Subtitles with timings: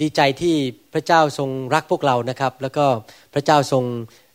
[0.00, 0.54] ดีใจที่
[0.92, 2.86] พระเจ้าทรงรักพวกเรานะครับ แล้วก็
[3.34, 3.84] พระเจ้าทรง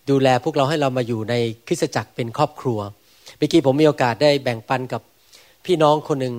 [0.10, 1.36] ดูแลพวกเราให้เรามาอยู่ใน
[1.68, 2.80] คริสตจักรเป็นครอบครัว
[3.38, 5.02] เมื่อกี้ผมมีโอกาสได้แบ่งปันกับ
[5.66, 6.36] พี่น้องคนหนึ่ง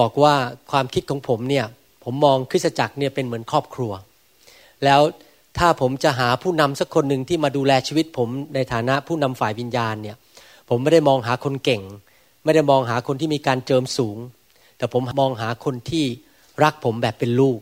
[0.00, 0.34] บอกว่า
[0.70, 1.66] ความคิดของผมเนี่ย
[2.04, 3.92] ผมมองคริสตจักรเนี่ยเป็นเหมือนครอบครัว
[4.84, 5.00] แล้ว
[5.58, 10.16] ถ้าผมจะหาผู้นำสักคนหนึ่งที่มาดูแลชีวิตผมในฐานะผู้นำฝ่ายวิญญาณเนี่ย
[10.68, 11.82] ผมไม่ได้มองหาคนเก่ง
[12.44, 14.16] ไม่ได้มองหาคนที่มีการเจิมสูง
[14.76, 16.04] แต่ผมมองหาคนที่
[16.62, 17.58] รักผมแบบเป็นลูก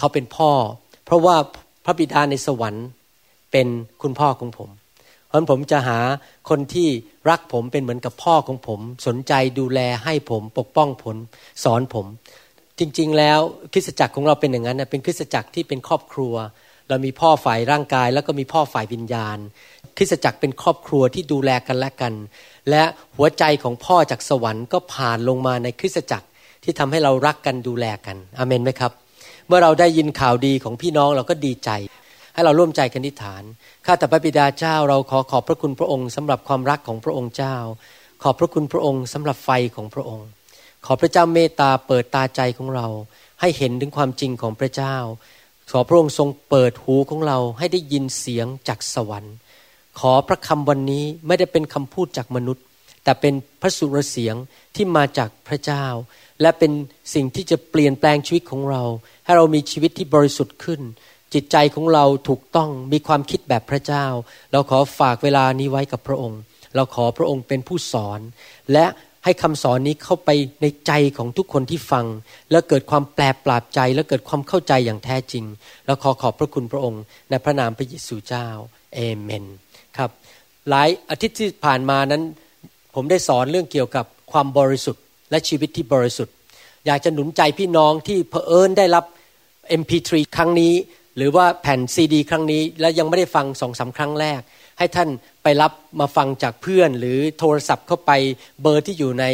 [0.00, 0.50] เขาเป็นพ่อ
[1.04, 1.36] เพราะว่า
[1.84, 2.86] พระบิดาในสวรรค์
[3.52, 3.68] เป็น
[4.02, 4.70] คุณพ่อของผม
[5.26, 5.98] เพราะฉะนั้นผมจะหา
[6.48, 6.88] คนที่
[7.30, 11.16] รักผมเป็นเหมือนกับพ่อของผม สนใจดูแลให้ผมปกป้องผม
[11.64, 12.06] สอนผม
[12.78, 13.38] จริงๆ แล้ว
[13.72, 16.34] คริสตจักรของเราเป็นอย่างนั้นเป็นคริสตจักรที่เป็นครอบครัว
[16.88, 19.38] เรามีพ่อฝ่ายร่างกาย แล้วก็มีพ่อฝ่ายวิญญาณ
[19.96, 22.14] คริสตจักรเป็นครอบครัวที่ดูแลกันและกัน
[22.70, 22.82] และ
[23.16, 26.26] หัวใจของพ่อจากสวรรค์ก็ผ่านลงมาในคริสตจักร
[26.64, 28.92] ที่ทำให้เรารักกันดูแลกันอเมนไหมครับ
[29.50, 31.70] เมื่อเราได้ยินข่าวดีของพี่น้องเราก็ดีใจ
[32.34, 33.42] ให้เราร่วมใจกันทิฐาน
[33.86, 37.56] ข้าแต่พระบิดาเจ้าเราขอขอบพระคุณพระองค์สำหรับความรักของพระองค์เจ้า
[38.22, 40.26] ขอบพระคุณพระองค์สำหรับไฟของพระองค์
[40.86, 42.86] ขอพระเจ้าเมตตาเปิดตาใจของเรา
[43.40, 44.96] ให้เห็นถึงความจริงของพระเจ้า
[45.70, 49.34] ขอพระองค์ทรงเปิดหูของเราให้ได้ยินเสียงจากสวรรค์
[50.00, 52.64] ขอพระคำวันนี้ไม่ได้เป็นคำพูดจากมนุษย์
[53.04, 54.34] แต่เป็นพระสุรเสียง
[54.76, 55.84] ที่มาจากพระเจ้า
[56.42, 56.72] และเป็น
[57.14, 58.82] สิ่งที่จะเปลี่ยนแปลงชีวิตของเรา
[59.24, 60.80] ให้เรามีชีวิตที่บริสุทธิ์ขึ้น
[61.34, 64.06] จิตใจของเราถูกต้องมีความคิดแบบพระเจ้า
[64.52, 66.40] เราขอฝากเวลานี้ไว้กับพระองค์
[66.76, 68.20] เราขอพระองค์เป็นผู้สอน
[68.72, 68.86] และ
[69.24, 70.30] ให้คำสอนนี้เข้าไป
[70.62, 72.06] ในใจของทุกคนที่ฟัง
[72.50, 75.44] แล้วเกิดความแปลปราบใจและเกิดความเข้าใจอย่างแท้จริง
[75.86, 78.48] แล้วขอขอบพระคุณพระองค์ในพระนามพระเยซูเจ้า
[78.94, 79.44] เอเมน
[79.96, 80.10] ครับ
[80.68, 82.22] หลายอาทิตย์ที่ผ่านมานั้น
[82.94, 86.34] ผมได้สอนเรื่องเกี่ยวกับความบริสุทธิ์ และชีวิตที่บริสุทธิ์
[86.86, 89.04] อยากจะหนุนใจพี่น้องที่เผอิญได้รับ
[89.80, 90.74] MP3 ครั้งนี้
[91.16, 94.40] หรือว่าแผ่นซีดี ครั้งนี้ และยังไม่ได้ฟังสองสาครั้งแรก
[94.78, 95.08] ให้ท่าน
[95.42, 98.10] ไปรับมาฟังจากเพื่อน หรือโทรศัพท์เข้าไป
[98.62, 99.24] เบอร์ที่อยู่ใน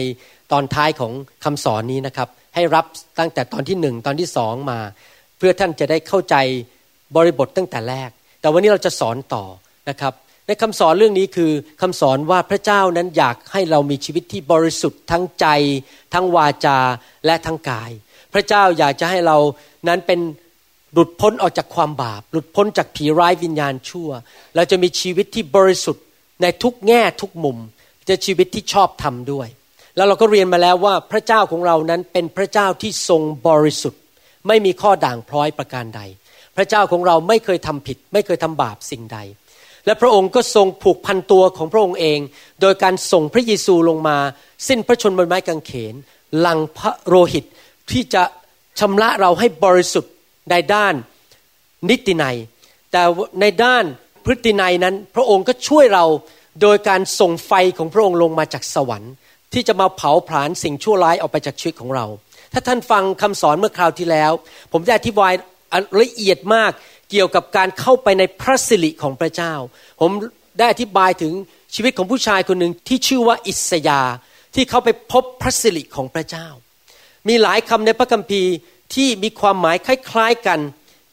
[0.53, 1.13] ตอนท้ายของ
[1.45, 2.87] คำสอนนี้นะครับ ให้รับ
[3.19, 4.79] ตั้งแต่ตอนที่หนึ่งตอนที่สองมา
[5.39, 6.37] เพื่อท่านจะได้เข้าใจ
[7.17, 9.45] บริบทตั้งแต่แรก แต่วันนี้เราจะสอนต่อ
[9.89, 10.13] นะครับ
[10.47, 15.47] ในคำสอนเรื่องนี้คือคำสอนว่าพระเจ้านั้นอยากให้เรามีชีวิตที่บริสุทธิ์ทั้งใจ
[16.15, 16.79] ทั้งวาจา
[17.27, 17.91] และทั้งกาย
[18.33, 19.39] พระเจ้าอยากจะให้เรา
[19.89, 20.21] นั้นเป็น
[20.93, 24.11] หลุดพ้นออกจากความบาป หลุดพ้นจากผีร้ายวิญญาณชั่ว
[24.55, 26.05] เราจะมีชีวิตที่บริสุทธิ์
[26.43, 27.59] ในทุกแง่ทุกมุม
[28.09, 29.49] จะชีวิตที่ชอบธรรมด้วย
[29.97, 34.01] แล้วเราก็เรียนมาแล้วว่าพระเจ้าของเรานั้นเป็นพระเจ้าที่ทรงบริสุทธิ์
[34.49, 36.03] ไม่มีข้อด่างพร้อยประการใด
[36.57, 39.19] พระเจ้าของเราไม่เคยทำผิด ไม่เคยทำบาปสิ่งใด
[39.87, 42.19] และพระองค์ก็ทรงผูกพันตัวของพระองค์เอง
[42.61, 44.19] โดยการส่งพระเยซูลงมา
[44.69, 45.95] สิ้นพระชนม์บนไม้กางเขน
[46.39, 47.45] หลังพระโลหิต
[47.91, 48.23] ที่จะ
[48.81, 50.13] ชำระเราให้บริสุทธิ์
[50.51, 50.95] ในด้าน
[51.91, 52.37] นิตินัย
[52.93, 53.03] แต่
[53.41, 53.85] ในด้าน
[54.25, 56.05] พฤตินัยนั้น พระองค์ก็ช่วยเรา
[56.63, 59.13] โดยการส่งไฟของพระองค์ลงมาจากสวรรค์
[59.53, 62.07] ที่จะมาเผาผลาญสิ่งชั่วร้ายออกไปจากชีวิตของเรา
[62.53, 64.33] ถ้าท่านฟังคำสอนเมื่อคราวที่แล้ว
[64.73, 65.33] ผมได้อธิบาย
[66.01, 66.73] ละเอียดมาก
[67.11, 69.55] เกี่ยวกับการเข้าไปในพระสิริของพระเจ้า
[70.01, 70.11] ผม
[70.59, 71.33] ได้อธิบายถึง
[71.75, 74.03] ชีวิตของผู้ชายคนหนึ่งที่ชื่อว่าอิสยา
[74.55, 76.47] ที่เขาไปพบพระสิริของพระเจ้า
[77.29, 78.53] มีหลายคำในพระคัมภีร์
[78.95, 80.61] ที่มีความหมายคล้าย ๆกัน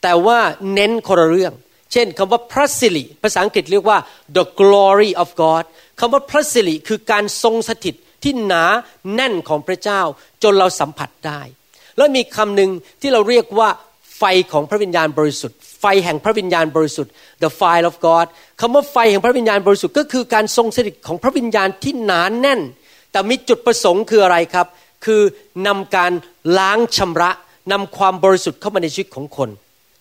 [0.01, 0.39] แต่ว่า
[0.73, 1.53] เน้นคนละเรื่อง
[1.91, 3.99] เช่นคำว่าพระสิริภาษาอังกฤษเรียกว่า
[4.35, 5.63] the glory of God
[5.99, 8.63] คำว่าพระสิริคือการทรงสถิตที่หนา
[9.13, 10.01] แน่นของพระเจ้า
[10.43, 11.41] จนเราสัมผัสได้
[11.97, 13.69] แล้วมีคำหนึ่งที่เราเรียกว่า
[14.17, 17.11] ไฟของพระวิญญาณบริสุทธิ์ ไฟแห่งพระวิญญาณบริสุทธิ์
[17.43, 18.25] the fire of God
[18.61, 22.61] คำว่าไฟแห่งพระวิญญาณบริสุทธิ์ก็คือการทรงสถิตของพระวิญญาณที่หนาแน่น
[23.11, 24.67] แต่มีจุดประสงค์คืออะไรครับ
[25.05, 25.21] คือ
[25.67, 26.11] นำการ
[26.57, 27.31] ล้างชำระ
[27.71, 29.49] นำความบริสุทธิ์เข้ามาในชีวิตของคน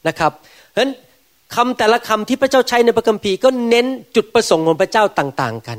[0.08, 0.92] นะครับเพราะฉะนั้น
[1.54, 3.86] คำแต่ละคำที่พระเจ้าใช้ในพระคัมภีร์ก็เน้น
[4.16, 5.78] จุดประสงค์ของพระเจ้าต่างๆ กัน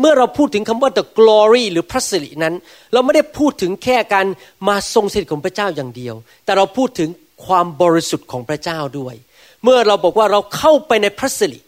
[0.00, 2.54] เมื่อเราพูดถึงคำว่า the glory หรือพระสิรินั้น
[2.92, 4.26] เราไม่ได้พูดถึงแค่การ
[4.68, 6.14] มาทรงสถิตของพระเจ้าอย่างเดียว
[6.44, 7.08] แต่เราพูดถึง
[7.46, 9.14] ความบริสุทธิ์ของพระเจ้าด้วย
[9.64, 11.60] เมื่อเราบอกว่าเราเข้าไปในพระสิริ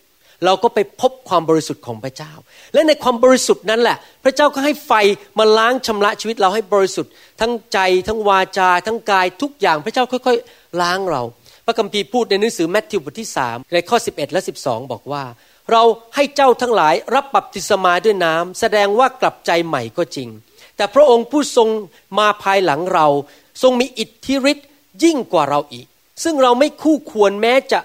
[0.45, 2.33] เราก็ไปพบความบริสุทธิ์ของพระเจ้า
[2.73, 4.93] และในความบริสุทธิ์นั้นแหละ พระเจ้าก็ให้ไฟ
[5.39, 7.79] มาล้างชำระชีวิตเราให้บริสุทธิ์ ทั้งใจ
[8.09, 11.23] ทั้งวาจา ทั้งกายทุกอย่างพระเจ้าค่อยๆ ล้างเรา
[11.67, 15.25] พระคัมภีร์พูดในหนังสือแมทธิวบทที่สามในข้อ 11 และ 12 บอกว่า
[15.73, 15.83] เรา
[16.15, 20.29] ให้เจ้าทั้งหลายรับบัพติศมาด้วยน้ำแสดงว่ากลับใจใหม่ก็จริง
[20.77, 21.69] แต่พระองค์ผู้ทรง
[22.19, 23.07] มาภายหลังเรา
[23.63, 24.69] ทรงมีอิทธิฤทธิ์
[25.03, 25.87] ยิ่งกว่าเราอีก
[26.25, 27.81] ซึ่งเราไม่คู่ควรแม้จะ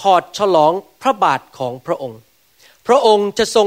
[0.00, 0.72] ถอดฉลอง
[1.02, 2.20] พระบาทของพระองค์
[2.86, 3.66] พระองค์จะทรง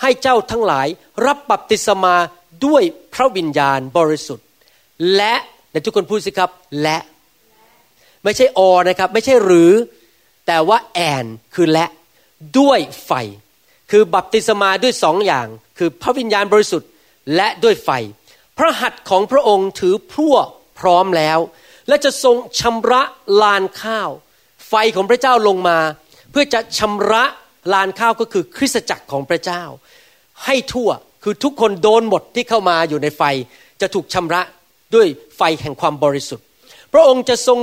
[0.00, 0.86] ให้เจ้าทั้งหลาย
[1.26, 2.14] รับบัพติศมา
[2.66, 2.82] ด้วย
[3.14, 4.46] พระวิญญาณบริสุทธิ์
[5.16, 5.34] และ
[5.72, 6.50] ในทุกคนพูดสิครับ
[6.82, 6.98] และ
[8.24, 9.72] ไม่ใช่อนะครับ ไม่ใช่หรือ
[10.46, 11.86] แต่ว่าแอนคือและ
[12.58, 13.12] ด้วยไฟ
[13.90, 15.46] คือบัพติศมาด้วยสองอย่าง
[15.78, 16.90] คือพระวิญญาณบริสุทธิ์
[17.36, 17.90] และด้วยไฟ
[18.58, 20.36] พระหัตถ์ของพระองค์ถือพรั่ว
[20.78, 21.38] พร้อมแล้ว
[21.88, 23.02] และจะทรงชำระ
[23.42, 24.10] ลานข้าว
[24.68, 25.78] ไฟของพระเจ้าลงมา
[26.30, 27.24] เพื่อจะชำระ
[27.72, 29.62] ลานข้าวก็คือคริสตจักรของพระเจ้า
[30.44, 30.90] ให้ทั่ว
[31.22, 33.22] คือทุกคนโดนหมดที่เข้ามาอยู่ในไฟ
[33.80, 34.42] จะถูกชำระ
[34.94, 35.06] ด้วย
[35.36, 36.46] ไฟแห่งความบริสุทธิ์
[36.92, 37.58] พระองค์จะทรง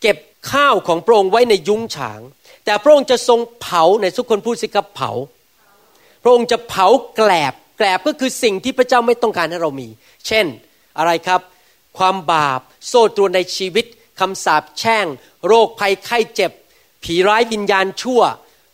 [0.00, 0.16] เก็บ
[0.52, 2.20] ข้าวของพระองค์ไว้ในยุ้งฉาง
[2.64, 5.10] แต่พระองค์จะทรงเผาในทุกคนพูดสิครับเผา
[6.22, 6.86] พระองค์จะเผา
[7.16, 9.88] แกลบแกลบก็คือสิ่งที่พระเจ้าไม่ต้องการให้เรามี
[10.26, 10.46] เช่น
[10.98, 11.40] อะไรครับ
[11.98, 13.86] ความบาป โซ่ตรวนในชีวิต
[14.20, 15.06] คำสาปแช่ง
[15.46, 16.52] โรคภัยไข้เจ็บ
[17.04, 18.20] ผีร้ายวิญญาณชั่ว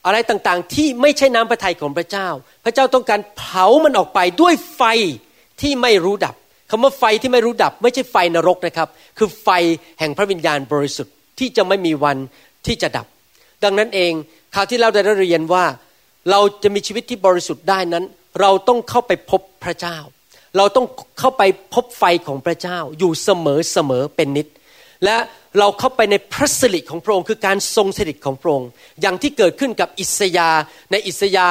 [0.07, 2.29] อะไรต่างๆ ที่ไม่ใช่น้ำพระทัยของพระเจ้า
[2.65, 4.83] พระเจ้าต้องการเผามันออกไปด้วยไฟ
[5.61, 6.35] ที่ไม่รู้ดับ
[6.71, 8.89] คำว่าไฟที่ไม่รู้ดับ ไม่ใช่ไฟนรกนะครับ
[9.19, 9.49] คือไฟ
[9.99, 12.17] แห่งพระวิญญาณบริสุทธิ์ที่จะไม่มีวัน
[12.67, 13.07] ที่จะดับ
[13.65, 14.13] ดังนั้นเอง
[14.55, 15.65] คราวที่เราได้เรียนว่า
[16.31, 18.05] เราจะมีชีวิตที่บริสุทธิ์ได้นั้น
[18.41, 19.97] เราต้องเข้าไปพบพระเจ้า
[20.57, 20.87] เราต้อง
[21.19, 21.43] เข้าไป
[21.75, 24.49] พบไฟของพระเจ้าอยู่เสมอเสมอเป็นนิด
[25.05, 25.17] และ
[25.59, 28.69] เราเข้าไปในพระสิริของพระองค์คือการทรงสถิตของพระองค์
[29.01, 30.51] อย่างที่เกิดขึ้นกับอิสยา
[30.91, 31.49] ในอิสยา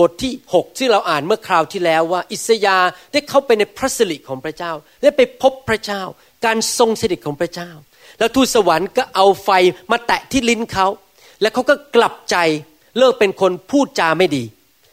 [0.00, 2.76] บทที่ 6 ที่เราอ่านเมื่อคราวที่แล้วว่า อิสยา
[3.12, 4.72] ได้เข้าไปในพระสิริของพระเจ้า
[5.02, 6.02] ได้ไปพบพระเจ้า
[6.44, 7.70] การทรงสถิตของพระเจ้า
[8.18, 9.50] แล้วทูตสวรรค์ก็เอาไฟ
[9.90, 10.86] มาแตะที่ลิ้นเขา
[11.40, 12.36] แล้วเขาก็กลับใจ
[12.98, 14.44] เลิกเป็นคนพูดจาไม่ดี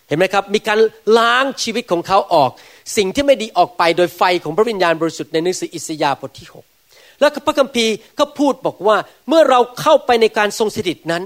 [0.08, 0.80] เห็นไหมครับ มีการ
[1.18, 2.52] ล้างชีวิตของเขาออก
[2.98, 6.48] สิ่งที่ไม่ดีออกไปโดยไฟของพระวิญญาณบริสุทธิ์ในหนังสืออิสยาห์บทที่
[6.84, 8.98] 6 แล้วพระคัมภีร์ก็พูดบอกว่า
[9.28, 11.24] เมื่อเราเข้าไปในการทรงสถิตนั้น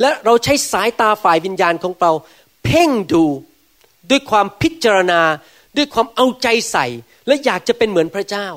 [0.00, 2.12] และเราใช้สายตาฝ่ายวิญญาณของเรา
[2.64, 3.24] เพ่งดู
[4.10, 5.20] ด้วยความพิจารณา
[5.76, 6.86] ด้วยความเอาใจใส่
[7.26, 8.48] และอยากจะเป็นเหมือนพระเจ้า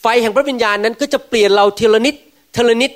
[0.00, 2.14] ไฟแห่งพระวิญญาณนั้นก็จะเปลี่ยนเราทีละนิด
[2.56, 2.92] ทีละนิด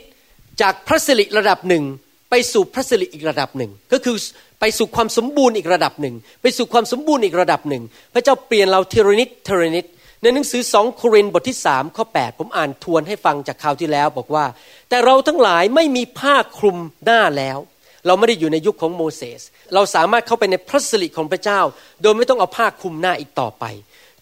[0.60, 1.84] จากพระสิริระดับหนึ่ง
[2.30, 4.16] ไปสู่พระสิริอีกระดับหนึ่ง ก็คือ
[4.60, 7.82] ไปสู่ความสมบูรณ์อีกระดับหนึ่ง ไปสู่ความสมบูรณ์อีกระดับหนึ่ง
[8.14, 9.86] พระเจ้าเปลี่ยนเราทีละนิดทีละนิด
[10.22, 14.44] ในหนังสือสองโครินธ์บทที่สามข้อ8ผมอ่านทวนให้ฟังจากคราวที่แล้วบอกว่า
[14.88, 17.58] แต่เราทั้งหลายไม่มีผ้าคลุมหน้าแล้ว
[18.06, 19.40] เราไม่ได้อยู่ในยุคของโมเสส
[19.74, 21.60] เราสามารถเข้าไปในพระสิริของพระเจ้า
[22.02, 23.64] โดยไม่ต้องเอาผ้าคลุมหน้าอีกต่อไป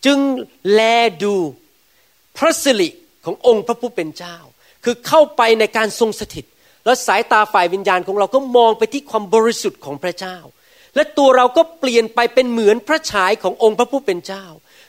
[0.05, 0.19] จึง
[0.72, 0.81] แล
[1.22, 1.34] ดู
[2.38, 2.88] พระสิริ
[3.25, 4.37] ขององค์พระผู้เป็นเจ้า
[4.84, 6.44] คือเข้าไปในการทรงสถิต
[6.88, 10.37] แล้วสายตาฝ่ายวิญญาณของเราก็มองไปที่ความบริสุทธิ์ของพระเจ้า
[10.94, 14.44] และตัวเราก็เปลี่ยนไปเป็นเหมือนพระฉายขององค์พระผู้เป็นเจ้า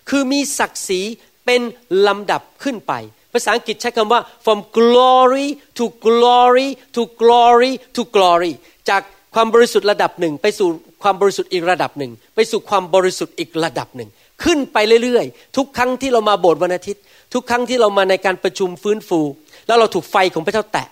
[0.09, 1.01] คือมีศักดิ์ศรี
[1.45, 1.61] เป็น
[2.07, 2.93] ลำดับขึ้นไป
[3.33, 5.47] ภาษาอังกฤษใช้คำว่า from glory
[5.77, 8.53] to glory to glory to glory
[8.89, 9.01] จาก
[9.35, 10.67] ความบริสุทธิ์ระดับหนึ่ง ไปสู่
[11.03, 14.09] ความบริสุทธิ์อีกระดับหนึ่ง ไปสู่ความบริสุทธิ์อีกระดับหนึ่ง
[14.43, 17.01] ขึ้นไปเรื่อยๆ ทุกครั้งที่เรามาโบสถ์วันอาทิตย์
[17.33, 19.21] ทุกครั้งที่เรามาในการประชุมฟื้นฟู
[19.67, 20.87] แล้วเราถูกไฟของพระเจ้าแตะ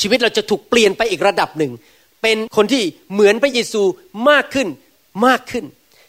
[0.00, 1.72] ชีวิตเราจะถูกเปลี่ยนไปอีกระดับหนึ่ง
[2.22, 2.82] เป็นคนที่
[3.12, 3.82] เหมือนพระเยซู
[4.30, 4.68] มากขึ้น
[5.26, 5.64] มากขึ้น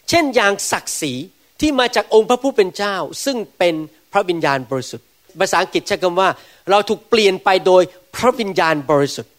[0.08, 1.12] เช่นอย่างศักดิ์ศรี
[1.60, 3.74] ที่มาจากองค์พระผู้เป็นเจ้า ซึ่งเป็น
[4.12, 5.06] พระวิญญาณบริสุทธิ์
[5.40, 6.28] ภาษาอังกฤษใช้คำว่า
[6.70, 7.82] เราถูกเปลี่ยนไปโดย
[8.16, 9.32] พระวิญญาณบริสุทธิ์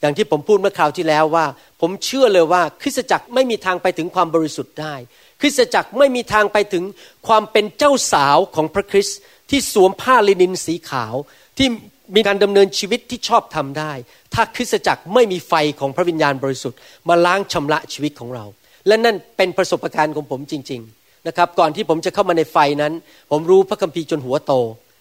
[0.00, 1.46] อย่างที่ผมพูดเมื่อคราวที่แล้วว่า
[1.80, 4.94] ผมเชื่อเลยว่าคริสตจักรไม่มีทางไปถึงความบริสุทธิ์ได้
[5.40, 6.84] คริสตจักรไม่มีทางไปถึง
[7.28, 9.18] ความเป็นเจ้าสาวของพระคริสต์
[9.50, 11.14] ที่สวมผ้าลินินสีขาว
[11.58, 11.68] ที่
[12.14, 13.92] มีการดำเนินชีวิตที่ชอบทำได้
[14.34, 18.44] ถ้าคริสตจักรไม่มีไฟของพระวิญญาณบริสุทธิ์มาล้างชำระชีวิตของเรา
[18.86, 22.92] และนั่นเป็นประสบการณ์ของผมจริง ๆนะครับ ก่อนที่ผมจะเข้ามาในไฟนั้น
[23.30, 24.52] ผมรู้พระคัมภีร์จนหัวโต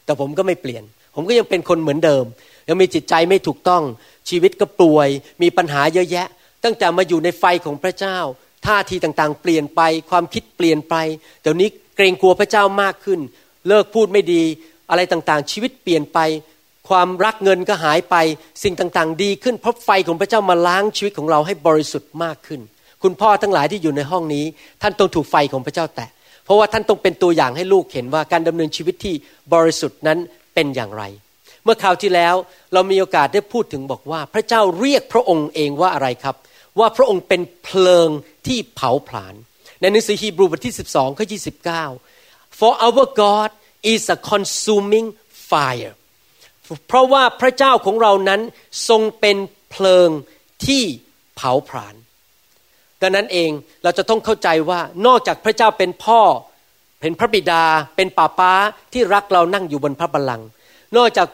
[0.05, 0.83] แต่ผมก็ไม่เปลี่ยน
[1.15, 2.25] ผมก็ยังเป็นคนเหมือนเดิม
[2.67, 3.83] ยังมีจิตใจไม่ถูกต้อง
[4.29, 5.09] ชีวิตก็ป่วย
[5.41, 6.27] มีปัญหาเยอะแยะ
[6.63, 8.17] ตั้งแต่มาอยู่ในไฟของพระเจ้า
[8.65, 10.95] ท่าทีต่างๆ เปลี่ยนไป ความคิดเปลี่ยนไป
[11.41, 13.19] เดี๋ยวนี้เกรงกลัวพระเจ้ามากขึ้น
[13.67, 14.43] เลิกพูดไม่ดี
[14.89, 16.19] อะไรต่างๆ ชีวิตเปลี่ยนไป
[16.89, 18.15] ความรักเงินก็หายไป
[18.63, 22.61] สิ่งต่างๆ ดีขึ้นเพราะไฟของพระเจ้ามาล้างชีวิตของเราให้บริสุทธิ์มากขึ้น
[23.03, 24.45] คุณพ่อทั้งหลายที่อยู่ในห้องนี้
[24.81, 26.09] ท่านต้องถูกไฟของพระเจ้าแตะ
[26.45, 29.15] เพราะว่าท่านต้องเป็นตัวอย่างให้ลูกเห็นว่าการดำเนินชีวิตที่
[29.53, 30.17] บริสุทธิ์นั้น
[30.53, 31.03] เป็นอย่างไร
[31.63, 32.35] เมื่อคราวที่แล้ว
[32.73, 36.35] เรามีโอกาสได้พูดถึงบอกว่า พระเจ้าเรียกพระองค์เองว่าอะไรครับ
[36.79, 38.09] ว่าพระองค์เป็นเพลิง
[38.47, 39.35] ที่เผาผลาญ
[39.79, 41.25] ในหนังสือฮีบรูบทที่12ข้อ
[41.91, 43.49] 29 for our God
[43.93, 45.07] is a consuming
[45.49, 45.93] fire
[46.87, 48.41] เพราะว่าพระเจ้าของเรานั้น
[48.89, 49.37] ทรงเป็น
[49.71, 50.09] เพลิง
[50.65, 50.83] ที่
[51.35, 51.95] เผาผลาญ
[53.01, 53.51] ดังนั้นเอง
[53.83, 56.21] เราจะต้องเข้าใจว่านอกจากพระเจ้าเป็นพ่อ
[57.01, 57.63] เป็นพระบิดา
[57.95, 58.53] เป็นป่าป้า
[58.93, 60.47] ที่รักเรานั่งอยู่บนพระบัลลังก์
[60.97, 61.27] นอกจาก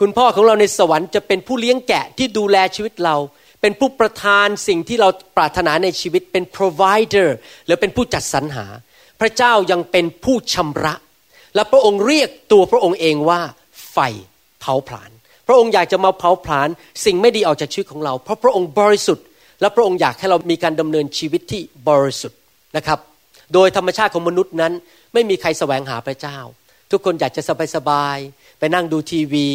[0.00, 3.16] คุณพ่อของเราในสวรรค์จะเป็นผู้เลี้ยงแกะที่ดูแลชีวิตเรา
[3.60, 7.28] เป็นผู้ประทานสิ่งที่เราปรารถนาในชีวิตเป็น provider
[7.66, 8.66] หรือเป็นผู้จัดสรรหา
[9.20, 10.94] พระเจ้ายังเป็นผู้ชำระ
[11.54, 13.40] และพระองค์เรียกตัวพระองค์เองว่า
[13.92, 13.98] ไฟ
[14.62, 15.10] เผาผลาญ
[15.46, 16.68] พระองค์อยากจะมาเผาผลาญ
[17.04, 19.26] สิ่งไม่ดีออกจากชีวิตของเรา เพราะพระองค์บริสุทธิ์
[19.60, 22.38] และพระองค์อยากให้เรามีการดำเนินชีวิตที่บริสุทธิ์
[22.76, 22.98] นะครับ
[23.54, 24.72] โดยธรรมชาติของมนุษย์นั้น
[25.12, 26.38] ไม่มีใครแสวงหาพระเจ้า
[26.90, 27.42] ทุกคนอยากจะ
[27.76, 29.48] สบายๆไปนั่งดูทีวี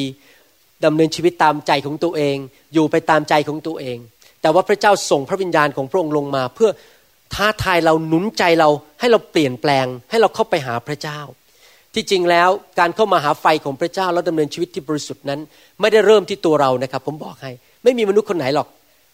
[0.85, 2.37] ดำเนินชีวิตตามใจของตัวเอง
[2.73, 3.97] อยู่ไปตามใจของตัวเอง
[4.41, 6.69] แต่ว่าพระเจ้าส่งพระวิญญาณของพระองค์ลงมา เพื่อ
[7.33, 11.19] ท้าทายเราหนุนใจเราให้เราเปลี่ยนแปลง ให้เราเข้าไปหาพระเจ้า
[11.97, 12.49] ที่จริงแล้ว
[12.79, 15.39] การเข้ามาหาไฟของพระเจ้าแล้วดำเนินชีวิตที่บริสุทธิ์นั้น
[15.81, 17.51] ไม่ได้เริ่มที่ตัวเรานะครับ ผมบอกให้
[17.83, 18.67] ไม่มีมนุษย์คนไหนหรอก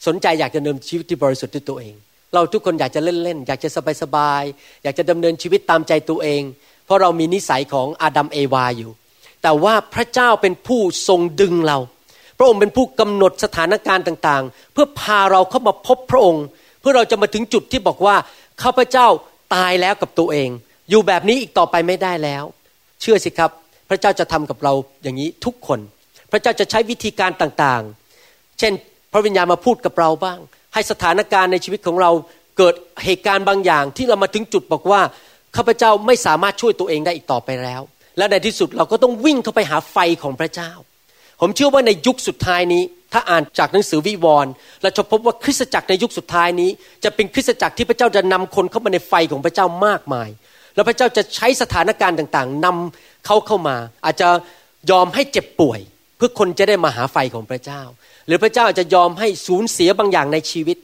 [0.07, 1.93] สนใจอยากจะดำเนินชีวิตที่บริสุทธิ์ด้วยตัวเอง
[2.33, 3.69] เราทุกคนอยากจะเล่นๆอยากจะ
[4.01, 6.41] สบายๆอยากจะดำเนินชีวิตตามใจตัวเอง
[6.85, 8.91] เพราะเรามีนิสัยของอาดัมเอวาอยู่
[9.43, 11.77] แต่ว่าพระเจ้าเป็นผู้ทรงดึงเรา
[12.37, 16.45] พระองค์เป็นผู้กำหนดสถานการณ์ต่างๆ เพื่อพาเราเข้ามาพบพระองค์
[16.79, 18.15] เพื่อเราจะมาถึงจุดที่บอกว่า
[18.63, 19.07] ข้าพเจ้า
[19.55, 20.49] ตายแล้วกับตัวเอง
[20.89, 22.43] อยู่แบบนี้อีกต่อไปไม่ได้แล้ว
[23.03, 23.51] เชื่อสิครับ
[23.89, 25.79] พระเจ้าจะทำกับเราอย่างนี้ทุกคน
[26.31, 28.73] พระเจ้าจะใช้วิธีการต่างๆ เช่น
[29.13, 30.39] พระวิญญาณมาพูดกับเราบ้าง
[30.73, 32.11] ให้สถานการณ์ในชีวิตของเรา
[32.57, 35.01] เกิดเหตุการณ์บางอย่างที่เรามาถึงจุดบอกว่า
[35.55, 37.81] ข้าพเจ้าไม่สามารถช่วยตัวเองได้อีกต่อไปแล้ว
[38.17, 40.71] และในที่สุดเราก็ต้องวิ่งเข้าไปหาไฟของพระเจ้า
[41.41, 42.83] ผมเชื่อว่าในยุคสุดท้ายนี้
[43.13, 46.69] ถ้าอ่านจากหนังสือวิวรณ์เราจะพบว่าคริสตจักรในยุคสุดท้ายนี้
[47.03, 50.29] จะเป็นคริสตจักรที่พระเจ้าจะนำคนเข้ามาในไฟของพระเจ้ามากมาย
[50.75, 53.75] แล้วพระเจ้าจะใช้สถานการณ์ต่างๆนำเขาเข้ามา
[54.05, 54.29] อาจจะ
[54.91, 55.79] ยอมให้เจ็บป่วย
[56.17, 57.81] เพื่อคนจะได้มาหาไฟของพระเจ้า
[58.27, 60.77] หรือพระเจ้าอาจจะยอมให้สูญเสียบางอย่างในชีวิต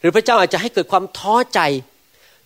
[0.00, 1.60] หรือพระเจ้าอาจจะให้เกิดความท้อใจ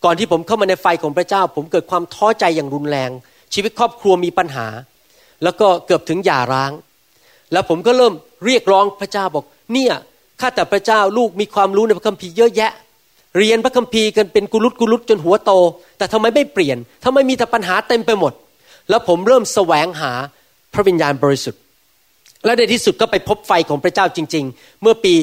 [0.05, 3.11] ก่อนที่ผมเข้ามาในไฟของพระเจ้า ผมเกิดความท้อใจอย่างรุนแรง
[3.55, 4.67] ชีวิตครอบครัวมีปัญหา
[5.45, 6.73] แล้วก็เกือบถึงหย่าร้าง
[7.53, 8.15] แล้วผมก็เริ่ม
[8.45, 9.95] เรียกร้องพระเจ้าบอกเนี่ย
[10.41, 12.73] ข้าแต่พระเจ้าลูกมีความรู้ในพระคัมภีร์เยอะแยะ
[13.37, 15.53] เรียนพระคัมภีร์กันเป็นกุลุตกุลุตจนหัวโต
[15.99, 18.33] แต่ทำไมไม่เปลี่ยนทำไมมีแต่ปัญหาเต็มไปหมด
[18.91, 20.13] แล้วผมเริ่มแสวงหา
[20.75, 21.61] พระวิญญาณบริสุทธิ์
[22.45, 25.15] และในที่สุดก็ไปพบไฟของพระเจ้าจริง ๆ เมื่อปี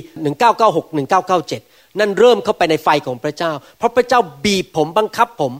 [0.51, 0.98] 1996
[1.32, 5.51] 1997 นั่นเริ่มเข้าไปในไฟของพระเจ้า เพราะพระเจ้าบีบผมบังคับผม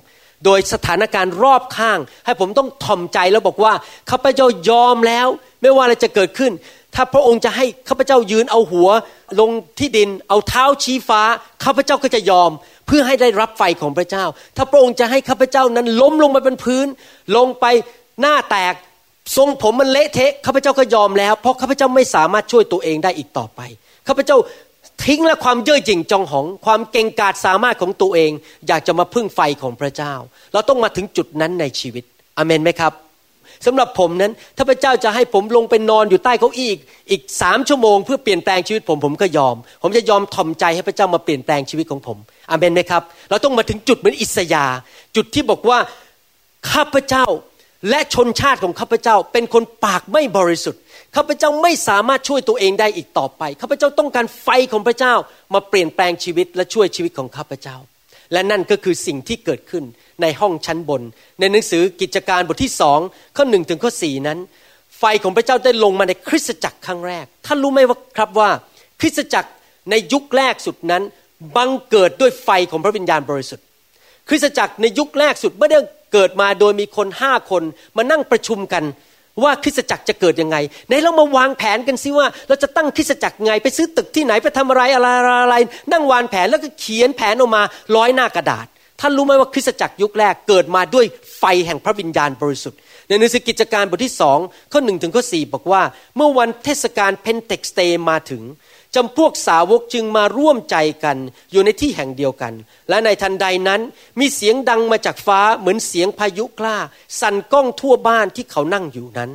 [0.46, 3.74] โดยสถานการณ์รอบข้าง ให้ผมต้องถ่อมใจแล้วบอกว่า
[4.10, 5.28] ข้าพเจ้ายอมแล้ว
[5.62, 6.52] ไม่ว่าอะไรจะเกิดขึ้น
[6.96, 8.90] ถ้าพระองค์จะให้ข้าพเจ้ายืนเอาหัว
[9.40, 11.22] ลงที่ดิน เอาเท้าชี้ฟ้า
[11.64, 12.52] ข้าพเจ้าก็จะยอม
[12.88, 14.26] เพื่อให้ได้รับไฟของพระเจ้า
[14.58, 16.88] ถ้าพระองค์จะให้ข้าพเจ้านั้นล้มลงไปบนพื้น
[17.38, 17.66] ลงไป
[18.22, 18.74] หน้าแตก
[19.38, 23.62] ทรงผมมันเละเทะข้าพเจ้าก็ยอมแล้ว เพราะข้าพเจ้าไม่สามารถช่วยตัวเองได้อีกต่อไป
[24.08, 24.38] ข้าพเจ้า
[25.06, 28.32] ทิ้งและความเย่อหยิ่งจองหอง ความเก่งกาจสามารถของตัวเอง
[28.68, 30.14] อยากจะมาพึ่งไฟของพระเจ้า
[30.54, 32.04] เราต้องมาถึงจุดนั้นในชีวิต
[32.38, 32.94] อเมนไหมครับ
[33.66, 36.72] สำหรับผมนั้นถ้าพระเจ้าจะให้ผมลงไปนอนอยู่ใต้เก้าอี้
[37.10, 42.18] อีกสามชั่วโมง เพื่อเปลี่ยนแปลงชีวิตผมผมก็ยอม ผมจะยอมถ่อมใจให้พระเจ้ามาเปลี่ยนแปลงชีวิตของผม
[42.50, 44.66] อเมนไหมครับ เราต้องมาถึงจุดเหมือนอิสยา
[45.16, 45.78] จุดที่บอกว่า
[46.72, 47.26] ข้าพเจ้า
[47.90, 50.82] และชนชาติของข้าพเจ้า เป็นคนปากไม่บริสุทธิ์
[51.16, 55.14] ข้าพเจ้าไม่สามารถช่วยตัวเองได้อีกต่อไปข้าพเจ้าต้องการไฟของพระเจ้า
[55.54, 57.76] มาเปลี่ยนแปลงชีวิตและช่วยชีวิตของข้าพเจ้า
[58.34, 59.84] และนั่นก็คือสิ่งที่เกิดขึ้น
[60.22, 61.02] ในห้องชั้นบน
[61.40, 63.00] ในหนังสือกิจการบทที่สอง
[63.38, 64.40] ข้อหนึ่งถึงข้อสี่นั้น
[65.00, 68.50] ไฟของพระเจ้าได้ลงมาในคริสตจักรครั้งแรกท่านรู้ไหมว่าครับว่า
[69.00, 69.50] คริสตจักร
[69.92, 71.04] ในยุคแรกสุดนั้น
[71.56, 73.66] บังเกิดด้วยไฟของพระวิญญาณบริสุทธิ์
[74.30, 75.80] คริสตจักรในยุคแรกสุดไม่ได้
[76.14, 77.64] เกิดมาโดยมีคนห้าคน
[77.98, 78.84] มานั่งประชุมกัน
[79.44, 80.58] ว่าคริสตจักรจะเกิดยังไง
[80.90, 85.08] ในเรามาวางแผนกันซิว่า เราจะตั้งคริสตจักรไง ไปซื้อตึกที่ไหนไปทำอะไรอะไร
[85.44, 85.56] อะไร
[85.92, 87.64] นั่งวางแผนแล้วก็เขียนแผนออกมา
[87.96, 88.68] ร้อยหน้ากระดาษ
[89.02, 91.06] ท่านรู้ไหมว่าคริสตจักรยุคแรกเกิดมาด้วย
[91.40, 94.40] ไฟแห่งพระวิญญาณบริสุทธิ์ ในหนังสือกิจการบทที่สอง
[94.72, 95.82] ข้อหนึ่งถึงข้อสี่บอกว่า
[96.18, 98.42] เมื่อวันเทศกาลเพนเทคอสต์มาถึง
[98.96, 101.18] จำพวกสาวกจึงมาร่วมใจกัน
[101.52, 102.54] อยู่ในที่แห่งเดียวกัน
[102.90, 103.82] และในทันใดนั้น
[104.20, 106.78] มีเสียงดังมาจากฟ้าเหมือนเสียงพายุกล้า
[107.22, 109.32] สั่นก้องทั่วบ้านที่เขานั่งอยู่นั้น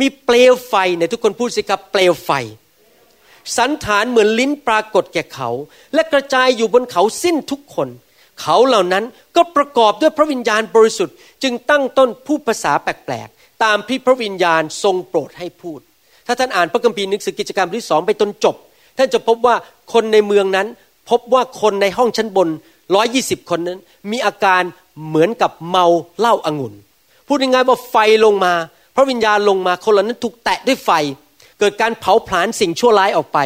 [0.00, 2.30] มีเปลวไฟในทุกคนพูดสิครับเปลวไฟ
[3.56, 5.50] สันฐานเหมือนลิ้นปรากฏแก่เขา
[5.94, 7.88] และกระจายอยู่บนเขาสิ้นทุกคน
[8.40, 9.04] เขาเหล่านั้น
[9.36, 15.80] ก็ประกอบด้วยพระวิญญาณบริสุทธิ์ จึงตั้งต้นพูดภาษาแปลกๆตามที่พระวิญญาณทรงโปรดให้พูด
[16.26, 18.56] ถ้าท่านอ่านพระคัมภีร์หนังสือกิจกรรมที่สองไปจนจบ
[19.00, 19.54] ท่านจะพบว่า
[19.92, 20.66] คนในเมืองนั้น
[21.10, 22.48] พบว่าคนในห้องชั้นบน
[22.94, 23.78] ร้อยี่สิบคนนั้น
[24.10, 24.62] มีอาการ
[25.06, 25.86] เหมือนกับเมา
[26.20, 26.74] เหล้าอางุ่น
[27.26, 28.54] พูดง่ายๆว่าไฟลงมา
[28.96, 30.90] พระวิญญาณลงมาคนเหล่านั้นถูกแตะด้วยไฟ
[31.58, 33.38] เกิดการเผาผลาญสิ่งชั่วร้ายออกไป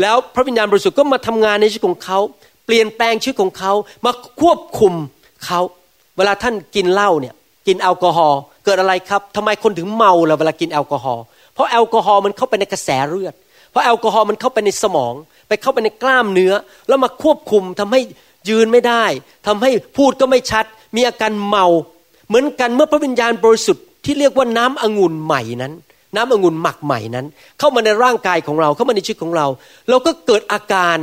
[0.00, 2.18] แล้วพระวิญญาณบริสุทธิ์ก็มาทำงานในชีวิตของเขา
[2.66, 3.72] เปลี่ยนแปลงชีวิตของเขา
[4.04, 4.94] มาควบคุม
[5.44, 5.60] เขา
[6.16, 7.34] เวลาท่านกินเหล้าเนี่ย
[7.66, 13.34] กินแอลกอฮอล์เกิดอะไรครับทำไมคนถึงเมาล่ะเวลากินแอลกอฮอล์เพราะแอลกอฮอล์มันเข้าไปในกระแสเลือด
[13.70, 15.14] เพราะแอลกอฮอล์มันเข้าไปในสมอง
[15.48, 16.52] ไปเข้าไปในกล้ามเนื้อ
[16.88, 18.00] แล้วมาควบคุมทำให้
[18.48, 19.04] ยืนไม่ได้
[19.46, 20.64] ทำให้พูดก็ไม่ชัด
[20.96, 21.66] มีอาการเมา
[22.28, 25.72] เหมือนกันเมื่อพระวิญญาณบริสุทธิ์ที่เรียกว่าน้ำองุ่นใหม่นั้น
[26.16, 27.26] น้ำองุ่นหมักใหม่นั้น
[27.58, 29.46] เข้ามาในร่างกายของเราเข้ามาในชีวิตของเรา
[29.90, 30.96] เราก็เกิดอาการ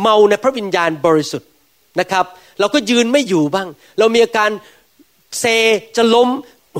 [0.00, 1.48] เมาในพระวิญญาณบริสุทธิ์
[2.00, 2.24] นะครับ
[2.60, 4.50] เราก็ยืนไม่อยู่บ้าง เรามีอาการ
[5.40, 5.44] เซ
[5.96, 6.28] จะล้ม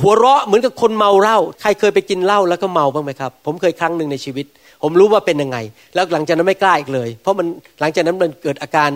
[0.02, 4.46] หัวเราะเหมือนกับคนเมาเหล้าใครเคยไปกินเหล้าแล้วก็เมาบ้างไหมครับ ผมเคยครั้งหนึ่งในชีวิต
[4.86, 5.58] ผมรู้ว่าเป็นยังไง
[5.94, 7.46] แล้วหลังจากนั้นไม่กล้าอีกเลย เพราะมัน
[7.80, 8.90] หลังจากนั้นมันเกิดอาการ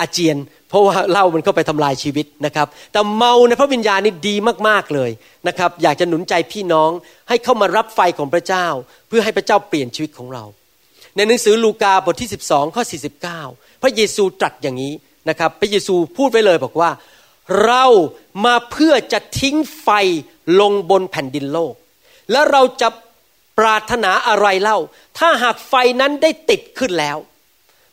[0.00, 0.36] อาเจียน
[0.68, 4.34] เพราะว่าเหล้ามันเข้าไปทำลายชีวิตนะครับ แต่เมาในพระวิญญาณนี่ดี
[4.68, 5.10] มากๆเลย
[5.48, 6.90] นะครับ อยากจะหนุนใจพี่น้อง
[7.28, 8.66] ให้เข้ามารับไฟของพระเจ้า
[9.08, 10.44] เพื่อให้พระเจ้าเปลี่ยนชีวิตของเรา
[11.16, 12.82] ในหนังสือลูกาบทที่ 12ข้อ
[13.32, 14.92] 49 พระเยซูตรัสอย่างนี้
[15.28, 16.90] นะครับ พระเยซูพูดไว้เลยบอกว่า
[17.64, 17.84] เรา
[18.44, 19.88] มาเพื่อจะทิ้งไฟ
[20.60, 21.74] ลงบนแผ่นดินโลก
[22.30, 22.88] และเราจะ
[23.58, 24.78] ปรารถนาอะไรเล่า
[25.18, 27.16] ถ้าหากไฟนั้นได้ติดขึ้นแล้ว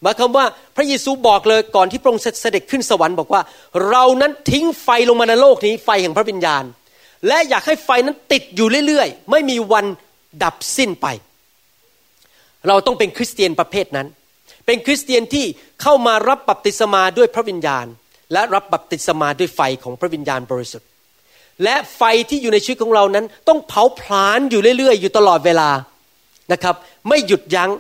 [0.02, 3.42] หมายความว่าพระเยซูบอกเลยก่อนที่พระองค์เสด็จขึ้นสวรรค์บอกว่า
[3.90, 6.64] เรานั้นทิ้งไฟลงมาในโลกนี้ไฟแห่งพระวิญญาณ
[7.28, 9.86] และอยากให้ไฟนั้นติดอยู่เรื่อยๆ ไม่มีวัน
[10.44, 11.08] ดับสิ้นไป
[12.68, 14.08] เราต้องเป็นคริสเตียนประเภทนั้น
[14.66, 15.46] เป็นคริสเตียนที่
[15.82, 17.86] เข้ามารับบัพติศมาด้วยพระวิญญาณ
[18.34, 20.88] และรับบัพติศมาด้วยไฟของพระวิญญาณบริสุทธิ์
[21.64, 25.70] และไฟที่อยู่ในชีวิตของเรานั้น ต้องเผาผลาญอยู่เรื่อยๆ อยู่ตลอดเวลา
[26.52, 26.76] นะครับ
[27.10, 27.72] ไม่หยุดยัง้ง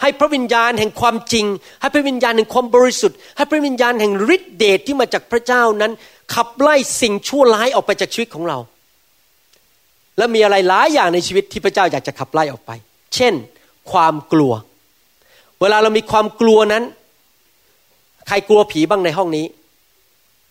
[0.00, 1.46] ให้พระวิญญาณแห่งความจริง
[1.80, 5.92] ให้พระวิญญาณแห่งความบริสุทธิ์ ให้พระวิญญาณแห่งฤทธิเดชที่มาจากพระเจ้านั้น
[6.34, 8.58] ขับไล่สิ่งชั่วร้ายออกไปจากชีวิตของเรา
[10.18, 12.70] และมีอะไรหลายอย่างในชีวิตที่พระเจ้าอยากจะขับไล่ออกไป
[13.14, 13.34] เช่น
[13.92, 14.52] ความกลัว
[15.60, 16.84] เวลาเรามีความกลัวนั้น
[18.28, 19.46] ใครกลัวผีบ้างในห้องนี้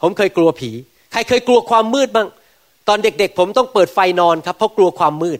[0.01, 0.69] ผมเคยกลัวผี
[1.11, 2.27] ใครเคยกลัวความมืดบ้าง
[2.87, 5.39] ตอนเด็กๆ ผมต้องเปิดไฟนอนครับเพราะกลัวความมืด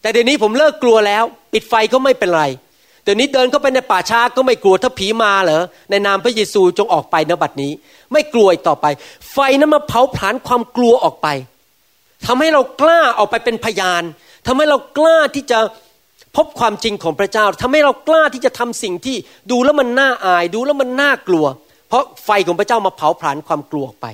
[0.00, 2.44] แต่เดี๋ยวนี้ผมเลิกกลัวแล้ว ปิดไฟก็ไม่เป็นไร
[3.04, 7.72] เดี๋ยวนี้เดินเข้าไปในป่าช้าก็ไม่กลัวถ้าผีมาเหรอในนามพระเยซูจงออกไปนบัดนี้
[8.12, 8.86] ไม่กลัวอีกต่อไป
[9.32, 11.28] ไฟนั้นมาเผาผลาญความกลัวออกไป
[12.26, 14.02] ทำให้เรากล้าออกไปเป็นพยาน
[14.46, 15.58] ทำให้เรากล้าที่จะ
[16.36, 19.16] พบความจริงของพระเจ้าทำให้เรากล้าที่จะทำสิ่งที่
[19.50, 21.44] ดูแล้วมันน่าอายดูแล้วมันน่ากลัว
[21.88, 24.06] เพราะไฟของพระเจ้ามาเผาผลาญความกลัวออกไป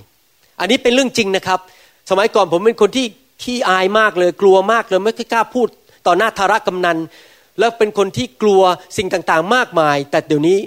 [0.60, 1.60] อันนี้เป็นเรื่องจริงนะครับ
[2.10, 3.06] สมัยก่อนผมเป็นคนที่
[3.42, 5.68] ขี้อายมากเลยกลัวมากเลยไม่กล้าพูด
[6.06, 6.98] ต่อหน้าธารกำนัน
[7.58, 8.62] แล้วเป็นคนที่กลัว
[8.96, 10.58] สิ่งต่างๆ มากมาย แต่เดี๋ยวนี้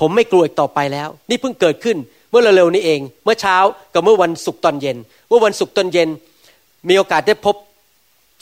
[0.00, 1.96] ผมไม่กลัวอีกต่อไปแล้ว นี่เพิ่งเกิดขึ้น
[2.30, 3.56] เมื่อเร็วๆนี้เอง เมื่อเช้า
[3.94, 4.96] กับเมื่อวันศุกร์ตอนเย็น
[5.28, 6.08] เมื่อวันศุกร์ตอนเย็น
[6.88, 7.54] มีโอกาสได้พบ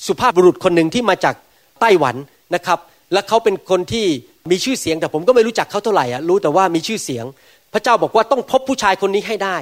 [0.06, 1.34] สุภาพบุรุษคนหนึ่งที่มาจาก
[1.80, 2.16] ไต้หวัน
[2.54, 2.78] นะครับ
[3.12, 4.06] และเขาเป็นคนที่
[4.50, 7.24] มีชื่อเสียงแต่ผมก็ไม่รู้จักเขาเท่าไหร่อะรู้แต่ว่ามีชื่อเสียง
[7.72, 9.56] พระเจ้าบอกว่าต้องพบผู้ชายคนนี้ให้ได้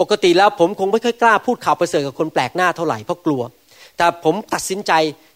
[0.00, 3.42] ปกติแล้วผมคงไม่ค่อยกล้าพูดข่าวประเสริฐกับคนแปลกหน้าเท่าไหร่เพราะกลัว
[3.96, 4.92] แต่ผมตัดสินใจ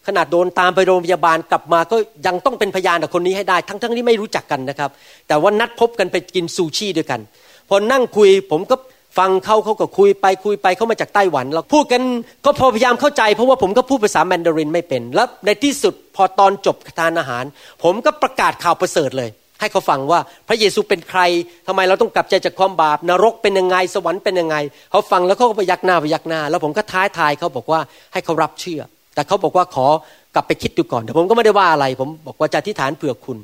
[0.06, 4.90] ขนาดโดนตามไปโรงพยาบาลกลับมาก็ยังต้องเป็นพยานกับคนนี้ให้ได้ ทั้งๆทที่ไม่รู้จักกันนะครับ
[5.28, 7.20] แต่ว่านัดพบกันไปกินซูชิด้วยกัน
[7.68, 8.76] พอนั่งคุยผมก็
[9.18, 12.02] ฟังเขาเขาก็คุยไปคุยไปเขามาจากไต้หวันเราพูดกัน
[12.44, 17.44] ก็พอพยายามเข้าใจ เพราะว่าผมก็พูดภาษาแมนดารินไม่เป็น แล้วในที่สุดพอตอนจบทานอาหาร
[17.84, 21.20] ผมก็ประกาศข่าวประเสริฐเลย ให้เขาฟังว่าพระเยซูเป็นใคร
[21.66, 24.56] ทำไมเราต้องกลับใจจากความบาปนรกเป็นยังไงสวรรค์เป็นยังไง
[24.90, 27.80] เขาฟังแล้วเขาก็ไปยักหน้าไปยักหน้า แล้วผมก็ท้าทายเขาบอกว่า
[28.12, 28.82] ให้เขารับเชื่อ
[29.14, 29.86] แต่เขาบอกว่าขอ
[30.34, 33.38] กลับไปคิดดูก่อนแต่ผมก็ไม่ได้ว่าอะไร ผมบอกว่าจะที่ฐานเผื่อคุณ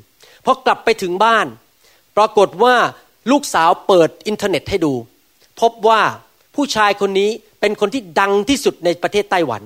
[0.45, 1.47] พอกลับไปถึงบ้าน
[2.17, 2.75] ปรากฏว่า
[3.31, 4.93] ลูกสาวเปิดอินเทอร์เน็ตให้ดู
[5.61, 6.01] พบว่า
[6.55, 7.29] ผู้ชายคนนี้
[7.61, 9.61] เป็นคนที่ดังที่สุดในประเทศไต้หวัน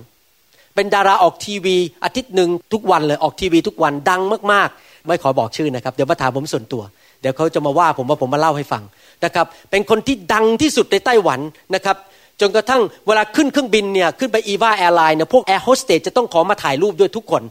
[0.76, 4.22] เป็นดาราออกทีวีอาทิตย์หนึ่งทุกวันเลยออกทีวีทุกวันดัง
[4.54, 4.70] มาก
[5.06, 6.84] ไม่ขอบอกชื่อนะครับ เดี๋ยวมาถามผมส่วนตัว
[7.22, 8.84] เดี๋ยวเขาจะมาว่าผมว่าผมมาเล่าให้ฟัง
[9.26, 11.40] นะครับ เป็นคนที่ดังที่สุดในไต้หวัน
[11.76, 11.98] นะครับ
[12.42, 17.44] จนกระทั่งเวลาขึ้นเครื่องบินเนี่ยขึ้นไป EVA Airlines เนี่ยพวกแอร์โฮสเตสจะต้องขอมาถ่ายรูปด้วยทุกคน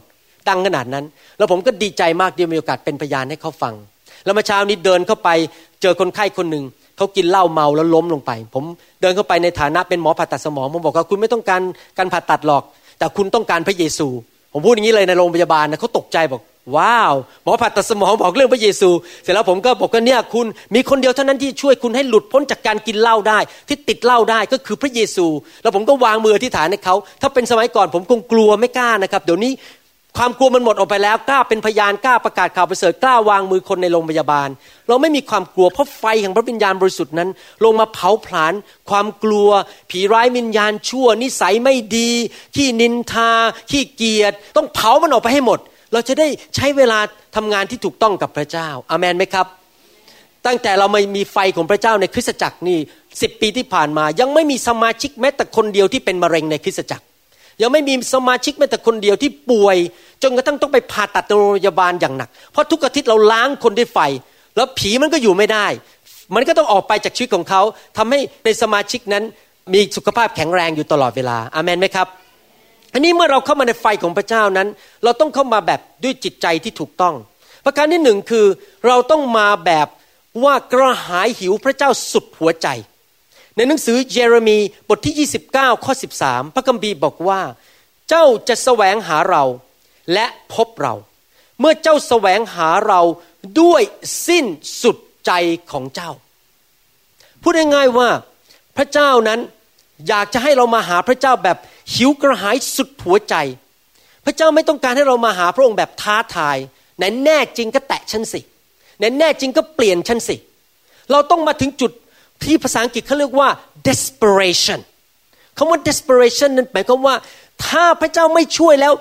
[0.49, 1.05] ดังขนาดนั้น
[1.37, 3.73] แล้วผมก็ดีใจมากที่มีโอกาสเป็นพยานให้เขาฟัง
[4.25, 5.29] แล้วเมื่อเช้านี้เดินเข้าไป
[5.81, 6.63] เจอคนไข้คนหนึ่ง
[6.97, 8.63] เขากินเหล้าเมาแล้วล้มลงไป ผม
[9.01, 11.61] เดินเข้าไปในฐานะเป็นหมอผ่าตัดสมองผมบอกว่าคุณไม่ต้องการ
[11.97, 12.63] การผ่าตัดหรอก
[12.99, 14.07] แต่คุณต้องการพระเยซู
[14.53, 16.41] ผมพูดอย่างนี้เลยในโรงพยาบาลนะเขาตกใจบอก
[16.75, 18.89] ว้าว หมอผ่าตัดสมองบอกเรื่องพระเยซู
[19.23, 25.27] เสร็จแล้วผมก็บอกว่าเนี่ยคุณมีคนเดียวเท่านั้นที่ช่วยคุณให้หลุดพ้นจากการกินเหล้าได้ ที่ติดเหล้าได้ก็คือพระเยซู
[25.61, 29.53] แล้วผมก็วางมือที่ฐานให้เขา ถ้าเป็นสมัยก่อนผมคงกลัวไม่กล้านะครับ เดี๋ยวนี้
[30.17, 34.49] ความกลัวมันหมดออกไปแล้วกล้าเป็นพยานกล้าประกาศข่าวประเสริฐกล้าวางมือคนในโรงพยาบาล
[34.87, 37.29] เราไม่มีความกลัวเพราะไฟแห่งพระวิญญาณบริสุทธิ์นั้น
[37.63, 38.53] ลงมาเผาผลาญ
[38.89, 39.49] ความกลัว
[39.89, 42.09] ผีร้ายวิญญาณชั่ว นิสัยไม่ดี
[42.55, 43.31] ขี้นินทา
[43.71, 45.59] ขี้เกียจต้องเผามันออกไปให้หมด
[45.93, 46.99] เราจะได้ใช้เวลา
[47.35, 49.47] ทำงานที่ถูกต้องกับพระเจ้าอามันไหมครับ
[50.45, 52.77] ตั้งแต่เราไม่มีไฟของพระเจ้าในคริสตจักรนี่
[53.21, 57.05] สิบปีที่ผ่านมา ยังไม่มีสมาชิกแม้แต่คนเดียวที่เป็นมะเร็งในคริสตจักร
[57.61, 59.77] ยังไม่มีสมาชิกแม้แต่คนเดียวที่ป่วย
[60.23, 63.99] จนกระทั่งต้องไปผ่าตัดโรงพยาบาลอย่างหนัก เพราะทุกอาทิตย์เราล้างคนด้วยไฟ
[64.55, 65.67] แล้วผีมันก็อยู่ไม่ได้
[66.35, 67.61] มันก็ต้องออกไปจากชีวิตของเขา
[67.97, 69.23] ทำให้ในสมาชิกนั้น
[69.73, 72.07] มีสุขภาพแข็งแรงอยู่ตลอดเวลาอามันไหมครับ
[72.97, 74.67] อันนี้เมื่อเราเข้ามาในไฟของพระเจ้านั้น
[75.03, 77.15] เราต้องเข้ามาแบบด้วยจิตใจที่ถูกต้อง
[77.65, 78.45] ประการที่หนึ่งคือ
[78.87, 79.87] เราต้องมาแบบ
[80.43, 82.67] ว่ากระหายหิวพระเจ้าสุดหัวใจ
[83.55, 84.57] ในหนังสือเยเรมี
[84.89, 87.41] บทที่ 29 ข้อ 13 พระคัมภีร์บอกว่า
[88.09, 89.43] เจ้าจะแสวงหาเรา
[90.13, 90.93] และพบเรา
[91.59, 93.01] เมื่อเจ้าแสวงหาเรา
[93.61, 93.81] ด้วย
[94.27, 94.45] สิ้น
[94.83, 95.31] สุดใจ
[95.71, 96.11] ของเจ้า
[97.41, 98.09] พูดง่ายๆว่า
[98.77, 99.39] พระเจ้านั้น
[100.07, 101.57] อยากจะให้เรามาหาพระเจ้าแบบ
[101.93, 103.35] หิวกระหายสุดหัวใจ
[104.25, 106.57] พระเจ้าไม่ต้องการให้เรามาหาพระองค์แบบท้าทาย
[106.97, 108.41] ไหนแน่จริงก็แตะฉันสิ
[108.97, 110.35] ไหนแน่จริงก็เปลี่ยนฉันสิ
[111.11, 111.91] เราต้องมาถึงจุด
[112.43, 113.49] ที่ภาษาอังกฤษเขาเรียกว่า
[113.87, 114.79] desperation
[115.57, 117.15] คำว่า desperation นั้นหมายความว่า
[117.65, 118.93] ถ้าพระเจ้าไม่ช่วยแล้ว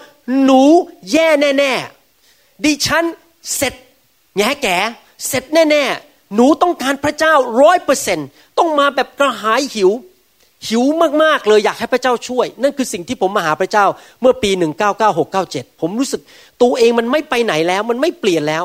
[0.42, 0.62] หนู
[1.12, 1.28] แย่
[1.58, 3.04] แน่ๆดิฉัน
[3.56, 3.74] เสร็จ
[4.36, 4.76] แง่แก่
[5.28, 8.18] เสร็จแน่ๆหนูต้องการพระเจ้าร้อยเปอร์เซ็น
[8.58, 9.90] ต้องมาแบบกระหายหิว
[10.68, 10.84] หิว
[11.22, 13.86] มากๆเลยอยากให้พระเจ้าช่วย นั่นคือสิ่งที่ผมมาหาพระเจ้า
[14.20, 14.50] เมื่อปี
[15.14, 16.20] 199697 ผมรู้สึก
[16.62, 18.64] ตัวเองมันไม่ไปไหนแล้ว มันไม่เปลี่ยนแล้ว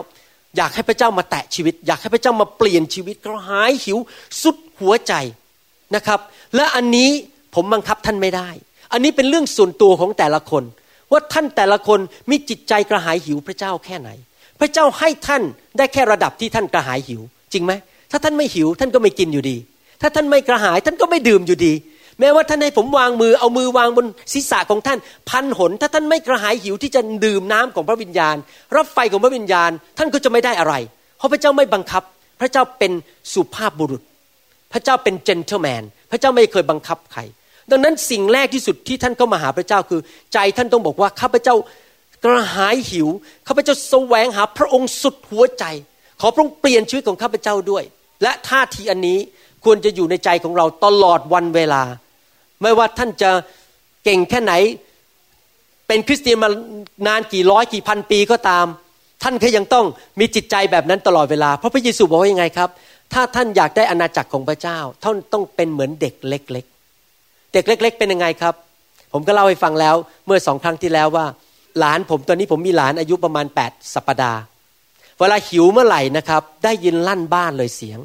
[0.57, 3.97] อยากให้พระเจ้ามาแตะชีวิต อยากให้พระเจ้ามาเปลี่ยนชีวิตกระหายหิว
[4.41, 5.13] สุดหัวใจ
[5.95, 6.19] นะครับ
[6.55, 7.09] และอันนี้
[7.55, 8.49] ผมบังคับท่านไม่ได้
[8.91, 10.63] อันนี้เป็นเรื่องส่วนตัวของแต่ละคน
[11.11, 14.09] ว่าท่านแต่ละคนมีจิตใจกระหายหิวพระเจ้าแค่ไหน
[14.59, 15.41] พระเจ้าให้ท่าน
[15.77, 17.21] ได้แค่ระดับที่ท่านกระหายหิว
[17.53, 17.73] จริงไหม
[18.11, 19.57] ถ้าท่านไม่หิวท่านก็ไม่กินอยู่ดี
[20.01, 21.73] ถ้าท่านไม่กระหายท่านก็ไม่ดื่มอยู่ดี
[22.21, 28.35] แม้ว่าท่านให้ผมวางมือเอามือวางบนศีรษะของท่าน พันหน ถ้าท่านไม่กระหายหิวที่จะดื่มน้ำของพระวิญญาณ
[28.75, 30.73] รับไฟของพระวิญญาณ ท่านก็จะไม่ได้อะไร
[31.17, 32.03] เพราะพระเจ้าไม่บังคับ
[32.41, 32.91] พระเจ้าเป็น
[33.33, 34.01] สุภาพบุรุษ
[34.73, 37.21] พระเจ้าเป็นเจนเทลแมนพระเจ้าไม่เคยบังคับใคร
[37.71, 40.01] ดังนั้นสิ่งแรกที่สุดที่ท่านเข้ามาหาพระเจ้าคือ
[40.33, 41.55] ใจท่านต้องบอกว่าข้าพเจ้า
[42.25, 43.07] กระหายหิว
[43.47, 45.65] ข้าพเจ้าแสวงหาพระองค์สุดหัวใจ
[46.21, 47.83] ขอพระองค์เปลี่ยนชีวิตของข้าพเจ้าด้วย
[48.23, 49.19] และท่าทีอันนี้
[49.63, 51.83] ควรจะอยู่ในใจของเราตลอดวันเวลา
[52.61, 53.31] ไม่ว่าท่านจะ
[54.03, 54.53] เก่งแค่ไหน
[55.87, 56.49] เป็นคริสเตียนมา
[57.07, 58.65] นานกี่ร้อยกี่พันปีก็ตาม
[59.23, 59.85] ท่านก็ยังต้อง
[60.19, 62.69] มีจิตใจแบบนั้นตลอดเวลา เพราะพระเยซูบอกว่ายังไงครับ
[63.13, 66.65] ถ้าท่านอยากได้อาณาจักรของพระเจ้าท่านต้องเป็นเหมือนเด็กเล็ก
[67.07, 68.53] ๆ เด็กเล็ก ๆ เป็นยังไงครับ
[69.13, 69.95] ผมก็เล่าให้ฟังแล้ว
[70.25, 71.25] เมื่อสองครั้งที่แล้วว่า
[71.79, 74.39] หลานผมตอนนี้ผมมีหลานอายุประมาณแปดสัปดาห์
[75.19, 77.99] เวลาหิวเมื่อไหร่นะครับ ได้ยินลั่นบ้านเลยเสียง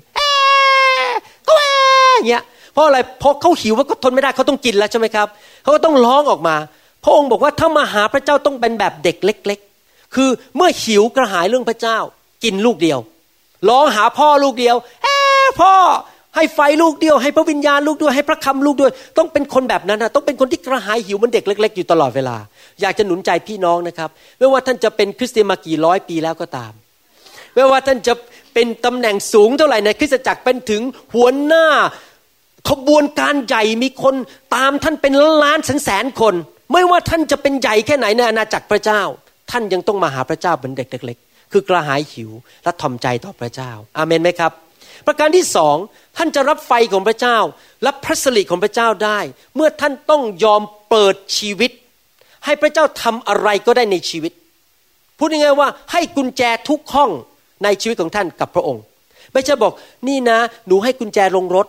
[2.29, 2.43] เงี้ย
[2.77, 5.29] เพราะอะไรเพราะเขาหิวว่าก็ทนไม่ได้เขาต้องกินแล้วใช่ไหมครับ
[5.63, 6.57] เขาก็ต้องร้องออกมา
[7.05, 11.99] พระองค์บอกว่าถ้ามาหาพระเจ้าต้องเป็นแบบเด็กเล็ก ๆ คือเมื่อหิวกระหายเรื่องพระเจ้า
[12.45, 12.99] กินลูกเดียว
[13.69, 15.17] ร้องหาพ่อลูกเดียวเอ้
[15.61, 15.75] พ่อ
[16.37, 22.37] ให้ไฟลูกเดียวให้พระวิญญาณลูกด้วยให้พระคำลูกด้วย ต้องเป็นคนแบบนั้นนะต้องเป็นคนที่กระหายหิวมันเด็กเล็ก ๆ อยู่ตลอดเวลา
[22.81, 26.73] อยากจะหนุนใจพี่น้องนะครับ ไม่ว่าท่านจะเป็นคริสเตียนมากี่ร้อยปีแล้วก็ตาม
[27.55, 28.15] ไม่ว่าท่านจะ
[28.55, 30.83] เป็นตำแหน่งสูงเท่าไหร่ในคริสตจักรเป็นถึง
[31.15, 31.67] หัวหน้า
[32.69, 34.15] ขบวนการใหญ่มีคน
[34.57, 36.35] ตามท่านเป็นล้านแสนแสนคน
[36.73, 39.03] ไม่ว่าท่านจะเป็นใหญ่แค่ไหนในอาณาจักรพระเจ้า
[39.51, 42.31] ท่านยังต้องมาหาพระเจ้าเป็นเด็กเล็กๆคือกระหายหิว
[42.65, 44.53] และทอมใจต่อพระเจ้า อาเมนไหมครับ
[45.07, 45.77] ประการที่สอง
[46.17, 47.39] ท่านจะรับไฟของพระเจ้า
[47.87, 49.19] รับพระสิริของพระเจ้าได้
[49.57, 51.71] เมื่อท่านต้องยอมเปิดชีวิต
[52.45, 54.33] ให้พระเจ้าทำอะไรก็ได้ในชีวิต
[55.19, 57.11] พูดง่ายๆว่าให้กุญแจทุกห้อง
[57.65, 58.83] ในชีวิตของท่านกับพระองค์
[59.33, 59.73] ไม่ใช่บอก
[60.09, 61.67] นี่นะ หนูให้กุญแจลงรถ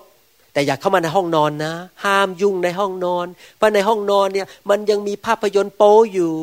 [0.58, 1.74] แต่อย่าเข้ามาในห้องนอนนะ
[2.06, 6.34] ห้ามยุ่งในห้องนอน เพราะในห้องนอนเนี่ยมันยังมีภาพยนตร์โป้อยู่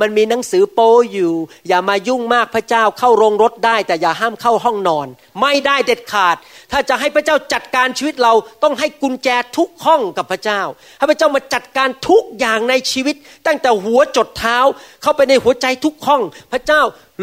[0.00, 1.32] มันมีหนังสือโป้อยู่
[1.68, 5.06] อย่ามายุ่งมากพระเจ้าเข้าโรงรถได้ แต่อย่าห้ามเข้าห้องนอน
[5.40, 6.36] ไม่ได้เด็ดขาด
[6.72, 8.32] ถ้าจะให้พระเจ้าจัดการชีวิตเรา
[8.62, 10.60] ต้องให้กุญแจทุกห้องกับพระเจ้า
[10.98, 14.58] ให้พระเจ้ามาจัดการทุกอย่างในชีวิต ตั้งแต่หัวจดเท้า
[15.02, 16.80] เข้าไปในหัวใจทุกห้อง พระเจ้า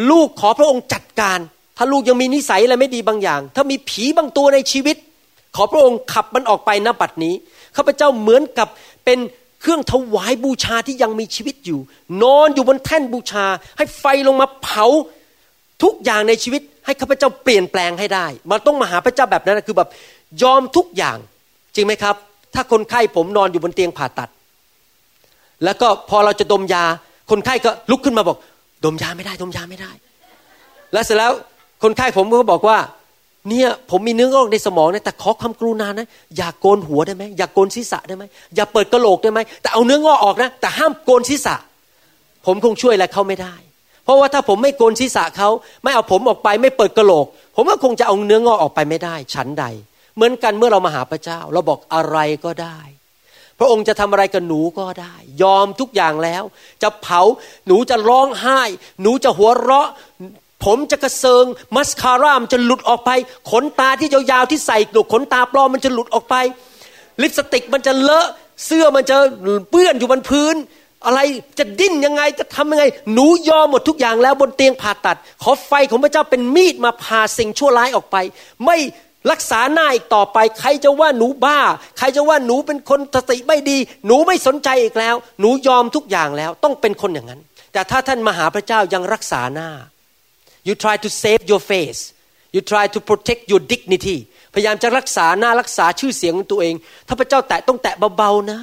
[0.10, 1.40] ลูกขอพระองค์จัดการ
[1.78, 4.98] ถ้าลูกยังมีนิสัยอะไรไม่ดีบางอย่าง ถ้ามีผีบางตัวในชีวิต
[5.56, 7.34] ขอพระองค์ขับมันออกไปณบัดนี้
[7.76, 8.68] ข้าพเจ้าเหมือนกับ
[9.06, 9.20] เป็น
[9.62, 11.80] เครื่องถวายบูชาที่ยังมีชีวิตอยู่
[12.24, 13.46] นอนอยู่บนแท่นบูชา
[13.78, 14.86] ให้ไฟลงมาเผา
[15.84, 19.90] ทุกอย่างในชีวิต ให้ข้าพเจ้าเปลี่ยนแปลงให้ได้มันต้องมาหาพระเจ้าแบบนั้นคือแบบ
[20.44, 21.18] ยอมทุกอย่าง
[21.76, 22.16] จริงไหมครับ
[22.54, 24.30] ถ้าคนไข้ผมนอนอยู่บนเตียงผ่าตัด
[25.64, 26.84] แล้วก็พอเราจะดมยา
[27.32, 28.38] คนไข้ก็ลุกขึ้นมาบอก
[28.86, 29.92] ดมยาไม่ได้ ดมยาไม่ได้
[30.94, 31.32] แล้วเสร็จแล้ว
[31.84, 32.78] คนไข้ผมก็บอกว่า
[33.50, 38.24] เนี่ยผมมีเนื้องอกในสมองนะแต่ขอความกรุณานะ อย่าโกนหัวได้ไหมอย่าโกนศีรษะได้ไหม
[38.56, 41.56] อย่าเปิดกระโหลกได้ไหมแต่เอาเนื้องอกออกนะ แต่ห้ามโกนศีรษะ
[42.46, 43.56] ผมคงช่วยอะไรเขาไม่ได้
[44.04, 45.50] เพราะว่าถ้าผมไม่โกนศีรษะเขา
[45.84, 47.26] ไม่เอาผมออกไปไม่เปิดกระโหลก
[47.56, 49.66] ผมก็คงจะเอาเนื้องอกออกไปไม่ได้ ฉันใด
[50.16, 52.80] เหมือนกันเมื่อเรามาหาพระเจ้า เราบอกอะไรก็ได้
[53.60, 56.44] พระองค์จะทำอะไรกับหนูก็ได้ ยอมทุกอย่างแล้ว
[56.84, 57.22] จะเผา
[57.68, 58.62] หนูจะร้องไห้
[59.02, 59.90] หนูจะหัวเราะ
[60.66, 61.46] ผมจะกระเซิง
[61.76, 63.12] มัสคาร่ามจะหลุดออกไป
[63.52, 66.36] ขนตาที่ยาวๆที่ใส่หนวกขนตาปลอมมันจะหลุดออกไป
[67.22, 68.28] ลิปสติกมันจะเลอะ
[68.66, 69.18] เสื้อมันจะ
[69.70, 70.56] เปื้อนอยู่บนพื้น
[71.06, 71.20] อะไร
[71.60, 78.18] จะดิ้นยังไงจะทำยังไง หนูยอมหมดทุกอย่างแล้วบนเตียงผ่าตัด ขอไฟของพระเจ้าเป็นมีดมาพาสิ่งชั่วร้ายออกไป
[78.66, 78.78] ไม่
[79.32, 81.60] รักษาหน้าอีกต่อไป ใครจะว่าหนูบ้า
[81.98, 87.42] ใครจะว่าหนูเป็นคนสติไม่ดี หนูไม่สนใจอีกแล้ว หนูยอมทุกอย่างแล้วต้องเป็นคนอย่างนั้น
[87.74, 89.70] แต่ถ้าท่านมาหาพระเจ้ายังรักษาหน้า
[90.68, 92.02] you try to save your face
[92.56, 94.18] you try to protect your dignity
[94.54, 96.76] พยายามจะรักษาหน้ารักษาชื่อเสียงของตัวเอง
[97.08, 98.60] ถ้าพระเจ้าแตะต้องแตะเบาๆนะ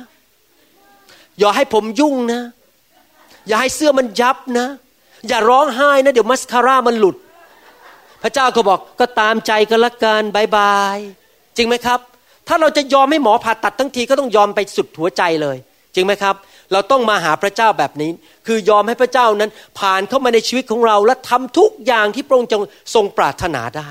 [1.39, 2.43] อย่าให้ผมยุ่งนะ
[3.49, 4.67] อย่าให้เสื้อมันยับนะ
[5.29, 7.17] อย่าร้องไห้นะ เดี๋ยวมัสคาร่ามันหลุด
[8.23, 10.99] พระเจ้าก็บอกก็ตามใจกันละกันบายบาย
[11.57, 12.01] จริงไหมครับ
[12.49, 15.57] ถ้าเราจะยอมให้หมอผ่าตัดทั้งทีก็ต้องยอมไปสุดหัวใจเลย
[15.95, 16.35] จริงไหมครับ
[16.73, 18.11] เราต้องมาหาพระเจ้าแบบนี้
[18.47, 22.51] คือยอมให้พระเจ้านั้น ผ่านเข้ามาในชีวิตของเรา และทำทุกอย่างที่พระองค์
[22.95, 23.91] ทรงปรารถนาได้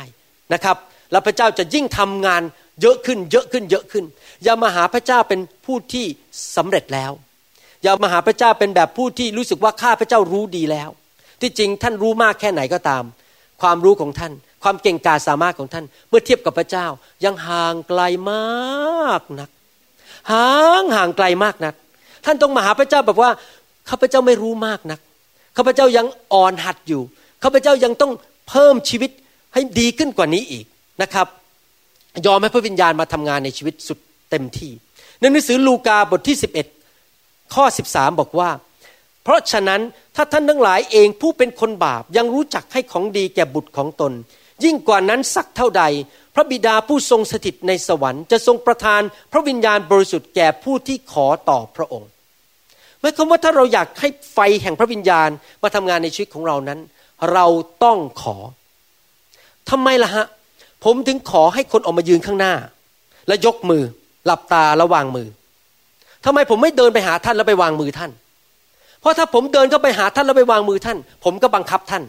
[0.54, 0.78] นะครับ
[1.12, 2.42] แล้วพระเจ้าจะยิ่งทำงาน
[2.82, 4.06] เยอะขึ้นเยอะขึ้นเยอะขึ้น
[4.44, 6.06] อย่ามาหาพระเจ้าเป็นผู้ที่
[6.56, 7.12] สำเร็จแล้ว
[7.84, 10.90] อย่ามาหาพระเจ้าเป็นแบบผู้ที่รู้สึกว่าข้าพระเจ้ารู้ดีแล้ว
[11.42, 13.04] ที่จริงท่านรู้มากแค่ไหนก็ตาม
[13.62, 16.88] ความรู้ของท่าน ความเก่งกาจสามารถของท่าน เมื่อเทียบกับพระเจ้า
[17.26, 19.50] ยังห่างไกลมากนัก
[20.32, 20.50] ห่า
[20.82, 21.76] งห่างไกลมากนัก
[22.28, 23.32] ท่านต้องมาหาพระเจ้าแบบว่า
[23.90, 25.00] ข้าพเจ้าไม่รู้มากนัก
[25.58, 27.02] ข้าพเจ้ายังอ่อนหัดอยู่
[27.44, 28.12] ข้าพเจ้ายังต้อง
[28.50, 29.12] เพิ่มชีวิต
[29.54, 30.66] ให้ดีขึ้นกว่านี้อีก
[31.02, 31.28] นะครับ
[32.26, 34.00] ยอมให้พระวิญญาณมาทำงานในชีวิตสุด
[34.32, 34.72] เต็มที่
[35.20, 36.38] ในหนังสือลูกาบทที่
[36.94, 38.50] 11 ข้อ 13 บอกว่า
[39.24, 39.82] เพราะฉะนั้น
[40.16, 44.14] ถ้าท่านทั้งหลายเองผู้เป็นคนบาปยังรู้จักให้ของดีแก่บุตรของตน
[44.64, 45.84] ยิ่งกว่านั้นสักเท่าใด
[46.36, 52.10] พระบิดาผู้ทรงสถิตในสวรรค์จะทรงประทานพระวิญญาณบริสุทธิ์แก่ผู้ที่ขอต่อพระองค์
[53.08, 55.30] หมายความว่าถ้าเราอยากให้ไฟแห่งพระวิญญาณ
[55.64, 56.80] มาทำงานในชีวิตของเรานั้น
[57.34, 57.46] เรา
[57.84, 58.36] ต้องขอ
[59.70, 60.26] ทำไมล่ะฮะ
[60.84, 62.54] ผมถึงขอให้คนออกมายืนข้างหน้า
[63.28, 63.84] และยกมือ
[64.26, 65.28] หลับตาแล้ววางมือ
[66.26, 68.12] ทำไมผมไม่เดินไปหาท่านแล้วไปวางมือท่าน
[69.02, 72.04] เพราะถ้าผมเดินเข้าไปหาท่านแล้วไปวางมือท่าน ผมก็บังคับท่าน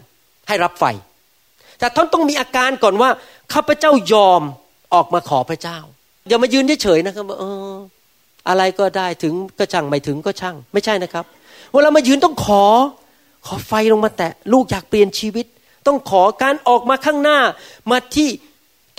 [0.47, 0.85] ให้รับไฟ
[1.79, 3.09] แต่ท่านต้องมีอาการก่อนว่า
[3.53, 4.41] ข้าพเจ้ายอม
[4.93, 5.79] ออกมาขอพระเจ้า
[6.27, 7.73] อย่ามายืนเฉยๆนะครับว่าเออ
[8.47, 11.25] อะไรก็ได้ถึงก็ช่างไม่ถึงก็ช่าง ไม่ใช่นะครับ
[11.73, 12.63] เวลามายืนต้องขอ
[13.45, 15.45] ขอไฟลงมาแตะ ลูกอยากเปลี่ยนชีวิต
[15.87, 17.39] ต้องขอการออกมาข้างหน้า
[17.91, 18.29] มาที่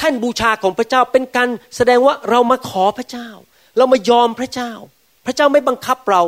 [0.00, 3.28] ท่านบูชาของพระเจ้าเป็นการแสดงว่าเรามาขอพระเจ้า
[3.76, 4.72] เรามายอมพระเจ้า
[5.26, 6.22] พระเจ้าไม่บังคับเรา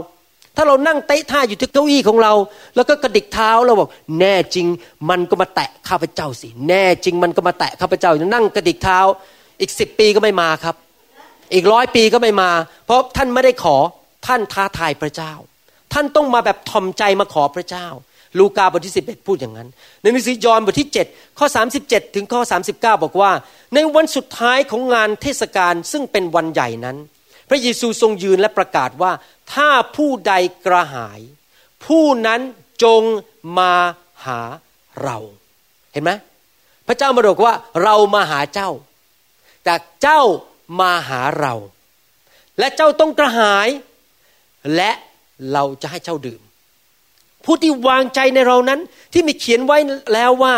[0.57, 2.33] ถ้าเรานั่งเตะท่าอยู่ที่เก้าอี้ของเรา
[2.77, 4.67] แล้วก็กระดิกเท้าเราบอกแน่จริง
[5.11, 8.99] มันก็มาแตะข้าพเจ้าสิ แน่จริงมันก็มาแตะข้าพเจ้านั่งกระดิกเท้า
[9.61, 10.77] อีกสิบปีก็ไม่มาครับ
[11.55, 12.51] อีกร้อยปีก็ไม่มา
[12.87, 13.77] เพราะท่านไม่ได้ขอ
[14.27, 15.33] ท่านท้าทายพระเจ้า
[15.93, 17.87] ท่านต้องมาแบบทอมใจมาขอพระเจ้า
[18.39, 19.69] ลูกาบทที่11พูดอย่างนั้น
[20.01, 21.47] ในหนังสือยอห์นบทที่7ข้อ
[21.81, 22.41] 37 ถึงข้อ
[22.75, 23.31] 39 บอกว่า
[23.75, 26.97] ในวันสุดท้ายของงานเทศกาลซึ่งเป็นวันใหญ่นั้น
[27.49, 29.13] พระเยซูทรงยืนและประกาศว่า
[29.53, 30.35] ถ้าผู้ใด
[30.67, 31.21] กระหาย
[31.85, 32.41] ผู้นั้น
[32.85, 33.03] จง
[33.59, 33.75] มา
[34.27, 34.41] หา
[35.03, 35.19] เรา
[35.93, 36.11] เห็นไหม
[36.89, 38.71] พระเจ้ามาบอกว่าเรามาหาเจ้า
[39.65, 40.21] แต่เจ้า
[40.81, 41.55] มาหาเรา
[42.59, 43.69] และเจ้าต้องกระหาย
[44.77, 44.91] และ
[45.53, 46.43] เราจะให้เจ้าดื่ม
[47.45, 48.81] ผู้ที่วางใจในเรานั้น
[49.13, 49.79] ที่มีเขียนไว้
[50.15, 50.55] แล้วว่า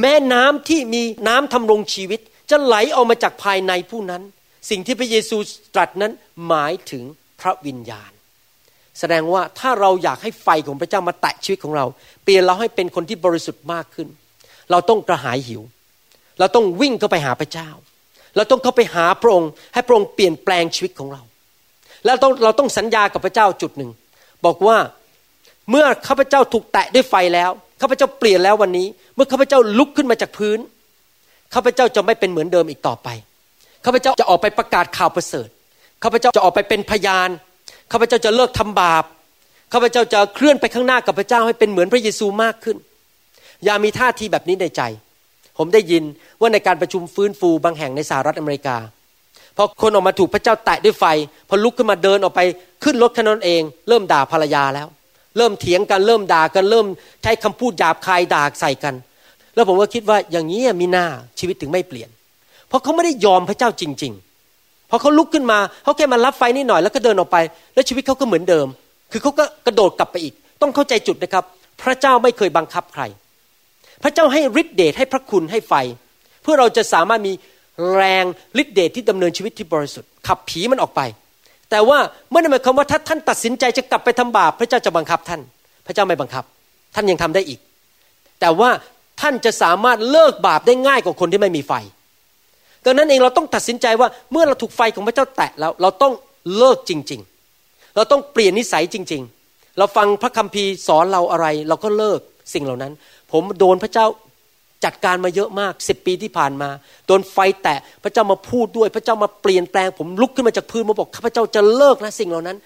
[0.00, 4.22] แม่น้ำที่มีน้ำทำรงชีวิต จะไหลออกมาจากภายในผู้นั้น
[4.70, 5.36] สิ่งที่พระเยซู
[5.74, 6.12] ตรัสนั้น
[6.48, 7.02] หมายถึง
[7.40, 8.12] พระวิญญาณ
[8.98, 11.86] แสดงว่าถ้าเราอยากให้ไฟของพระเจ้ามาแตะชีวิตของเรา
[12.24, 14.08] เปลี่ยนเราให้เป็นคนที่บริสุทธิ์มากขึ้น
[14.70, 15.62] เราต้องกระหายหิว
[16.38, 17.68] เราต้องวิ่งเข้าไปหาพระเจ้า
[18.36, 21.22] เราต้องเข้าไปหาพระองค์ให้พระองค์เปลี่ยนแปลงชีวิตของเรา
[22.04, 23.90] แล้วต้องเราต้องสัญญากับพระเจ้าจุดหนึ่ง
[24.46, 24.76] บอกว่า
[25.70, 30.58] เมื่อข้าพเจ้าถูกแตะด้วยไฟแล้วข้าพเจ้าเปลี่ยนแล้ววันนี้ เมื่อข้าพเจ้าลุกขึ้นมาจากพื้น
[31.54, 33.08] ข้าพเจ้าจะไม่เป็นเหมือนเดิมอีกต่อไป
[33.84, 35.48] ข้าพเจ้าจะออกไปประกาศข่าวประเสริฐ
[36.02, 37.28] ข้าพเจ้าจะออกไปเป็นพยาน
[37.92, 39.04] ข้าพเจ้าจะเลิกทำบาป
[39.72, 42.76] ข้าพเจ้าจะเคลื่อนไปข้างหน้ากับพระเจ้าให้เป็นเหมือนพระเยซูมากขึ้น
[43.64, 44.82] อย่ามีท่าทีแบบนี้ในใจ
[45.58, 46.04] ผมได้ยิน
[46.40, 48.76] ว่าในการประชุมฟื้นฟูบางแห่งในสหรัฐอเมริกา
[49.56, 51.04] พอคนออกมาถูกพระเจ้าแตะด้วยไฟ
[51.48, 52.40] พอลุกขึ้นมาเดินออกไป
[52.84, 54.88] ขึ้นรถคันนั้นเอง เริ่มด่าภรรยาแล้ว
[55.36, 56.86] เริ่มเถียงกันเริ่มด่ากันเริ่ม
[57.22, 58.94] ใช้คำพูดหยาบคายด่าใส่กัน
[59.54, 61.06] แล้วผมก็คิดว่าอย่างนี้มีหน้า
[61.38, 62.08] ชีวิตถึงไม่เปลี่ยน
[62.68, 64.12] เพราะเขาไม่ได้ยอมพระเจ้าจริง
[64.50, 67.36] ๆ พอเขาลุกขึ้นมาเขาแค่มารับไฟนิดหน่อยแล้วก็เดินออกไป
[67.74, 68.66] แล้วชีวิตเขาก็เหมือนเดิม
[69.12, 71.44] คือเขาก็กระโดดกลับไปอีก ต้องเข้าใจจุดนะครับ
[71.82, 73.02] พระเจ้าไม่เคยบังคับใคร
[74.02, 75.74] พระเจ้าให้ฤทธิเดชให้พระคุณให้ไฟ
[76.42, 77.32] เพื่อเราจะสามารถมี
[77.94, 78.24] แรง
[78.62, 81.00] ฤทธิเดชที่ดำเนินชีวิตที่บริสุทธิ์ขับผีมันออกไป
[81.70, 81.98] แต่ว่า
[82.30, 85.40] เมื่อหมายความว่าถ้าท่านตัดสินใจจะกลับไปทำบาปพระเจ้าจะบังคับท่าน
[85.86, 86.44] พระเจ้าไม่บังคับ
[86.94, 87.60] ท่านยังทำได้อีก
[88.40, 88.70] แต่ว่า
[89.20, 91.72] ท่านจะสามารถเลิกบาปได้ง่ายกว่าคนที่ไม่มีไฟ
[92.84, 96.12] ดังนั้นเองเราต้องตัดสินใจว่าเมื่อเราถูกไฟของพระเจ้าแตะแล้วเราต้อง
[96.56, 97.20] เลิกจริง
[97.58, 102.20] ๆ เราต้องเปลี่ยนนิสัยจริง ๆ เราฟังพระคัมภีร์สอนเราอะไร เราก็เลิก
[102.54, 102.92] สิ่งเหล่านั้น
[103.32, 104.06] ผมโดนพระเจ้า
[104.84, 106.68] จัดการมาเยอะมากสิบปีที่ผ่านมา
[107.06, 112.56] โดนไฟแตะพระเจ้ามาพูดด้วย พระเจ้ามาเปลี่ยนแปลง ผมลุกขึ้นมาจากพื้นมาบอกข้าพเจ้าจะเลิกนะสิ่งเหล่านั้น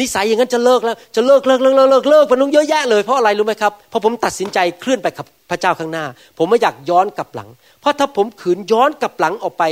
[0.00, 6.04] นิสัยอย่างนั้นจะเลิกแล้วจะเลิกเลิกเลิกเลิกเลิกเลิกมันต้องเยอะแยะเลยเพราะอะไรรู้ไหมครับเพราะผมตัดสินใจเคลื่อนไปกับพระเจ้าข้างหน้า
[6.38, 7.48] ผมไม่อยากย้อนกลับหลัง
[7.80, 9.64] เพราะถ้าผมขืนย้อนกลับหลังออกไป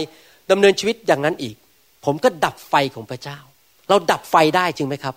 [0.51, 1.55] ดำเนินชีวิตอย่างนั้นอีก
[2.05, 3.39] ผมก็ดับไฟของพระเจ้า
[3.89, 5.15] เราดับไฟได้จริงไหมครับ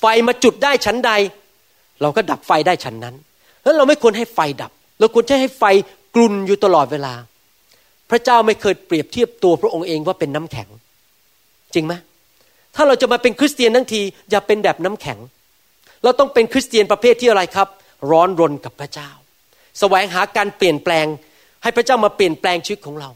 [0.00, 1.12] ไฟมาจุดได้ชั้นใด
[2.02, 3.14] เราก็ดับไฟได้ชั้นนั้น
[3.62, 4.70] เพราะเราไม่ควรให้ไฟดับ
[5.00, 5.64] เราควรจะให้ไฟ
[6.14, 7.14] กลุ่นอยู่ตลอดเวลา
[8.10, 10.68] พระเจ้าไม่เคยเปรียบเทียบตัวพระองค์เองว่าเป็นน้ำแข็ง
[11.74, 11.94] จริงไหม
[12.74, 15.18] ถ้าเราจะมาเป็นคริสเตียนทั้งที อย่าเป็นแบบน้ำแข็ง
[16.04, 17.68] เราต้องเป็นคริสเตียนประเภทที่อะไรครับ
[18.10, 19.10] ร้อนรนกับพระเจ้า
[19.78, 21.06] แสวงหาการเปลี่ยนแปลง
[21.62, 23.10] ให้พระเจ้ามาเปลี่ยนแปลงชีวิตของเรา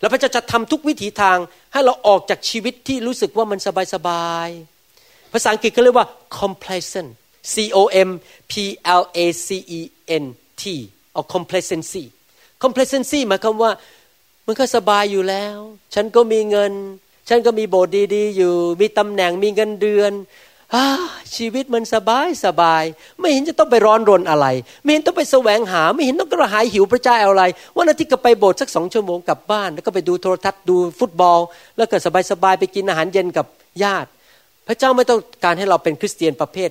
[0.00, 1.38] แล้วพระเจ้าจะทำทุกวิถีทาง
[1.72, 3.58] ให้เราออกจากชีวิตที่รู้สึกว่ามัน
[3.94, 6.06] สบายๆภาษาอังกฤษเขาเรียกว่า
[6.38, 7.10] complacent
[7.52, 7.78] C O
[8.08, 8.10] M
[8.50, 8.52] P
[9.00, 9.80] L A C E
[10.22, 10.24] N
[10.60, 10.62] T
[11.16, 12.04] or complacency
[12.64, 13.72] complacency หมายความว่า
[14.46, 15.58] มันก็สบายอยู่แล้ว
[15.94, 16.72] ฉันก็มีเงิน
[17.28, 20.12] ฉันก็มีโบสถ์ดี ๆ อยู่ มีตำแหน่งมีเงินเดือน
[21.36, 22.84] ชีวิตมันสบายสบาย
[23.20, 24.46] ไม่เห็นจะต้องไปร้อนรนอะไร
[24.82, 27.44] ไม่เห็นต้องไปแสวงหา ไม่เห็นต้องกระหายหิวพระเจ้าอะไร
[27.76, 31.40] วันอาทิตย์ก็ไปโบสถ์สักสองชั่วโมงกลับบ้าน แล้วก็ไปดูโทรทัศน์ดูฟุตบอล
[31.76, 31.96] แล้วก็
[32.30, 33.46] สบายๆไปกินอาหารเย็นกับ
[33.82, 34.08] ญาติ
[34.68, 36.70] พระเจ้าไม่ต้องการให้เราเป็นคริสเตียนประเภท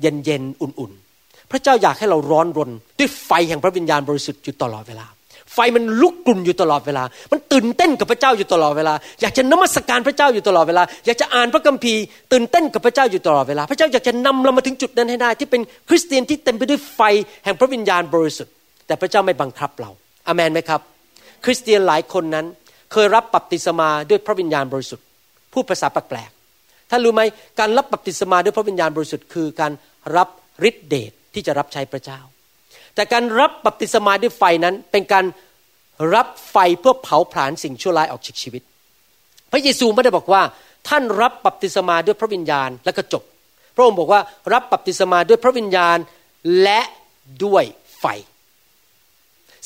[0.00, 5.06] เย็นๆอุ่นๆ พระเจ้าอยากให้เราร้อนรน ด้วยไฟแห่งพระวิญญาณบริสุทธิ์อยู่ตลอดเวลา
[5.54, 17.00] ไฟมันลุกกลุ่นอยู่ตลอดเวลา มันตื่นเต้นกับพระเจ้าอยู่ตลอดเวลา อยากจะนมัสการพระเจ้าอยู่ตลอดเวลา อยากจะอ่านพระคัมภีร์ตื่นเต้นกับพระเจ้าอยู่ตลอดเวลา พระเจ้าอยากจะนำเรามาถึงจุดนั้นให้ได้ ที่เป็นคริสเตียนที่เต็มไปด้วยไฟ
[17.44, 18.52] แห่งพระวิญญาณบริสุทธิ์
[18.86, 19.90] แต่พระเจ้าไม่บังคับเรา
[20.26, 20.80] อาเมนไหมครับ
[21.44, 22.46] คริสเตียนหลายคนนั้น
[22.92, 25.04] เคยรับบัพติศมาด้วยพระวิญญาณบริสุทธิ์
[25.52, 27.22] พูดภาษาแปลกๆท่านรู้ไหม
[27.60, 29.72] การรับบัพติศมาด้วยพระวิญญาณบริสุทธิ์คือการ
[30.16, 30.28] รับ
[30.68, 32.20] ฤทธิเดชที่จะรับใช้พระเจ้า
[32.94, 35.24] แต่การรับบัพติศมาด้วยไฟนั้นเป็นการ
[36.14, 38.62] รับไฟเพื่อเผาผลาญสิ่งชั่วร้ายออกจากชีวิต
[39.52, 40.42] พระเยซูไม่ได้บอกว่า
[40.88, 43.22] ท่านรับบัพติศมาด้วยพระวิญญาณแล้วก็จบ
[43.74, 44.20] พระองค์บอกว่า
[44.52, 45.98] รับบัพติศมาด้วยพระวิญญาณ
[46.62, 46.80] และ
[47.44, 47.64] ด้วย
[48.00, 48.04] ไฟ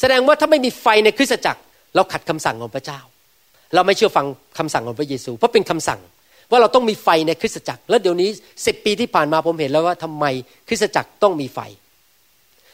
[0.00, 1.60] แสดงว่าถ้าไม่มีไฟในคริสตจักร
[1.94, 3.00] เราขัดคำสั่งของพระเจ้า
[3.74, 4.26] เราไม่เชื่อฟัง
[4.58, 6.00] คำสั่งของพระเยซู เพราะเป็นคำสั่ง
[6.50, 8.28] ว่าเราต้องมีไฟในคริสตจักร แล้วเดี๋ยวนี้
[8.66, 10.24] สิปีที่ผ่านมาผมเห็นแล้วว่าทำไม
[10.68, 11.60] คริสตจักรต้องมีไฟ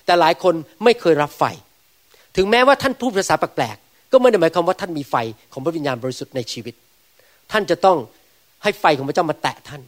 [0.07, 0.55] แต่หลายคน
[0.85, 1.45] ไม่เคยรับไฟ
[2.37, 5.17] ถึงแม้ว่าท่านพูดภาษาแปลกๆก็ไม่ได้หมายความว่าท่านมีไฟ
[5.53, 6.75] ของพระวิญญาณบริสุทธิ์ในชีวิต
[7.53, 7.99] ท่านจะต้อง
[8.63, 9.83] ให้ไฟของพระเจ้ามาแตะท่าน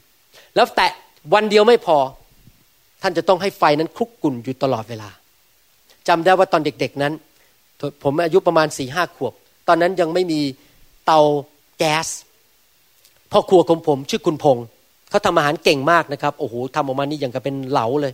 [0.55, 0.93] แล้วแตะ
[1.35, 1.99] วันเดียวไม่พอ
[3.03, 5.11] ท่านจะต้องให้ไฟนั้นคลุกกุ่นอยู่ตลอดเวลา
[6.09, 7.13] จำได้ว่าตอนเด็กๆนั้น
[8.03, 9.33] ผมอายุประมาณสี่ห้าขวบ
[9.69, 10.41] ตอนนั้นยังไม่มี
[11.07, 11.21] เตา
[11.79, 12.07] แก๊ส
[13.33, 14.65] พ่อครัวของผมชื่อคุณพงศ์
[15.11, 18.13] เขาทำอาหารเก่งมากนะครับโอ้โหทำออกมานี่อย่างกับเป็นเหลาเลย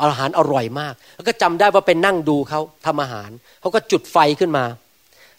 [0.00, 4.64] อาหารอร่อยมาก แล้วก็จำได้ว่าเป็นนั่งดูเขาทำอาหารเขาก็จุดไฟขึ้นมา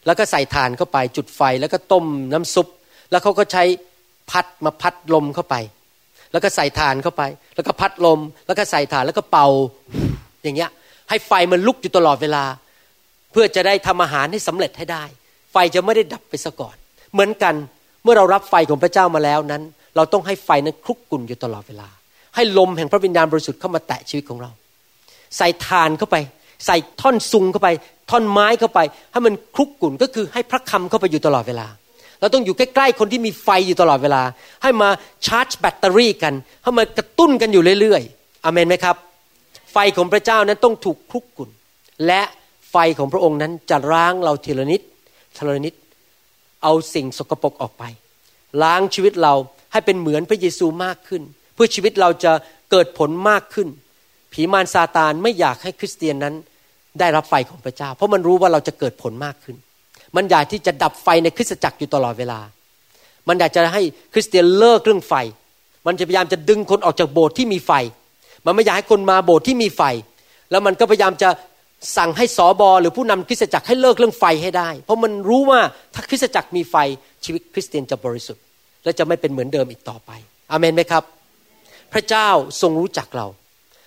[0.06, 2.68] แล้วก็ใส่ถ่านเข้าไป จุดไฟแล้วก็ต้มน้ำซุป
[3.12, 3.64] แล้วเขาก็ใช้
[4.32, 5.56] พัดมาพัดลมเข้าไป
[6.32, 7.24] แล้วก็ใส่ถ่านเข้าไป
[7.56, 9.48] แล้วก็พัดลม แล้วก็ใส่ถ่านแล้วก็เป่า
[10.44, 10.70] อย่างเงี้ย
[11.10, 12.44] ให้ไฟมันลุกอยู่ตลอดเวลา
[13.32, 15.04] เพื่อจะได้ทำอาหารให้สำเร็จให้ได้
[15.52, 16.76] ไฟจะไม่ได้ดับไปซะก่อน
[17.14, 17.56] เหมือนกัน
[18.04, 19.64] เมื่อเรารับไฟของพระเจ้ามาแล้วนั้น
[19.96, 21.88] เราต้องให้ไฟนั้นคลุกกุ่นอยู่ตลอดเวลา
[22.36, 24.52] ให้ลมแห่งพระวิญญาณบริสุทธิ์เข้ามาแตะชีวิตของเรา
[25.38, 26.16] ใส่ทานเข้าไป
[26.66, 27.70] ใส่ท่อนซุงเข้าไป
[28.10, 28.80] ท่อนไม้เข้าไป
[29.12, 31.68] ให้มันคลุกกุ่นก็คือให้พระคำเข้าไปอยู่ตลอดเวลา
[32.20, 34.22] เราต้องอยู่ใกล้ๆคนที่มีไฟอยู่ตลอดเวลา
[34.64, 34.90] ให้มา
[35.26, 36.34] ชาร์จแบตเตอรี่กัน
[36.64, 38.96] ให้มากระตุ้นกันอยู่เรื่อยๆอเมนไหมครับ
[39.74, 41.50] ไฟของพระเจ้านั้นต้องถูกคลุกกุ่น
[42.06, 42.22] และ
[42.72, 44.82] ไฟของพระองค์นั้นจะล้างเราทีละนิด
[45.38, 45.74] ทีละนิด
[46.64, 47.84] เอาสิ่งสกปรกออกไป
[48.64, 49.34] ล้างชีวิตเรา
[49.72, 51.22] ให้เป็นเหมือนพระเยซูมากขึ้น
[51.54, 52.32] เพื่อชีวิตเราจะ
[52.72, 53.68] เกิดผลมากขึ้น
[54.34, 56.36] ผีมารซาตานไม่อยากให้คริสเตียนนั้น
[57.00, 59.56] ได้รับไฟของพระเจ้า เพราะมันรู้ว่าเราจะเกิดผลมากขึ้น
[60.16, 62.40] มันอยากที่จะดับไฟในคริสตจักรอยู่ตลอดเวลา
[63.28, 63.82] มันอยากจะให้
[64.14, 65.14] คริสเตียนเลิกเรื่องไฟ
[65.88, 67.72] มันจะพยายามจะดึงคนออกจากโบสถ์ที่มีไฟ
[68.46, 69.82] มันไม่อยากให้คนมาโบสถ์ที่มีไฟ
[70.52, 71.30] แล้วมันก็พยายามจะ
[71.98, 75.60] สั่งให้สอบอหรือผู้นำคริสตจักรให้เลิกเรื่องไฟให้ได้ เพราะมันรู้ว่า
[75.94, 76.76] ถ้าคริสตจักรมีไฟ
[77.26, 78.44] ชีวิตคริสเตียนจะบริสุทธิ์
[78.84, 80.12] และจะไม่เป็นเหมือนเดิมอีกต่อไป
[80.52, 81.04] อเมนไหมครับ
[81.94, 82.28] พระเจ้า
[82.62, 83.28] ทรงรู้จักเรา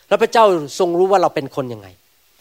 [0.09, 0.45] แล้วพระเจ้า
[0.79, 1.89] ทรงรู้ว่าเราเป็นคนยังไง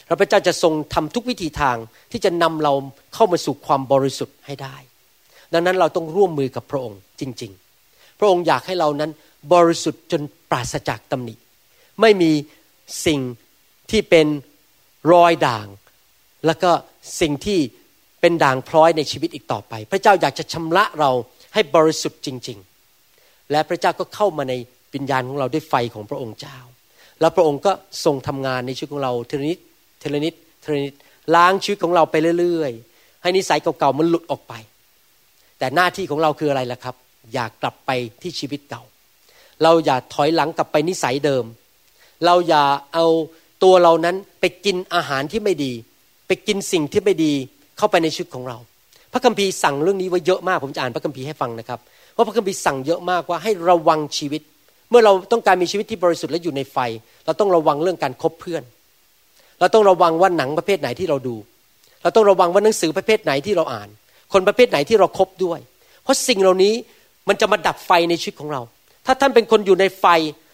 [0.07, 1.77] แล้วพระเจ้าจะทรงทำทุกวิธีทาง
[2.11, 2.73] ที่จะนำเรา
[3.13, 4.75] เข้ามาสู่ความบริสุทธิ์ให้ได้
[5.53, 7.51] ดังนั้นเราต้องร่วมมือกับพระองค์จริง
[7.85, 9.11] ๆ พระองค์อยากให้เรานั้น
[9.53, 11.35] บริสุทธิ์จนปราศจากตำหนิ
[12.01, 12.31] ไม่มี
[13.05, 13.19] สิ่ง
[13.91, 14.27] ที่เป็น
[15.11, 15.67] รอยด่าง
[16.45, 16.71] แล้วก็
[17.21, 17.59] สิ่งที่
[18.21, 21.11] เป็นด่างพร้อยในชีวิตอีกต่อไป พระเจ้าอยากจะชำระเรา
[21.53, 22.57] ให้บริสุทธิ์จริง
[23.03, 24.53] ๆ และพระเจ้าก็เข้ามาใน
[24.93, 26.57] วิญญาณของเราด้วยไฟของพระองค์เจ้า
[27.19, 27.71] แล้วพระองค์ก็
[28.05, 29.59] ทรงทำงานในชีวิตของเราทีละนิด
[30.01, 30.33] ทีละนิด
[30.63, 30.93] ทีละนิด
[31.35, 34.53] ล้างชีวิตของเราไปเรื่อย ๆ ให้นิสัยเก่าๆมันหลุดออกไป
[35.59, 36.95] แต่หน้าที่ของเราคืออะไรล่ะครับ
[37.33, 37.91] อยากกลับไป
[38.21, 38.83] ที่ชีวิตเก่า
[39.63, 41.45] เราอย่าถอยหลังกลับไปนิสัยเดิม
[42.25, 43.05] เราอย่าเอา
[43.63, 45.71] ตัวเรานั้นไปกินอาหารที่ไม่ดี
[46.27, 47.33] ไปกินสิ่งที่ไม่ดี
[47.77, 48.57] เข้าไปในชีวิตของเรา
[49.13, 51.79] พระคัมภีร์สั่งเรื่องนี้ไว้เยอะมากผมจะอ่านพระคัมภีร์ให้ฟังนะครับ
[52.15, 54.41] ว่าพระคัมภีร์สั่งเยอะมากว่าให้ระวังชีวิต
[54.89, 56.77] เมื่อเราต้องการมีชีวิตที่บริสุทธิ์และอยู่ในไฟ
[57.25, 58.63] เราต้องระวังเรื่องการคบเพื่อน
[59.59, 61.35] เราต้องระวังว่าหนังประเภทไหนที่เราดู
[62.01, 63.89] เราต้องระวังว่าหนังสือประเภทไหนที่เราอ่าน
[64.33, 65.59] คนประเภทไหนที่เราครบด้วย
[66.03, 66.73] เพราะสิ่งเหล่านี้
[67.27, 68.61] มันจะมาดับไฟในชีวิตของเรา
[69.05, 70.05] ถ้าท่านเป็นคนอยู่ในไฟ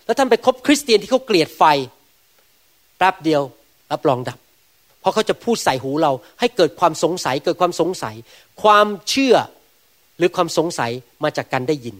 [0.06, 1.64] แล้วท่านไปคบคริสเตียนที่เขาเกลียดไฟ
[3.02, 3.44] แป๊บเดียว
[3.92, 4.40] รับรองดับ
[5.02, 8.16] เพราะเขาจะพูดใส่หูเราให้เกิดความสงสัยเกิดความสงสัย
[8.64, 9.36] ความเชื่อ
[10.18, 10.92] หรือความสงสัย
[11.24, 11.96] มาจากการได้ยิน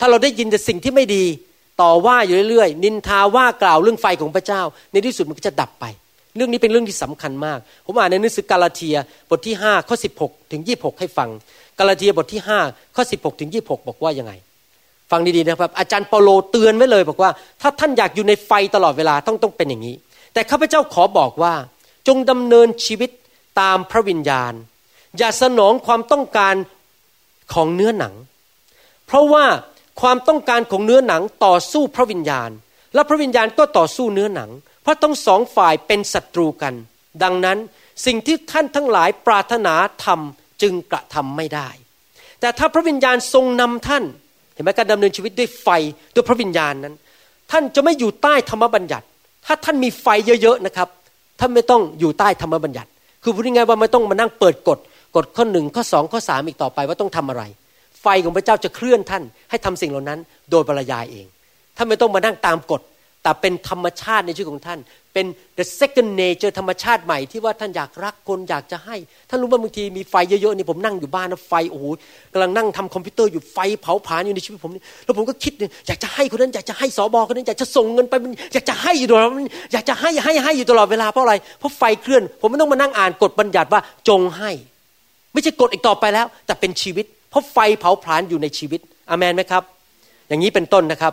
[0.00, 1.24] ถ้าเราได้ยินแต่สิ่งที่ไม่ดี
[1.82, 5.84] ต่อว่าอยู่เรื่อยๆ นินทาว่ากล่าวเรื่องไฟของพระเจ้า ในที่สุดมันก็จะดับไป
[6.36, 8.96] เรื่องนี้เป็นเรื่องที่สำคัญมาก ผมอ่านในหนังสือกาลาเทีย
[9.30, 11.28] บทที่5ข้อ16 ถึง 26 ให้ฟัง
[11.78, 14.32] กาลาเทียบทที่5ข้อ16 ถึง 26 บอกว่ายังไง
[15.10, 17.30] ฟังดีๆนะครับ อาจารย์เปโลเตือนไว้เลย บอกว่า
[17.62, 19.94] ถ้าท่านอยากอยู่ในไฟตลอดเวลาต้องต้องเป็นอย่างนี้
[20.36, 21.54] แต่ข้าพเจ้าขอบอกว่า
[22.08, 23.10] จงดำเนินชีวิต
[23.60, 24.52] ตามพระวิญญาณ
[25.18, 26.54] อย่าสนองความต้องการ
[27.54, 28.14] ของเนื้อหนัง
[29.06, 29.44] เพราะว่า
[30.00, 32.50] ความต้องการของเนื้อหนังต่อสู้พระวิญญาณ
[32.94, 34.50] และพระวิญญาณก็ต่อสู้เนื้อหนัง
[34.82, 36.74] เพราะทั้งสองฝ่ายเป็นศัตรูกัน
[37.22, 37.58] ดังนั้น
[38.06, 39.74] สิ่งที่ท่านทั้งหลายปรารถนา
[40.04, 41.68] ทำจึงกระทำไม่ได้
[42.40, 44.04] แต่ถ้าพระวิญญาณทรงนำท่าน
[44.54, 45.68] เห็นไหมการดำเนินชีวิตด้วยไฟ
[46.14, 46.94] ด้วยพระวิญญาณนั้น
[47.50, 49.06] ท่านจะไม่อยู่ใต้ธรรมบัญญัติ
[49.46, 50.06] ถ้าท่านมีไฟ
[50.42, 50.88] เยอะๆนะครับ
[51.40, 52.90] ท่านไม่ต้องอยู่ใต้ธรรมบัญญัติ
[53.22, 54.78] คือพูดง่ายๆว่าไม่ต้องมานั่งเปิดกฎ
[55.16, 57.42] กฎข้อหนึ่งข้อสองข้อสามอีกต่อไปว่าต้องทำอะไร
[58.02, 60.18] ไฟของพระเจ้าจะเคลื่อนท่านให้ทำสิ่งเหล่านั้น
[60.50, 61.26] โดยปรยายเอง
[61.76, 62.80] ท่านไม่ต้องมานั่งตามกฎ
[63.26, 64.78] แต่เป็นธรรมชาติในชีวิตของท่าน
[65.14, 65.26] เป็น
[65.58, 68.96] the second nature ธรรมชาติใหม่ที่ว่าท่านอยากรักคนอยากจะให้
[69.28, 71.84] ท่านรู้ว่าบางทีมีไฟเยอะๆนี่ผมนั่งอยู่บ้านนะไฟโอ้โห
[72.32, 78.14] กำลังนั่งทำคอมพิวเตอร์อยู่ไฟเผาผลาญอยู่ในชีวิตผมนี่แล้วผมก็คิดเนี่ยอยากจะให้คนนั้นอยากจะให้สอบอคนนั้นอยากจะส่งเงินไป
[78.54, 79.22] อยากจะให้อยู่ตลอด
[79.72, 84.50] อยากจะให้ให้ให้อยู่ตลอดเวลาเพราะอะไรเพราะไฟเคลื่อน ผมไม่ต้องมานั่งอ่านกฎบัญญัติว่าจงให้
[85.32, 89.62] ไม่ใช่กฎอีกต่อไปแล้ว แต่เป็นชีวิต เพราะไฟเผาผลาญอยู่ในชีวิตอามนไหมครับ
[90.28, 91.12] อย่างนี้เป็นต้นนะครับ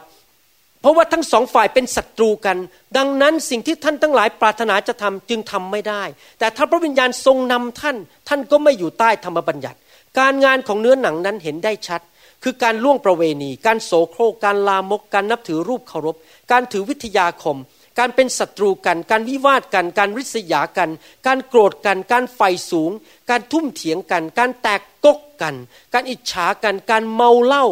[0.83, 2.57] เพราะว่าทั้งสองฝ่ายเป็นศัตรูกัน
[2.97, 6.03] ดังนั้นสิ่งที่ท่านทั้งหลายปรารถนาจะทำจึงทำไม่ได้
[6.39, 9.77] แต่ถ้าพระวิญญาณทรงนำท่าน ท่านก็ไม่อยู่ใต้ธรรมบัญญัติ
[10.19, 12.01] การงานของเนื้อหนังนั้นเห็นได้ชัด
[12.43, 16.15] คือการล่วงประเวณี การโสโครกการลามก การนับถือรูปเคารพ
[16.51, 17.57] การถือวิทยาคม
[17.99, 20.89] การเป็นศัตรูกัน การวิวาทกัน การริษยากัน
[21.27, 22.41] การโกรธกัน การไฟ
[22.71, 22.91] สูง
[23.29, 25.55] การทุ่มเถียงกัน การแตกกกกัน
[25.93, 27.65] การอิจฉากัน การเมาเหล้า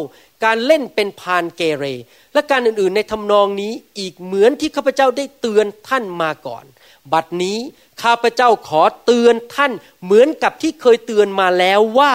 [0.44, 1.84] การเล่นเป็นพานเกเร
[2.32, 6.64] และการอื่นๆในทำนองนี้อีกเหมือนที่ข้าพเจ้าได้เตือนท่านมาก่อน
[7.12, 7.58] บัดนี้
[8.02, 9.72] ข้าพเจ้าขอเตือนท่าน
[10.04, 12.14] เหมือนกับที่เคยเตือนมาแล้วว่า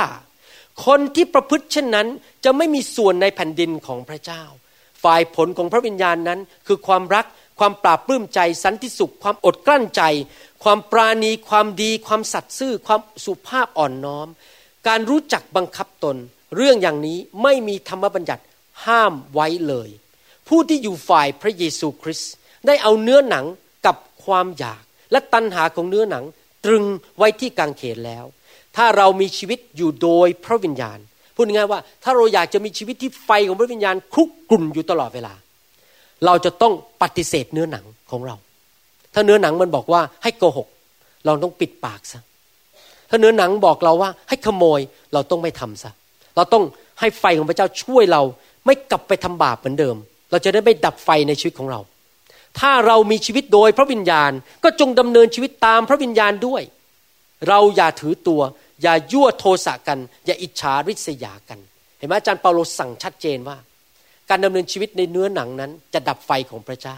[0.86, 2.08] คนที่ประพฤติเช่นนั้น
[2.44, 4.44] จะไม่มีส่วนในแผ่นดินของพระเจ้า
[5.04, 7.26] ฝ่ายผลของพระวิญญาณนั้นคือความรัก
[7.60, 10.02] ความปราบปลื้มใจ สันติสุข ความอดกลั้นใจ
[10.64, 14.28] ความปราณี ความดี ความสัตย์ซื่อ ความสุภาพอ่อนน้อม
[14.88, 16.16] การรู้จักบังคับตน
[16.56, 18.44] เรื่องอย่างนี้ไม่มีธรรมบัญญัติ
[18.86, 19.90] ห้ามไว้เลย
[20.48, 22.32] ผู้ที่อยู่ฝ่ายพระเยซูคริสต์
[22.68, 23.46] ได้เอาเนื้อหนัง
[23.86, 23.96] กับ
[24.26, 24.82] ความอยาก
[25.12, 26.24] และตัณหาของเนื้อหนัง
[26.66, 26.84] ตรึง
[27.18, 28.26] ไว้ที่กางเขนแล้ว
[28.76, 31.00] ถ้าเรามีชีวิตอยู่โดยพระวิญญาณ
[31.36, 35.34] พูดง่ายว่าถ้าเราอยากจะมีชีวิตที่ไฟของพระวิญญาณคุกกลุ่นอยู่ตลอดเวลา
[36.26, 38.36] เราจะต้องปฏิเสธเนื้อหนังของเรา
[39.14, 40.68] ถ้าเนื้อหนังมันบอกว่าให้โกหก
[41.26, 42.22] เราต้องปิดปากซะ
[43.10, 44.80] ถ้าเนื้อหนังบอกเราว่าให้ขโมย
[45.14, 45.92] เราต้องไม่ทำซะ
[46.36, 46.64] เราต้อง
[47.00, 48.22] ให้ไฟของพระเจ้าช่วยเรา
[48.66, 49.96] ไม่กลับไปทำบาปเหมือนเดิม
[50.32, 51.80] เราจะได้ไม่ดับไฟในชีวิตของเรา
[52.60, 54.32] ถ้าเรามีชีวิตโดยพระวิญญาณ
[54.64, 56.62] ก็จงดำเนินชีวิตตามพระวิญญาณด้วย
[57.48, 58.42] เราอย่าถือตัว
[58.82, 61.60] อย่ายั่วโทสะกัน อย่าอิจฉาริษยากัน
[61.98, 63.58] เห็นไหมอาจารย์เปาโลสั่งชัดเจนว่า
[64.30, 66.98] การดำเนินชีวิตในเนื้อหนังนั้น จะดับไฟของพระเจ้า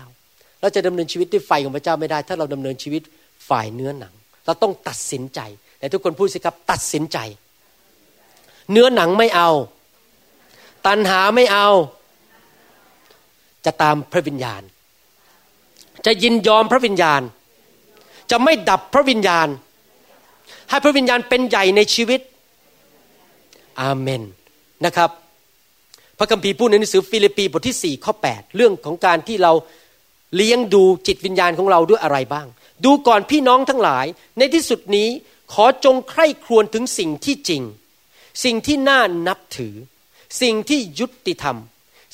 [0.61, 3.01] เราจะดำเนินชีวิตด้วยไฟของพระเจ้าไม่ได้ ถ้าเราดำเนินชีวิต
[3.49, 4.13] ฝ่ายเนื้อหนัง
[4.45, 5.39] เราต้องตัดสินใจ
[5.79, 7.17] แต่ทุกคนพูดสิครับตัดสินใจ
[8.71, 9.49] เนื้อหนังไม่เอา
[10.87, 11.67] ตันหาไม่เอา
[13.65, 14.61] จะตามพระวิญญาณ
[16.05, 17.21] จะยินยอมพระวิญญาณ
[18.31, 19.47] จะไม่ดับพระวิญญาณ
[20.69, 22.21] ให้พระวิญญาณเป็นใหญ่ในชีวิต
[23.81, 24.21] อาเมน
[24.85, 25.09] นะครับ
[26.19, 29.53] พระคัมภีร์พูดในหนังสือฟิลิปปีบทที่4ข้อ8เรื่องของการที่เรา
[30.35, 32.47] เลี้ยงดูจิตวิญญาณของเราด้วยอะไรบ้าง
[32.85, 34.05] ดูก่อนพี่น้องทั้งหลาย
[34.37, 35.09] ในที่สุดนี้
[35.53, 37.63] ขอจงใคร่ครวญถึงสิ่งที่จริง
[38.43, 39.75] สิ่งที่น่านับถือ
[40.41, 41.57] สิ่งที่ยุติธรรม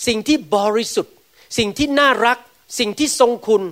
[0.07, 1.13] สิ่งที่บริสุทธิ์
[1.57, 2.37] สิ่งที่น่ารัก
[2.79, 3.63] สิ่งที่ทรงคุณ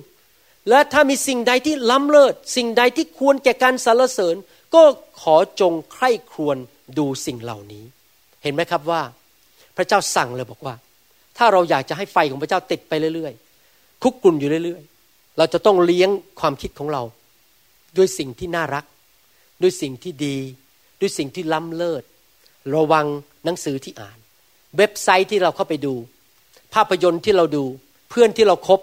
[0.68, 4.36] และถ้ามีสิ่งใดที่ล้ำเลิศ สิ่งใดที่ควรแก่การสรรเสริญ
[4.74, 4.82] ก็
[5.20, 6.56] ขอจงใคร่ครวญ
[6.98, 7.84] ดูสิ่งเหล่านี้
[8.42, 9.02] เห็นไหมครับว่า
[9.76, 10.74] พระเจ้าสั่งเลยบอกว่า
[11.38, 16.10] ถ้าเราอยากจะให้ไฟของพระเจ้าติดไปเรื่อยๆคุกกุ่นอยู่เรื่อยๆ เราจะต้องเลี้ยง
[16.40, 17.02] ความคิดของเรา
[17.96, 18.84] ด้วยสิ่งที่น่ารัก
[19.62, 20.36] ด้วยสิ่งที่ดี
[21.00, 22.02] ด้วยสิ่งที่ล้ำเลิศ
[22.74, 23.06] ระวัง
[23.44, 24.18] หนังสือที่อ่าน
[24.76, 25.94] เว็บไซต์ที่เราเข้าไปดู
[26.74, 27.64] ภาพยนตร์ที่เราดู
[28.10, 28.80] เพื่อนที่เราครบ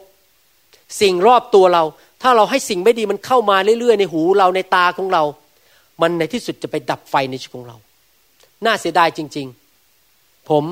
[1.02, 1.84] สิ่งรอบตัวเรา
[2.22, 5.24] ถ้าเราให้สิ่งไม่ดีมันเข้ามาเรื่อยๆ ในหูเราในตาของเรา
[6.02, 7.78] มันในที่สุดจะไปดับไฟในชีวิตของเรา
[8.66, 9.61] น่าเสียดายจริง ๆ
[10.50, 10.64] ผม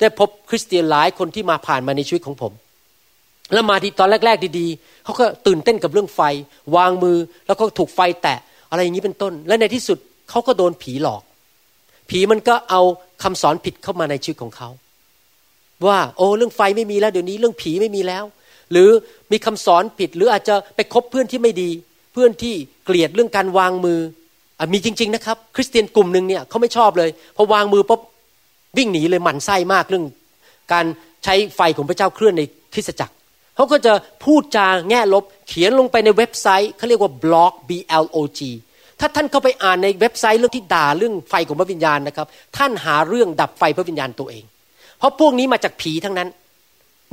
[0.00, 2.52] ได้พบคริสเตียนหลายคนที่มาผ่านมาในชีวิตของผม
[3.52, 6.20] แล้วมาที่ตอนแรก ๆ ดีๆเขาก็ตื่นเต้นกับเรื่องไฟ
[6.76, 7.16] วางมือ
[7.46, 8.38] แล้วก็ถูกไฟแตะ
[8.70, 9.98] อะไรอย่างนี้เป็นต้น และในที่สุด
[10.30, 11.22] เขาก็โดนผีหลอก
[12.10, 12.82] ผีมันก็เอา
[13.22, 14.68] คำสอนผิดเข้ามาในชีวิตของเขา
[15.86, 18.24] ว่าโอ้เรื่องไฟไม่มีแล้วเดี๋ยวนี้เรื่องผีไม่มีแล้ว
[18.72, 18.88] หรือ
[19.32, 21.70] มีคำสอนผิดหรืออาจจะไปคบเพื่อนที่ไม่ดี
[22.12, 22.54] เพื่อนที่
[22.84, 24.00] เกลียดเรื่องการวางมือ
[24.58, 28.00] อมีจริง ๆ นะครับ คริสเตียนกลุ่มหนึ่งเนี่ยเขาไม่ชอบเลยพอวางมือปุ๊บ
[28.76, 30.04] วิ่งหนีเลยหมั่นไส้มากเรื่อง
[30.72, 30.84] การ
[31.24, 32.42] ใช้ไฟของพระเจ้าเคลื่อนใน
[32.74, 33.14] คริสตจักร
[33.56, 33.92] เขาก็จะ
[34.24, 37.70] พูดจาแง่ลบเขียนลงไปในเว็บไซต์เขาเรียกว่าบล็อก B
[38.02, 38.40] L O G
[39.00, 44.44] ถ้าท่านเข้าไปอ่านในเว็บไซต์เรื่องที่ด่าเรื่องไฟของพระวิญญาณนะครับ ท่านหาเรื่องดับไฟพระวิญญาณตัวเอง
[44.98, 46.28] เพราะพวกนี้มาจากผีทั้งนั้น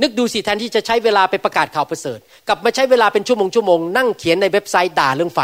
[0.02, 5.40] นึกดูสิแทนที่จะใช้เวลาไปประกาศข่าวประเสริฐกลับมาใช้เวลาเป็นชั่วโมงชั่วโมงนั่งเขียนในเว็บไซต์ด่าเรื่องไฟ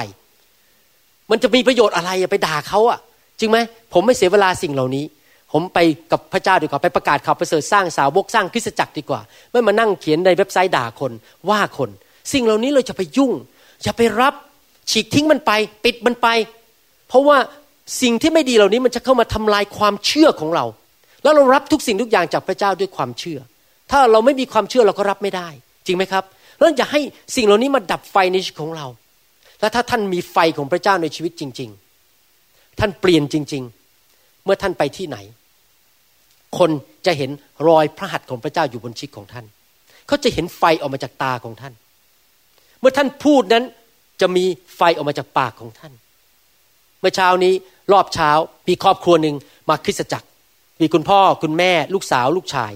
[1.30, 2.98] มันจะมีประโยชน์อะไรไปด่าเขาอะ
[3.40, 3.58] จริงไหม
[3.92, 5.04] ผมไม่เสียเวลาสิ่งเหล่านี้
[5.52, 5.78] ผมไป
[6.12, 11.12] กับพระเจ้าดีกว่าไปประกาศข่าวประเสริฐสร้างสาวกสร้างคริสตจักรดีกว่า ไม่มานั่งเขียนในเว็บไซต์ด่าคน
[11.50, 11.90] ว่าคน
[12.32, 13.32] สิ่งเหล่านี้เราจะไปยุ่ง
[13.82, 14.34] อย่าไปรับ
[14.90, 15.52] ฉีกทิ้งมันไป
[15.84, 16.28] ปิดมันไป
[17.08, 17.36] เพราะว่า
[18.02, 20.64] สิ่งที่ไม่ดีเหล่านี้มันจะเข้ามาทำลายความเชื่อของเรา
[21.22, 23.38] แล้วเรารับทุกสิ่งทุกอย่างจากพระเจ้าด้วยความเชื่อ
[23.90, 25.48] ถ้าเราไม่มีความเชื่อเราก็รับไม่ได้
[25.86, 26.24] จริงไหมครับ
[26.58, 27.00] แล้วอย่าให้
[27.36, 28.86] สิ่งเหล่านี้มาดับไฟในชีวิตของเรา
[29.60, 31.70] แล้วถ้าท่านมีไฟของพระเจ้าในชีวิตจริง
[32.24, 33.62] ๆ ท่านเปลี่ยนจริง
[34.04, 35.16] ๆ เมื่อท่านไปที่ไหน
[36.58, 36.70] คน
[37.06, 37.30] จะเห็น
[37.68, 39.44] รอยพระหัตถ์ของพระเจ้าอยู่บนชีวิตของท่าน
[40.06, 41.72] เขาจะเห็นไฟออกมาจากตาของท่าน
[42.80, 43.64] เมื่อท่านพูดนั้น
[44.20, 44.44] จะมี
[44.76, 45.92] ไฟออกมาจากปากของท่าน
[47.00, 47.52] เมื่อเช้านี้
[47.92, 48.30] รอบเช้า
[48.68, 49.34] มีครอบครัวหนึ่ง
[49.68, 50.26] มาคริสตจักร
[50.80, 52.72] มีคุณพ่อคุณแม่ ลูกสาวลูกชาย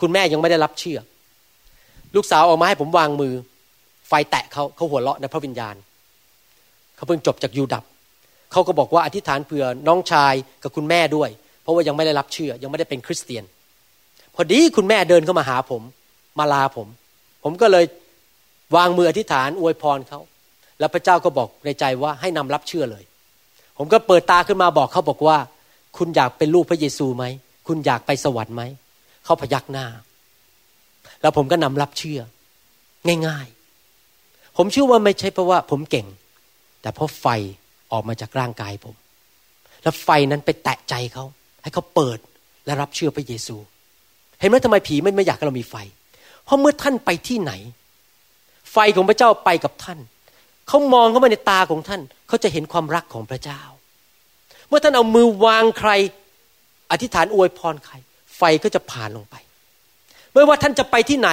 [0.00, 0.98] คุณแม่ยังไม่ได้รับเชื่อ
[2.16, 3.34] ลูกสาวออกมาให้ผมวางมือ
[4.08, 5.74] ไฟแตะเขาเขาหัวเราะในพระวิญญาณ
[6.96, 7.84] เขาเพิ่งจบจากยูดับ
[8.52, 11.30] เขาก็บอกว่าอธิษฐานเผื่อน้องชายกับคุณแม่ด้วย
[11.62, 13.44] เพราะว่ายังไม่ได้รับเชื่อ ยังไม่ได้เป็นคริสเตียน
[14.34, 15.82] พอดีคุณแม่เดินเข้ามาหาผม
[16.38, 16.88] มาลาผม
[17.44, 17.84] ผมก็เลย
[18.76, 20.20] วางมืออธิษฐานอวยพรเขา
[20.78, 23.04] แล้วพระเจ้าก็บอกในใจว่าให้นำรับเชื่อเลย
[23.78, 25.36] ผมก็เปิดตาขึ้นมาบอกเขาบอกว่า
[25.96, 27.24] คุณอยากเป็นลูกพระเยซูไหม
[27.66, 28.62] คุณอยากไปสวรรค์ไหม
[29.24, 29.86] เขาพยักหน้า
[31.20, 32.20] แล้วผมก็นำรับเชื่อ
[33.26, 36.06] ง่ายๆ ผมเชื่อว่าไม่ใช่เพราะว่า ผมเก่ง
[36.82, 37.26] แต่เพราะไฟ
[37.92, 38.94] ออกมาจากร่างกายผม
[39.82, 41.24] แล้วไฟนั้นไปแตะใจเขา
[41.62, 42.18] ให้เขาเปิด
[42.66, 43.56] และรับเชื่อพระเยซู
[44.40, 45.74] เห็นไหมทำไมผีไม่ไม่อยากให้เรามีไฟ
[46.44, 47.52] เพราะเมื่อท่านไปที่ไหน
[48.72, 49.98] ไฟของพระเจ้าไปกับท่าน
[50.68, 53.60] เขามองเข้ามาในตาของท่าน เขาจะเห็นความรักของพระเจ้า
[54.68, 55.90] เมื่อท่านเอามือวางใคร
[56.90, 57.94] อธิษฐานอวยพรใคร
[58.36, 59.34] ไฟก็จะผ่านลงไป
[60.32, 61.30] ไม่ว่าท่านจะไปที่ไหน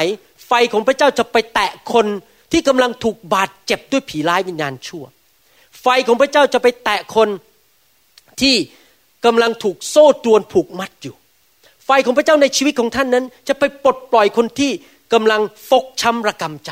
[0.47, 2.05] ไฟของพระเจ้าจะไปแตะคน
[2.51, 5.05] ที่กำลังถูกบาดเจ็บด้วยผีร้ายวิญญาณชั่ว
[5.81, 7.27] ไฟของพระเจ้าจะไปแตะคน
[8.41, 8.55] ที่
[9.25, 11.15] กำลังถูกโซ่ตรวนผูกมัดอยู่
[11.85, 14.71] ไฟของพระเจ้าในชีวิตของท่านนั้น จะไปปลดปล่อยคนที่
[15.13, 16.71] กำลังฟกช้ำระกำใจ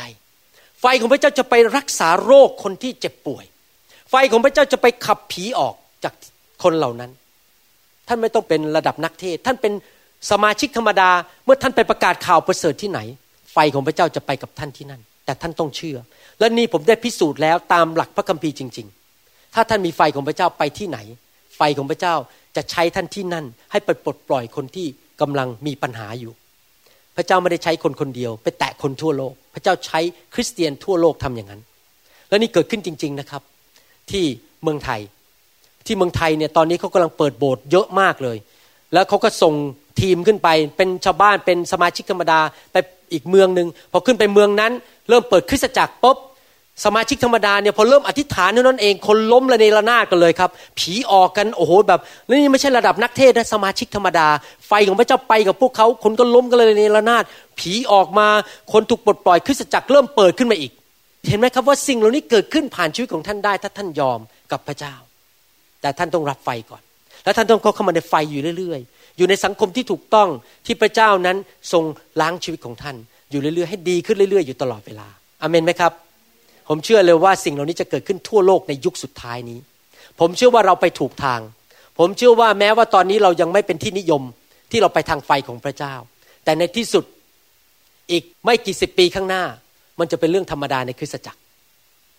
[0.82, 3.46] ไฟของพระเจ้าจะไปรักษาโรคคนที่เจ็บป่วย
[4.10, 6.14] ไฟของพระเจ้าจะไปขับผีออกจาก
[6.64, 7.12] คนเหล่านั้น
[8.08, 9.74] ท่านไม่ต้องเป็นระดับนักเทศ ท่านเป็น
[10.32, 11.10] สมาชิกธรรมดา
[11.46, 13.00] เมื่อท่านไปประกาศข่าวประเสริฐที่ไหน
[13.54, 15.98] ไฟของพระเจ้าจะไปกับท่านที่นั่น แต่ท่านต้องเชื่อ
[16.40, 18.88] และนี่ผมได้พิสูจน์แล้วตามหลักพระคัมภีร์จริง
[19.22, 21.00] ๆ ถ้าท่านมีไฟของพระเจ้าไปที่ไหน
[21.58, 22.16] ไฟของพระเจ้า
[22.56, 24.88] จะใช้ท่านที่นั่น ให้ไปปลดปล่อยคนที่
[25.22, 26.32] กำลังมีปัญหาอยู่
[27.16, 30.00] พระเจ้าไม่ได้ใช้คนคนเดียว ไปแตะคนทั่วโลก พระเจ้าใช้
[30.34, 31.62] คริสเตียนทั่วโลกทำอย่างนั้น
[32.30, 33.42] และนี่เกิดขึ้นจริง ๆนะครับ
[34.12, 34.24] ที่
[34.64, 35.02] เมืองไทย
[35.86, 38.38] ที่เมืองไทยเนี่ยตอนนี้เขากำลังเปิดโบสถ์เยอะมากเลย
[38.94, 39.54] แล้วเขาก็ส่ง
[40.02, 42.40] ทีมขึ้นไปเป็นชาวบ้านเป็นสมาชิกธรรมดา
[42.72, 42.76] ไป
[43.14, 44.72] อีกเมืองหนึ่งพอขึ้นไปเมืองนั้น
[45.10, 46.18] เริ่มเปิดคริสตจักรปุ๊บ
[46.86, 50.50] สมาชิกธรรมดาเนี่ยพอเริ่มอธิษฐานนั้นเองคนล้มระเนระนาดกันเลยครับ
[50.80, 52.00] ผีออกกันโอ้โหแบบ
[52.30, 54.28] นี่ไม่ใช่ระดับนักเทศนะสมาชิกธรรมดา
[54.68, 57.24] ไฟของพระเจ้าไปกับพวกเขาคนก็ล้มกันเลยระเนระนาด
[57.60, 58.28] ผีออกมา
[58.72, 60.72] คนถูกปลดปล่อยคริสตจักรเริ่มเปิดขึ้นมาอีก
[61.30, 64.20] เห็นไหมครับว่าสิ่งเหล่านี้เกิดขึ้นผ่านชีวิตของท่านได้ ถ้าท่านยอม
[64.52, 64.96] กับพระเจ้า
[65.82, 66.82] แต่ท่านต้องรับไฟก่อน
[67.24, 70.30] แล้วท่านต้องเข้ามาในไฟอยู่เรื่อยๆ อยู่ในสังคมที่ถูกต้อง
[70.66, 71.38] ที่พระเจ้านั้น
[71.72, 71.84] ทรง
[72.22, 72.96] ล้างชีวิตของท่าน
[73.32, 75.08] อยู่เรื่อยๆให้ดีขึ้นเรื่อยๆ อยู่ตลอดเวลา
[75.42, 75.92] อเมนไหมครับ
[76.68, 79.60] ผมเชื่อเลยว่าสิ่งเหล่านี้จะเกิดขึ้นทั่วโลกในยุคสุดท้ายนี้
[80.20, 81.42] ผมเชื่อว่าเราไปถูกทาง
[82.00, 84.24] ผมเชื่อว่าแม้ว่าตอนนี้เรายังไม่เป็นที่นิยม
[84.72, 85.94] ที่เราไปทางไฟของพระเจ้า
[86.44, 87.04] แต่ในที่สุด
[88.12, 89.44] อีกไม่กี่สิบปีข้างหน้า
[90.00, 91.40] มันจะเป็นเรื่องธรรมดาในคริสตจักร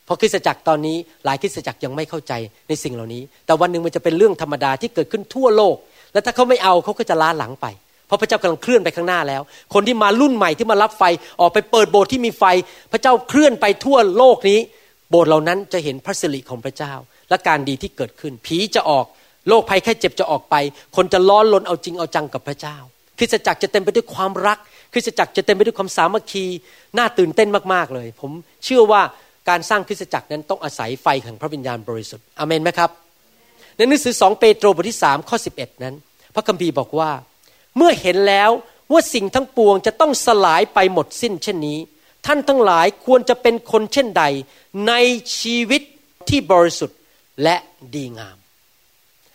[0.05, 2.33] เพราะคริสตจักรตอนนี้หลายคริสตจักรยังไม่เข้าใจ
[2.69, 5.77] ในสิ่งเหล่านี้ แต่วันหนึ่งมันจะเป็นเรื่องธรรมดาที่เกิดขึ้นทั่วโลก
[6.13, 7.67] และถ้าเขาไม่เอาเขาก็จะล้าหลังไป
[8.09, 9.43] เพราะพระเจ้ากำลังเคลื่อนไปข้างหน้าแล้ว
[9.75, 11.03] คนที่มารุ่นใหม่ที่มารับไฟ
[11.41, 12.45] ออกไปเปิดโบสถ์ที่มีไฟ
[12.93, 14.59] พระเจ้าเคลื่อนไปทั่วโลกนี้
[15.11, 16.93] โบสถ์เหล่านั้นจะเห็นพระสิริของพระเจ้า
[17.29, 19.07] และการดีที่เกิดขึ้น ผีจะออก
[19.49, 20.55] โรคภัยแค่เจ็บจะออกไป
[20.97, 22.77] คนจะล้อนลนเอาจริงเอาจังกับพระเจ้า
[23.19, 24.59] คริสตจักรจะเต็มไปด้วยความรัก
[24.93, 26.45] คริสตจักรจะเต็มไปด้วยความสามัคคี
[26.99, 28.31] น่าตื่นเต้นมากๆเลย ผม
[28.65, 29.03] เชื่อว่า
[29.49, 32.91] การสร้างคริสตจักรนั้นต้องอาศัยไฟแห่งพระวิญญาณบริสุทธิ์อเมนไหมครับ
[33.77, 35.95] ในหนังสือสองเปโตรบทที่สามข้อสิบเอ็ดนั้น
[36.35, 37.11] พระคัมภีร์บอกว่า
[37.79, 38.51] เมื่อเห็นแล้ว
[38.93, 41.79] ว่าสิ่งทั้งปวงจะต้องสลายไปหมดสิ้นเช่นนี้
[42.27, 44.25] ท่านทั้งหลายควรจะเป็นคนเช่นใด
[44.89, 44.93] ใน
[45.41, 45.83] ชีวิต
[46.29, 46.99] ที่บริสุทธิ์
[47.43, 47.57] และ
[47.95, 48.37] ดีงาม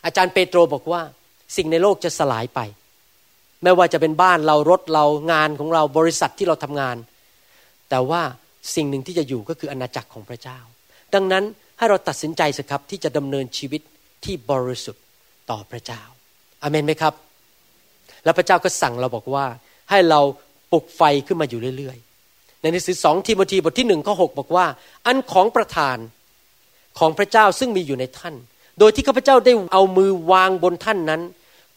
[0.05, 1.01] อาจารย์เปโตรบอกว่า
[1.55, 2.59] สิ่งในโลกจะสลายไป
[3.63, 6.97] ไม่ว่าจะเป็นบ้านเรารถเรางานของเราบริษัทที่เราทำงาน
[7.89, 8.21] แต่ว่า
[8.75, 10.59] สิ่งหนึ่งที่จะอยู่ก็คืออาณาจักรของพระเจ้า
[11.13, 11.43] ดังนั้น
[11.77, 13.81] ให้เราตัดสินใจสิครับที่จะดำเนินชีวิต
[14.25, 15.03] ที่บริสุทธิ์
[15.49, 16.01] ต่อพระเจ้า
[16.61, 17.13] อเมนไหมครับ
[18.23, 19.45] แล้วพระเจ้าก็สั่งเราบอกว่า
[19.89, 20.19] ให้เรา
[20.71, 24.65] ปลุกไฟขึ้นมาอยู่เรื่อยๆ ในหนังสือสองทิโมธีบทที่หนึ่งข้อหบอกว่า
[25.05, 25.97] อันของประธาน
[26.99, 28.35] ของพระเจ้าซึ่งมีอยู่ในท่าน
[28.79, 31.21] โดยที่ข้าพเจ้าได้เอามือวางบนท่านนั้น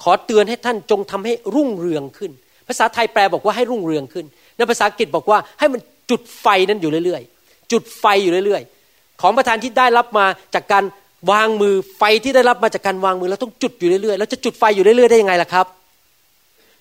[0.03, 2.31] ขอเตือนให้ท่านจงทำให้รุ่งเรืองขึ้น
[2.69, 4.27] ภาษาไทยแปลบอกว่าให้รุ่งเรืองขึ้น
[4.57, 5.81] ในภาษาอังกฤษบอกว่าให้มัน
[6.11, 10.85] จุดไฟนั้นอยู่เรื่อยๆ จุดไฟอยู่เรื่อยๆ ของประธานที่ได้รับมาจากการ
[11.31, 15.67] วางมือไฟที่ได้รับมาจากการวางมือเราต้องจุดอยู่เรื่อยๆแล้วจะจุดไฟอยู่เรื่อยๆได้ยังไงล่ะครับ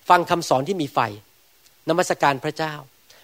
[0.08, 0.98] ฟังคำสอนที่มีไฟ
[1.88, 2.74] นมัสการพระเจ้า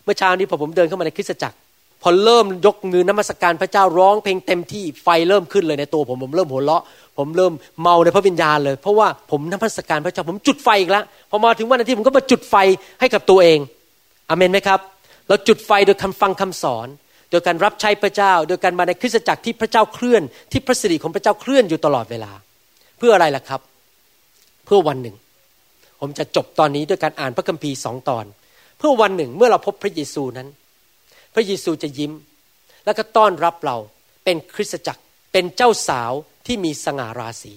[0.05, 1.57] เมื่อเช้านี้พอผมเดินเข้ามาในคริสตจักร
[2.03, 6.83] พอเริ่มยกมือนมัสการพระเจ้าร้องเพลงเต็มที่ไฟเริ่มขึ้นเลยในตัวผมผมเริ่มหัวเราะ
[7.19, 12.55] ผมเริ่มเมาในพระวิญญาณเลย เพราะว่าผมนมัสการพระเจ้าผมจุดไฟอีกแล้วพอมาถึงวันอาทิตย์ผมก็มาจุดไฟ
[13.01, 13.59] ให้กับตัวเอง
[14.29, 14.81] อเมนไหมครับ
[15.29, 16.89] เราจุดไฟโดยคำฟังคำสอน
[17.31, 20.23] โดยการรับใช้พระเจ้า โดยการมาในคริสตจักรที่พระเจ้าเคลื่อน
[20.53, 22.33] ที่พระสิริของพระเจ้าเคลื่อนอยู่ตลอดเวลา
[22.99, 23.61] เพื่ออะไรล่ะครับ
[24.65, 25.17] เพื่อวันหนึ่ง
[26.05, 28.25] ผมจะจบตอนนี้ด้วยการอ่านพระคัมภีร์สองตอน
[28.79, 30.49] เพื่อวันหนึ่งเมื่อเราพบพระเยซูนั้น
[31.35, 32.13] พระเยซูจะยิ้ม
[32.85, 33.77] แล้วก็ต้อนรับเรา
[34.25, 36.13] เป็นคริสตจักรเป็นเจ้าสาว
[36.47, 37.55] ที่มีสง่าราศี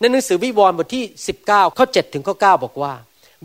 [0.00, 1.04] ในหนังสือวิวรณ์บทที่
[1.40, 2.94] 19 ข้อ 7 ถึงข้อ 9 บอกว่า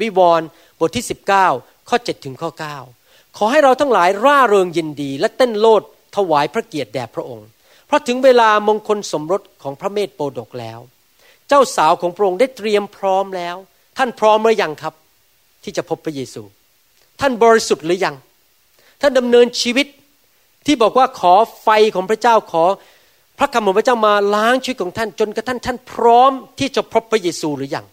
[0.01, 0.47] วิวรณ์
[0.79, 1.05] บทที่
[1.47, 2.51] 19 ข้อ 7 ถึงข้อ
[2.93, 5.81] 9 ขอให้เราทั้งหลายร่าเริงยินดี และเต้นโลด
[6.15, 7.47] ถวายพระเกียรติแด่พระองค์
[7.87, 10.79] เพราะถึงเวลามงคลสมรสของพระเมธโปดกแล้ว
[11.47, 13.57] เจ้าสาวของพระองค์ได้เตรียมพร้อมแล้ว
[14.03, 14.93] ท่านพร้อมหรือยังครับ
[15.63, 16.41] ที่จะพบพระเยซู
[17.21, 18.15] ท่านบริสุทธิ์หรือยัง
[19.01, 19.87] ท่านดำเนินชีวิต
[20.65, 22.63] ที่บอกว่าขอไฟของพระเจ้าขอ
[23.39, 27.85] พระคำของพระเจ้ามาล้างชีวิตของท่านจนกระทั่งท่านพร้อมที่จะพบพระเยซูหรือยัง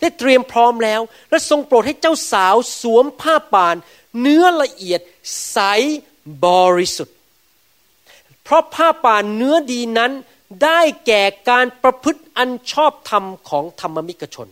[0.00, 3.76] ได้เตรียมพร้อมแล้ว และทรงโปรดให้เจ้าสาวสวมผ้าป่าน
[4.20, 5.00] เนื้อละเอียด
[5.50, 5.58] ใส
[6.46, 7.16] บริสุทธิ์
[8.44, 10.12] เพราะผ้าป่านเนื้อดีนั้น
[10.64, 14.48] ได้แก่การประพฤติอันชอบธรรมของธรรมมิกชน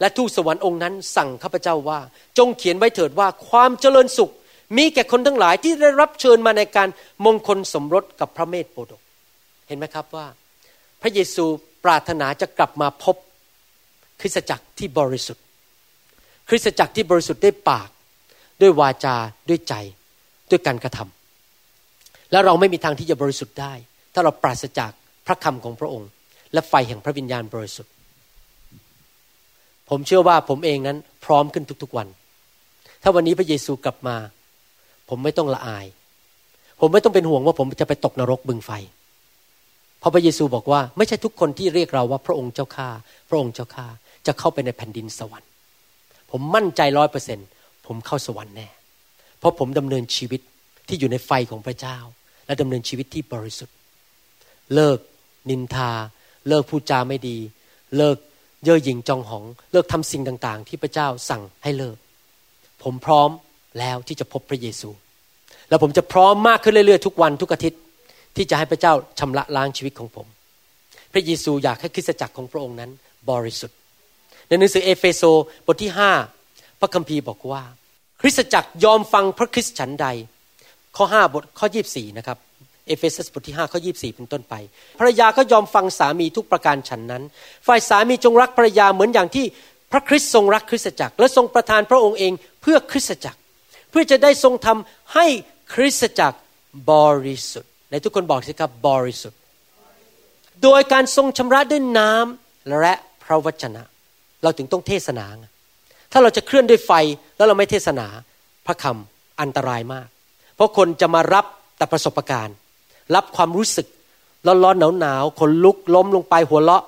[0.00, 2.00] และทูตสวรรค์องค์นั้นสั่งข้าพเจ้าว่า
[2.38, 4.32] จงเขียนไว้เถิดว่าความเจริญสุข
[4.76, 6.88] มีแก่คนทั้งหลายที่ได้รับเชิญมาในการ
[7.24, 9.02] มงคลสมรสกับพระเมธโปดก
[9.68, 10.26] เห็นไหมครับว่า
[11.02, 11.44] พระเยซู
[11.84, 13.16] ปรารถนาจะกลับมาพบ
[14.20, 15.44] คริสตจักรที่บริสุทธิ์
[16.48, 17.88] คริสตจักรที่บริสุทธิ์ด้วยปาก
[18.60, 19.16] ด้วยวาจา
[19.48, 19.74] ด้วยใจ
[20.50, 23.72] ด้วยการกระทำแล้วเราไม่มีทางที่จะบริสุทธิ์ได้
[24.14, 24.90] ถ้าเราปราศจาก
[25.26, 26.10] พระคำของพระองค์
[26.52, 27.92] และไฟแห่งพระวิญญาณบริสุทธิ์
[29.90, 32.08] ผมเชื่อว่าผมเองนั้นพร้อมขึ้นทุกๆวัน
[33.02, 34.16] ถ้าวันนี้พระเยซูกลับมา
[35.08, 35.86] ผมไม่ต้องละอาย
[36.80, 38.70] ผมไม่ต้องเป็นห่วงว่าผมจะไปตกนรกบึงไฟ
[39.98, 42.88] เพราะพระเยซูบอกว่าไม่ใช่ทุกคนที่เรียกเราว่าพระองค์เจ้าข้า
[43.28, 43.86] พระองค์เจ้าข้า
[44.26, 45.50] จะเข้าไปในแผ่นดินสวรรค์
[46.30, 47.38] ผมมั่นใจร้อยเปอร์เซ็น
[47.86, 48.68] ผมเข้าสวรรค์แน่
[49.38, 50.40] เพราะผมดำเนินชีวิต
[50.88, 51.96] ที่อยู่ในไฟของพระเจ้า
[52.46, 53.76] และดำเนินชีวิตที่บริสุทธิ์
[54.74, 54.98] เลิก
[55.50, 55.90] นินทา
[56.48, 57.36] เลิกพูดจาไม่ดี
[57.96, 58.16] เลิก
[58.66, 61.96] เย่อหยิ่งจองหอง เลิกทำสิ่งต่างๆ ที่พระเจ้าสั่งให้เลิก
[62.82, 63.30] ผมพร้อม
[63.78, 64.90] แล้วที่จะพบพระเยซู
[65.68, 67.80] แล้วผมจะพร้อมมากขึ้นเรื่อยๆ ทุกวันทุกอาทิตย์
[68.36, 70.26] ที่จะให้พระเจ้าชำระล้างชีวิตของผม
[71.12, 72.90] พระเยซูอยากให้คริสตจักรของพระองค์นั้น
[73.30, 73.78] บริสุทธิ์
[74.48, 75.22] ในหนังสือเอเฟซัส
[75.66, 75.92] บทที่
[76.36, 77.62] 5 พระคัมภีร์บอกว่า
[78.20, 80.06] คริสตจักรยอมฟังพระคริสต์ฉันใด
[80.96, 82.38] ข้อ 5 บทข้อ 24 นะครับ
[82.86, 84.54] เอเฟซัสบทที่5ข้อ24 เป็นต้นไป
[84.98, 87.22] ภรรยาก็ยอมฟังสามีทุกประการฉันนั้น
[87.66, 89.44] ฝ่ายสามีจงรักภรรยาเหมือนอย่างที่
[89.92, 92.32] พระคริสต์ทรงรักคริสตจักร และทรงประทานพระองค์เอง
[92.62, 93.40] เพื่อคริสตจักร
[93.90, 95.26] เพื่อจะได้ทรงทำให้
[95.74, 96.38] คริสตจักร
[96.92, 96.94] บ
[97.26, 99.38] ริสุทธิ์ในทุกคนบอกสิครับบริสุทธิ์
[100.62, 103.82] โดยการทรงชำระด้วยน้ำและพระวจนะ
[104.42, 105.26] เราถึงต้องเทศนา
[106.12, 106.92] ถ้าเราจะเคลื่อนด้วยไฟ
[107.36, 108.06] แล้วเราไม่เทศนา
[108.66, 110.08] พระคำอันตรายมาก
[110.54, 111.44] เพราะคนจะมารับ
[111.76, 112.56] แต่ประสบการณ์
[113.14, 113.86] รับความรู้สึก
[114.46, 116.84] ร้อนๆหนาวๆขนลุกล้มลงไปหัวเราะ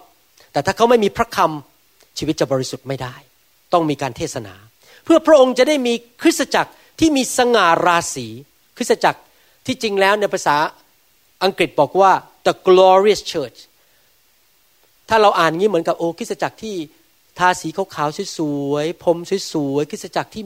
[0.53, 3.15] แต่ถ้าเขาไม่มีพระคำชีวิตจะบริสุทธิ์ไม่ได้
[3.73, 4.55] ต้องมีการเทศนา
[5.05, 8.27] เพื่อพระองค์จะได้มีคริสตจักรที่มีสง่าราศี
[8.77, 9.21] คริสตจักร
[9.67, 10.57] ที่จริงแล้วในภาษา
[11.45, 12.13] อังกฤษบอกว่า
[12.47, 13.59] the glorious church
[15.09, 16.77] ถ้าเราอ่านงี้เหมือนกับโอ้คริสตจักรที่
[17.41, 19.17] ทาสีขาวๆสวยๆผม
[19.53, 20.45] สวยๆคริสตจักรที่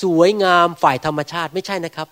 [0.00, 2.08] สวยงามฝ่ายธรรมชาติไม่ใช่นะครับ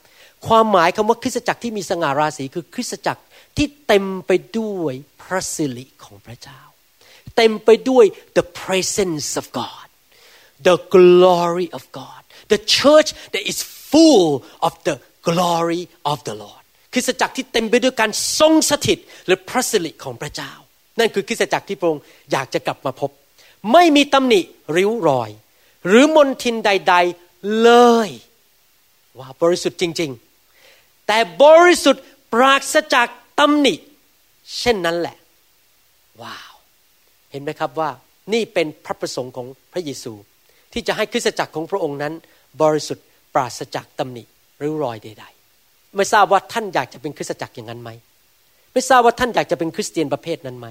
[0.47, 3.22] ความหมายคำว่าคริสตจักรที่มีสง่าราศีคือคริสตจักร
[3.57, 6.61] ที่เต็มไปด้วยพระสิริของพระเจ้า
[7.37, 8.05] เต็มไปด้วย
[8.39, 9.87] the presence of God
[10.68, 12.22] the glory of God
[12.53, 13.59] the church that is
[13.91, 14.28] full
[14.66, 14.97] of the
[15.28, 20.53] glory of the Lord คริสตจักรที่เต็มไปด้วยการทรงสถิตหรือพระสิริของพระเจ้า
[20.99, 23.11] นั่นคือคริสตจักรที่พระองค์อยากจะกลับมาพบ
[23.72, 24.40] ไม่มีตำหนิ
[24.76, 25.30] ริ้วรอย
[25.86, 26.94] หรือมนทินใด
[27.24, 27.70] ๆเล
[28.06, 28.11] ย
[29.18, 30.11] ว่าบริสุทธิ์จริง
[30.58, 33.08] ๆ แต่บริสุทธิ์ปราศจาก
[33.38, 33.74] ตำหนิ
[34.58, 35.16] เช่นนั้นแหละ
[36.22, 36.54] ว้าว
[37.30, 37.90] เห็นไหมครับว่า
[38.32, 40.12] นี่เป็นพระประสงค์ของพระเยซู
[40.72, 42.14] ที่จะให้คริสตจักรของพระองค์นั้น
[42.62, 44.22] บริสุทธิ์ปราศจากตำหนิ
[44.58, 45.24] หรือรอยใด
[45.61, 47.90] ๆ ไม่ทราบว่าท่านอยากจะเป็นคริสตจักรอย่างนั้นไหม
[48.72, 50.66] ไม่ทราบว่าท่านอยากจะเป็นคริสเตียนประเภทนั้นไหม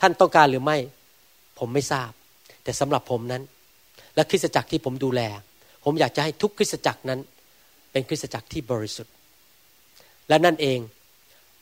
[0.00, 0.78] ท่านต้องการหรือไม่
[1.58, 2.10] ผมไม่ทราบ
[2.64, 3.42] แต่สำหรับผมนั้น
[4.14, 5.20] และคริสตจักรที่ผมดูแล
[5.84, 7.20] ผมอยากจะให้ทุกคริสตจักรนั้น
[7.92, 9.12] เป็นคริสตจักรที่บริสุทธิ์
[10.28, 10.78] และนั่นเอง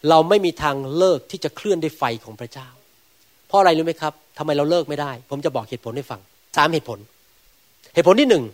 [0.08, 2.68] เราไม่มีทางเลิกที่จะเคลื่อนด้วยไฟของพระเจ้า
[3.46, 6.20] เพราะอะไรรู้ไหมครับทำไมเราเลิกไม่ได้ ผมจะบอกเหตุผลให้ฟัง
[6.56, 6.98] สามเหตุผล
[7.94, 8.44] เหตุผลที่หนึ่ง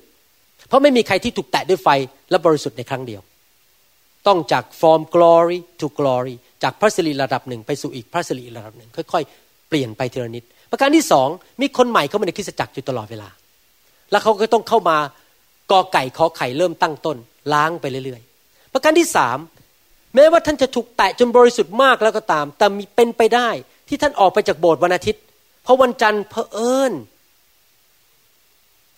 [0.68, 1.88] เพราะไม่มีใครที่ถูกแตะด้วยไฟ
[2.30, 3.22] และบริสุทธิ์ในครั้งเดียว
[4.26, 11.28] ต้องจาก from glory to glory จากพระสิริระดับหนึ่งไปสู่อีกพระสิริระดับหนึ่งค่อยๆ เปลี่ยนไปทีละนิด ประการที่สอง
[11.60, 13.28] มีคนใหม่เข้ามาในคริสตจักรอยู่ตลอดเวลา
[14.10, 14.98] แล้วเขาก็ต้องเข้ามา
[15.70, 17.16] กอไก่ขอไข่เริ่มตั้งต้น
[17.52, 19.38] ล้างไปเรื่อยๆ ประการที่สาม
[20.14, 23.48] แม้ว่าท่านจะถูกแตะจนบริสุทธิ์มากแล้วก็ตาม แต่มีเป็นไปได้
[23.88, 25.22] ที่ท่านออกไปจากโบสถ์วันอาทิตย์
[25.62, 26.92] เพราะวันจันทร์เพอเอิญ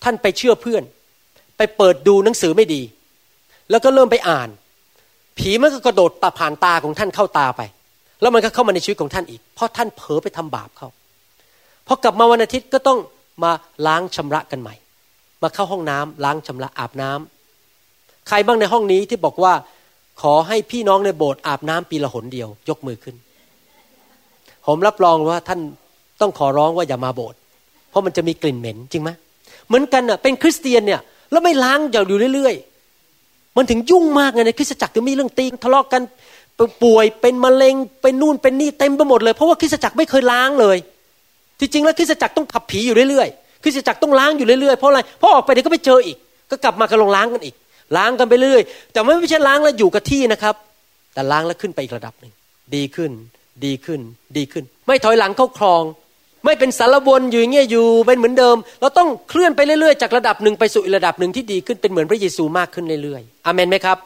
[0.04, 0.82] ท่านไปเชื่อเพื่อน
[1.56, 2.82] ไปเปิดดูหนังสือไม่ดี
[3.70, 4.48] แล้วก็เริ่มไปอ่าน
[5.38, 7.60] ผีมันก็กระโดดตาผ่านตาของท่านเข้าตาไป
[8.20, 10.88] แล้วมันก็เข้ามาในชีวิตของท่านอีก เพราะท่านเผลอไปทำบาปเขา
[11.86, 12.98] พอกลับมาวันอาทิตย์ก็ต้อง
[13.42, 13.50] มา
[13.86, 14.74] ล้างชำระกันใหม่
[15.42, 19.52] มาเข้าห้องน้ำล้างชำระอาบน้ำใครบ้างในห้องนี้ที่บอกว่า
[20.22, 23.16] ขอให้พี่น้องในโบสถ์อาบน้ำปีละหนเดียว ยกมือขึ้น
[24.66, 25.60] ผมรับรองว่าท่าน
[26.20, 27.38] ต้องขอร้องว่าอย่ามาโบสถ์
[27.90, 29.10] เพราะมันจะมีกลิ่นเหม็นจริงไหม
[29.66, 31.00] เหมือนกันน่ะเป็นคริสเตียนเนี่ย
[31.30, 32.54] แล้วไม่ล้างอยู่เรื่อย
[33.06, 36.02] ๆ มันถึงยุ่งมากไงในคริสตจักรจะมีเรื่องตีทะเลาะกัน
[36.82, 40.76] ป่วยเป็นมะเร็งเป็นนู่นเป็นนี่เต็มไปหมดเลย เพราะว่าคริสตจักรไม่เคยล้างเลย
[41.60, 46.16] ที่จริงแล้วคริสตจักรต้องขับผีอยู่เรื่อยๆคริสตจักรต้องล้างอยู่เรื่อยๆเพราะอะไรเพราะออกไปเดี๋ยวก็ไปเจออีก
[46.50, 47.54] ก็กลับมาก็ลงล้างกันอีก
[47.96, 50.54] ล้างกันไปเรื่อย แต่ไม่ใช่ล้างแล้วอยู่กับที่นะครับ
[51.14, 52.32] แต่ล้างแล้วขึ้นไปอีกระดับหนึ่ง
[52.74, 53.10] ดีขึ้น
[53.64, 54.00] ดีขึ้น
[54.36, 55.82] ดีขึ้น ไม่ถอยหลังเข้าคลอง
[56.44, 63.98] ไม่เป็นสารวนอยู่เงี้ยอยู่เป็นเหมือนเดิม เราต้องเคลื่อนไปเรื่อยๆจากระดับหนึ่งไปสู่อีกระดับหนึ่งที่ดีขึ้นเป็นเหมือนพระเยซูมากขึ้นเรื่อยๆอเมนไหมครับ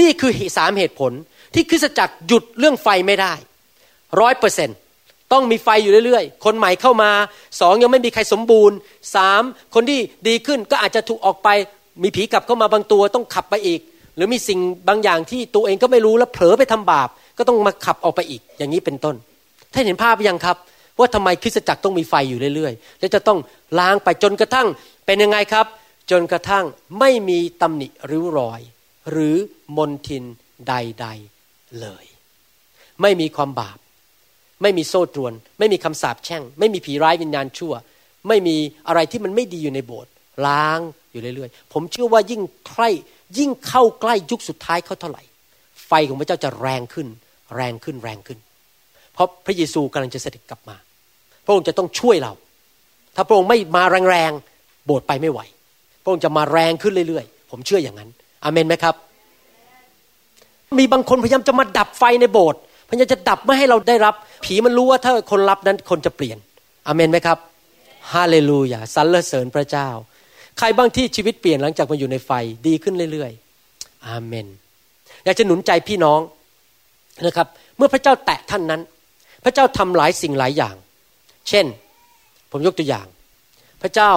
[0.00, 1.12] นี่คือสามเหตุผล
[1.54, 3.32] ที่คริสตจักรหยุดเรื่องไฟไม่ได้
[4.20, 4.76] ร้อยเปอร์เซ็นต์
[5.32, 7.10] ต้องมีไฟอยู่เรื่อยๆ คนใหม่เข้ามา
[7.60, 8.76] สองยังไม่มีใครสมบูรณ์
[9.14, 9.42] สาม
[9.74, 11.48] คนที่ดีขึ้นก็อาจจะถูกออกไป
[12.02, 13.80] มีผีกลับเข้ามาบางตัวต้องขับไปอีก
[14.16, 19.14] หรือมีสิ่งบางอย่างที่ตัวเองก็ไม่รู้แล้วเผลอไปทำบาป ก็ต้องมาขับออกไปอีก อย่างนี้เป็นต้น
[19.72, 20.56] ท่านเห็นภาพยังครับ
[20.98, 23.38] ว่าทำไมคริสตจักรต้องมีไฟอยู่เรื่อยๆ และจะต้อง
[23.78, 24.68] ล้างไปจนกระทั่ง
[25.06, 25.66] เป็นยังไงครับ
[26.10, 26.64] จนกระทั่ง
[26.98, 28.60] ไม่มีตำหนิริ้วรอย
[29.10, 29.36] หรือ
[29.76, 30.24] มนทิน
[30.68, 31.33] ใดๆ
[31.82, 32.04] เลย
[33.02, 33.78] ไม่มีความบาป
[34.62, 37.72] ไม่มีโซ่ตรวน ไม่มีคำสาปแช่ง ไม่มีผีร้ายวิญญาณชั่ว
[38.28, 38.56] ไม่มี
[38.88, 40.12] อะไรที่มันไม่ดีอยู่ในโบสถ์
[40.46, 40.78] ล้าง
[41.12, 42.90] อยู่เรื่อยๆ ผมเชื่อว่ายิ่งใกล้
[43.38, 45.22] ยิ่งเข้าใกล้ยุคสุดท้ายเขาเท่าไหร่
[45.86, 47.08] ไฟของพระเจ้าจะแรงขึ้น
[47.56, 48.38] แรงขึ้นแรงขึ้น
[49.12, 50.76] เพราะพระเยซูกำลังจะเสด็จกลับมา
[51.44, 52.32] พระองค์จะต้องช่วยเรา
[53.16, 55.40] ถ้าพระองค์ไม่มาแรงๆโบสถ์ไปไม่ไหว
[56.02, 58.10] พระองค์จะมาแรงขึ้นเรื่อยๆ ผมเชื่ออย่างนั้น
[58.44, 58.94] อเมนไหมครับ
[60.78, 66.38] มีบางคนพยายามจะมาดับไฟในโบสถ์พยายามจะดับไม่ให้เราได้รับ ผีมันรู้ว่าถ้าคนรับนั้นคนจะเปลี่ยน
[66.86, 67.38] อเมนไหมครับ
[68.12, 69.88] ฮาเลลูยาสรรเสริญพระเจ้า
[70.58, 72.30] ใครบ้างที่ชีวิตเปลี่ยนหลังจากมาอยู่ในไฟ
[72.66, 74.46] ดีขึ้นเรื่อยๆอาเมน
[75.24, 76.20] อยากจะหนุนใจพี่น้อง
[77.26, 77.46] นะครับ
[77.76, 78.80] เมื่อพระเจ้าแตะท่านนั้น
[79.44, 80.74] พระเจ้าทำหลายสิ่งหลายอย่าง
[81.48, 81.66] เช่น
[82.50, 83.06] ผมยกตัวอย่าง
[83.82, 84.12] พระเจ้า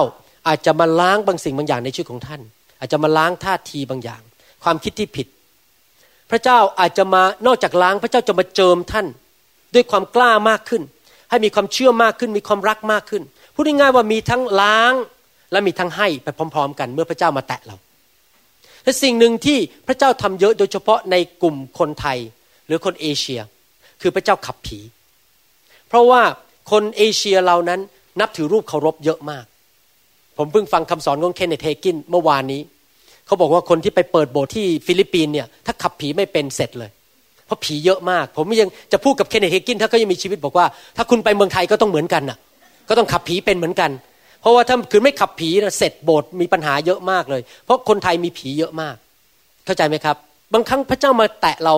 [0.48, 2.40] อาจจะมาล้างบางสิ่งบางอย่างในชีวิตของท่าน
[2.80, 4.22] อาจจะมาล้างท่าทีบางอย่าง
[4.64, 5.26] ความคิดที่ผิด
[6.30, 9.06] พระเจ้าอาจจะมานอกจากล้าง พระเจ้าจะมาเจิมท่าน
[9.74, 10.82] ด้วยความกล้ามากขึ้น
[11.30, 13.22] ให้มีความเชื่อมากขึ้น มีความรักมากขึ้น
[13.54, 14.92] พูดง่ายๆว่ามีทั้งล้าง
[15.52, 17.76] และมีทั้งให้ไปพร้อม ๆ กันเมื่อพระเจ้ามาแตะเรา
[18.84, 22.18] และสิ่งหนึ่งที่พระเจ้าทำเยอะโดยเฉพาะในกลุ่มคนไทย
[22.66, 23.40] หรือคนเอเชีย
[24.00, 24.78] คือพระเจ้าขับผี
[25.88, 26.22] เพราะว่า
[26.70, 27.80] คนเอเชียเรานั้น
[28.20, 29.44] นับถือรูปเคารพเยอะมาก
[30.36, 32.60] ผมเพิ่งฟังคำสอนของ Kenneth Hagin เมื่อวานนี้
[33.28, 36.90] เขาบอกว่าคนที่ไปเปิดโบสถ์ที่ฟิลิปปินเนี่ยถ้าขับผีไม่เป็นเสร็จเลย
[37.46, 40.66] เพราะผีเยอะมาก ผมยังจะพูดกับ Kenneth Hagin ถ้าเขายังมีชีวิตบอกว่า
[40.96, 42.38] ถ้าคุณไปเมืองไทยก็ต้องเหมือนกันน่ะ
[42.88, 43.90] ก็ต้องขับผีเป็นเหมือนกัน
[44.40, 48.96] เพราะว่าถ้าคือไม่ขับผีนะเสร็จโบสถ์มีปัญหาเยอะมากเลย เพราะคนไทยมีผีเยอะมาก
[49.64, 50.16] เข้าใจไหมครับ
[50.54, 51.74] บางครั้งพระเจ้ามาแตะเรา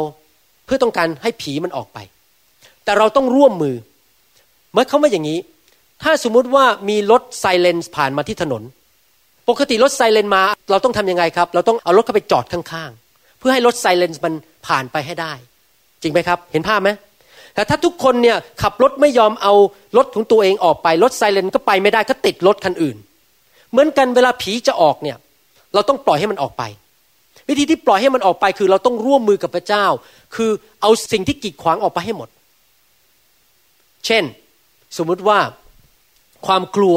[0.66, 1.98] เพื่อต้องการให้ผีมันออกไป
[2.84, 3.76] แต่เราต้องร่วมมือ
[4.72, 5.38] เมื่อเขามาอย่างนี้
[6.02, 8.62] ถ้าสมมุติว่ามีรถไซเลนส์ผ่านมาที่ถนน
[9.48, 14.34] ปกติรถไซเลนมาเราต้องทํำยังไงครับ เราต้องเอารถเข้าไปจอดข้างๆ เพื่อให้รถไซเลนมัน
[14.66, 15.32] ผ่านไปให้ได้
[16.02, 16.90] จริงไหมครับ เห็นภาพไหม
[17.54, 19.54] แต่ถ้าทุกคนเนี่ยขับรถไม่ยอมเอา
[19.96, 22.96] รถของตัวเองออกไปรถไซเรนก็ไปไม่ได้ก็ติดรถคันอื่น
[23.70, 25.16] เหมือนกันเวลาผีจะออกเนี่ย
[25.74, 26.62] เราต้องปล่อยให้มันออกไป
[27.48, 29.86] วิธีที่ปล่อยให้มันออกไปคือเราต้องร่วมมือกับพระเจ้า
[30.34, 32.28] คือเอาสิ่งที่กีดขวางออกไปให้หมด
[34.06, 34.24] เช่น
[34.96, 35.38] สมมุติว่า
[36.46, 36.96] ความกลัว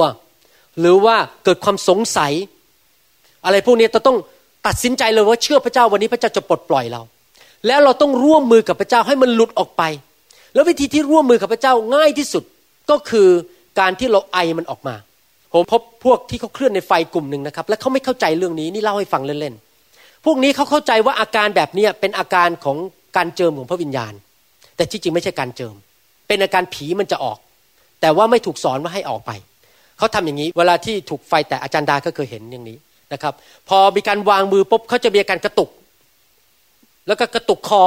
[0.80, 2.32] หรือว่าเกิดความสงสัย
[3.46, 4.18] อะไรพวกนี้เราต้อง
[4.68, 7.02] ตัดสินใจเลยว่าเชื่อพระเจ้าวันนี้พระเจ้าจะปลดปล่อยเรา
[7.68, 9.84] แล้วเราต้องร่วมมือกับพระเจ้าให้มันหลุดออกไป
[10.54, 12.44] แล้ววิธีที่ร่วมมือกับพระเจ้าง่ายที่สุด
[12.90, 13.28] ก็คือ
[13.80, 14.96] การที่เราไอมันออกมา
[15.54, 22.78] ผมพบพวกที่เขาเคลื่อนในไฟกลุ่มหนึ่งนะครับ และเขาไม่เข้าใจเรื่องนี้นี่เล่าให้ฟังเล่นๆพวกนี้เขาเข้าใจว่าอาการแบบนี้เป็นอาการของ
[23.18, 24.14] การเจิมของพระวิญญาณ
[24.76, 25.76] แต่ที่จริงไม่ใช่การเจิม
[26.28, 27.38] เป็นอาการผีมันจะออก
[28.02, 29.32] แต่ว่าไม่ถูกสอนว่าให้ออกไป
[29.98, 32.78] เขาทำอย่างนี้ เวลาที่ถูกไฟแต่อาจารย์ดาก็เคยเห็นอย่างนี้
[33.14, 33.34] นะครับ
[33.70, 35.70] พอมีการวางมือปุ๊บเขาจะมีการกระตุก
[37.08, 37.84] แล้วก็กระตุกคอ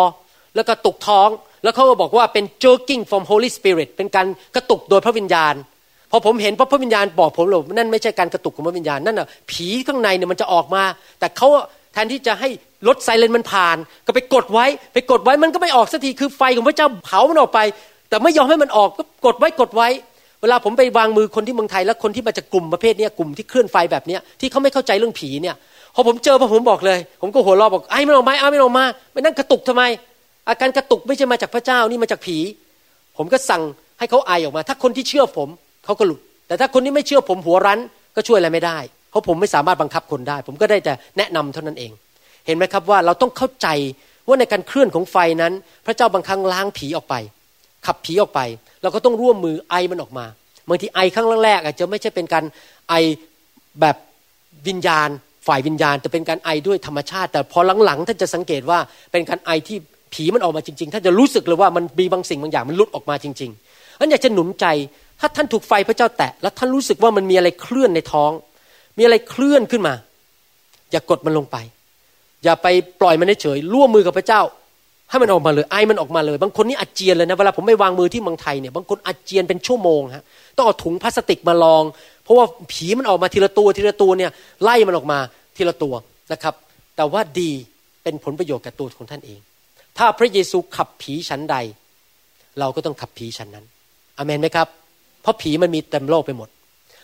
[0.56, 1.28] แล้วก็ตุกท้อง
[1.62, 4.26] แล้วเขาก็บอกว่าเป็น jerking from Holy Spirit เป็นการ
[4.56, 5.54] กระตุกโดยพระวิญญาณ
[6.10, 10.82] พอผมเห็นพระวิญญาณบอกผมเลยนั่นไม่ใช่การกระตุกของพระวิญญาณนั่นน่ะผีข้างในเนี่ยมันจะออกมา
[11.18, 11.48] แต่เขา
[11.92, 12.48] แทนที่จะให้
[12.88, 13.76] รถไซเรนมันผ่าน
[14.06, 17.60] ก็ไปกดไว้ ไปกดไว้มันก็ไม่ออกสักทีคือไฟของพระเจ้าเผามันออกไป
[18.08, 19.88] แต่ไม่ยอมให้มันออกก็กดไว้กดไว้
[20.42, 25.56] เวลาผมไปวางมือคนที่เมืองไทยและคนที่มาจากกลุ่มประเภทนี้กลุ่มที่เคลื่อนไฟแบบนี้ที่เขาไม่เข้าใจเรื่องผีเนี่ย
[25.94, 29.82] พอผมเจอพอผมบอกเลย ผมก็หัวเราะบอกไอ้ไม่ออกมาไอ้ไม่ออกมาไปนั่งกระตุกทำไม
[30.48, 32.38] อาการกระตุกไม่ใช่มาจากพระเจ้านี่มาจากผี
[33.16, 33.62] ผมก็สั่ง
[33.98, 35.48] ให้เขาไอออกมา ถ้าคนที่เชื่อผม
[35.84, 37.80] เขาก็หลุด แต่ถ้าคนที่ไม่เชื่อผมหัวรั้น
[38.16, 38.78] ก็ช่วยอะไรไม่ได้
[39.10, 41.92] เพราะผมไม่สามารถบังคับคนได้ ผมก็ได้แต่แนะนำเท่านั้นเอง
[42.46, 43.68] เห็นไหมครับว่าเราต้องเข้าใจ
[44.28, 45.52] ว่าในการเคลื่อนของไฟนั้น
[45.86, 47.14] พระเจ้าบางครั้งล้างผีออกไป
[47.86, 48.40] ขับผีออกไป
[48.82, 50.26] เราก็ต้องร่วมมือไอมันออกมา
[50.68, 52.44] บางทีไอครั้งแรกอาจจะไม่ใช่เป็นการ
[52.88, 52.94] ไอ
[53.80, 53.96] แบบ
[54.68, 55.08] วิญญาณ
[55.46, 58.78] ฝ่ายวิญญาณ แต่เป็นการไอด้วยธรรมชาติ แต่พอหลังๆท่านจะสังเกตว่า
[59.12, 59.78] เป็นการไอที่
[60.14, 64.66] ผีมันออกมาจริงๆท่านจะรู้สึกเลยว่ามันมีบางสิ่งบางอย่างมันลุดออกมาจริงๆอันอยากจะหนุนใจ
[65.20, 68.32] ถ้าท่านถูกไฟพระเจ้าแตะแล้วท่านรู้สึกว่ามันมีอะไรเคลื่อนในท้อง
[68.98, 69.94] มีอะไรเคลื่อนขึ้นมา
[70.92, 71.56] อย่ากดมันลงไป
[72.44, 72.66] อย่าไป
[73.00, 74.40] ปล่อยมันเฉยร่วมมือกับพระเจ้า
[75.10, 80.24] ให้มันออกมาเลยไอมันออกมาเลย บางคนนี่อาเจียนเลยนะเวลาผมไปวางมือที่เมืองไทยเนี่ยบางคนอาเจียนเป็นชั่วโมงฮะ
[80.56, 81.82] ต้องเอาถุงพลาสติกมาลอง
[82.24, 84.30] เพราะว่าผีมันออกมาทีละตัวทีละตัวเนี่ย
[84.62, 85.18] ไล่มันออกมา
[85.56, 85.94] ทีละตัว
[86.32, 86.54] นะครับ
[86.96, 87.50] แต่ว่าดี
[88.02, 89.40] เป็นผลประโยชน์กับตัวของท่านเอง
[89.98, 91.56] ถ้าพระเยซูขับผีชั้นใด
[92.58, 93.64] เราก็ต้องขับผีชั้นนั้น
[94.18, 94.68] อเมนไหมครับ
[95.22, 96.48] เพราะผีมันมีเต็มโลกไปหมด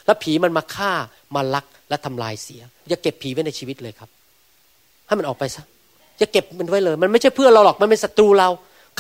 [0.06, 0.92] แล้วผีมันมาฆ่า
[1.34, 4.10] มาลักและทำลายเสียอย่าเก็บผีไว้ในชีวิตเลยครับ
[5.06, 5.62] ให้มันออกไปซะ
[6.22, 8.48] อย่าเก็บมันไว้เลย มันไม่ใช่เพื่อเราหรอกมันเป็นศัตรูเรา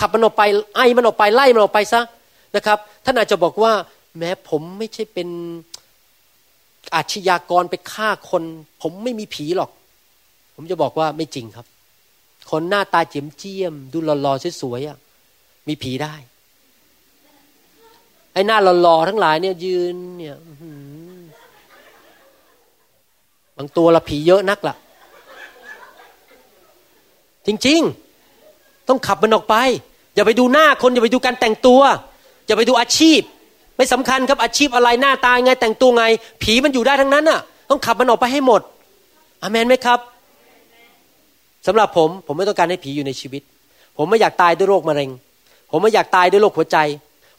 [0.00, 0.42] ขับมันออกไป
[0.76, 2.00] ไอ้มันออกไปไล่มันออกไปซะ
[2.56, 3.72] นะครับท่านอาจจะบอกว่า
[4.18, 5.28] แม้ผมไม่ใช่เป็น
[6.94, 8.42] อาชญากรไปฆ่าคน
[8.82, 9.70] ผมไม่มีผีหรอก
[10.54, 11.66] ผมจะบอกว่าไม่จริงครับ
[12.50, 14.98] คนหน้าตาเจียมเจียม ดูหล่อๆสวยๆอะ
[15.68, 16.14] มีผีได้
[18.32, 20.36] ไอ้หน้าหล่อๆทั้งหลายเนี่ยยืนเนี่ย
[23.56, 24.76] บางตัวละผีเยอะนักล่ะ
[27.46, 29.54] จริงๆ ต้องขับมันออกไป
[30.14, 31.80] อย่าไปดูหน้าคน อย่าไปดูการแต่งตัว
[32.46, 33.20] อย่าไปดูอาชีพ
[33.76, 36.04] ไม่ไม่สำคัญครับอาชีพอะไรหน้าตาไงแต่งตัวไง
[36.42, 37.40] ผีมันอยู่ได้ทั้งนั้นน่ะ
[37.70, 38.60] ต้องขับมันออกไปให้หมด
[39.42, 39.98] อเมนไหมครับ
[41.66, 43.42] สำหรับผมผมไม่ต้องการให้ผีอยู่ในชีวิต
[43.96, 45.10] ผมไม่อยากตายด้วยโรคมะเร็ง
[45.70, 46.78] ผมไม่อยากตายด้วยโรคหัวใจ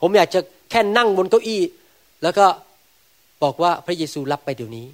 [0.01, 0.39] ผมอยากจะ
[0.69, 1.61] แค่นั่งบนเก้าอี้
[2.23, 2.45] แล้วก็
[3.43, 4.85] บอกว่าพระเยซูรับไปเดี๋ยวนี้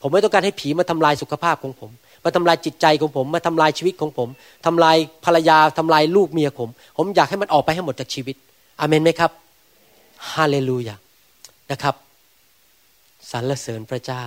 [0.00, 1.90] ผมไม่ต้องการให้ผีมาทำลายสุขภาพของผม
[2.26, 4.28] มาทำลายจิตใจของผม มาทำลายชีวิตของผม
[4.66, 8.36] ทำลายภรรยาทำลายลูกเมียผม ผมอยากให้มันออกไปให้หมดจากชีวิต
[8.80, 9.30] อเมนไหมครับ
[10.32, 10.96] ฮาเลลูยา
[11.70, 11.94] นะครับ
[13.30, 14.22] สรรเสริญพระเจ้า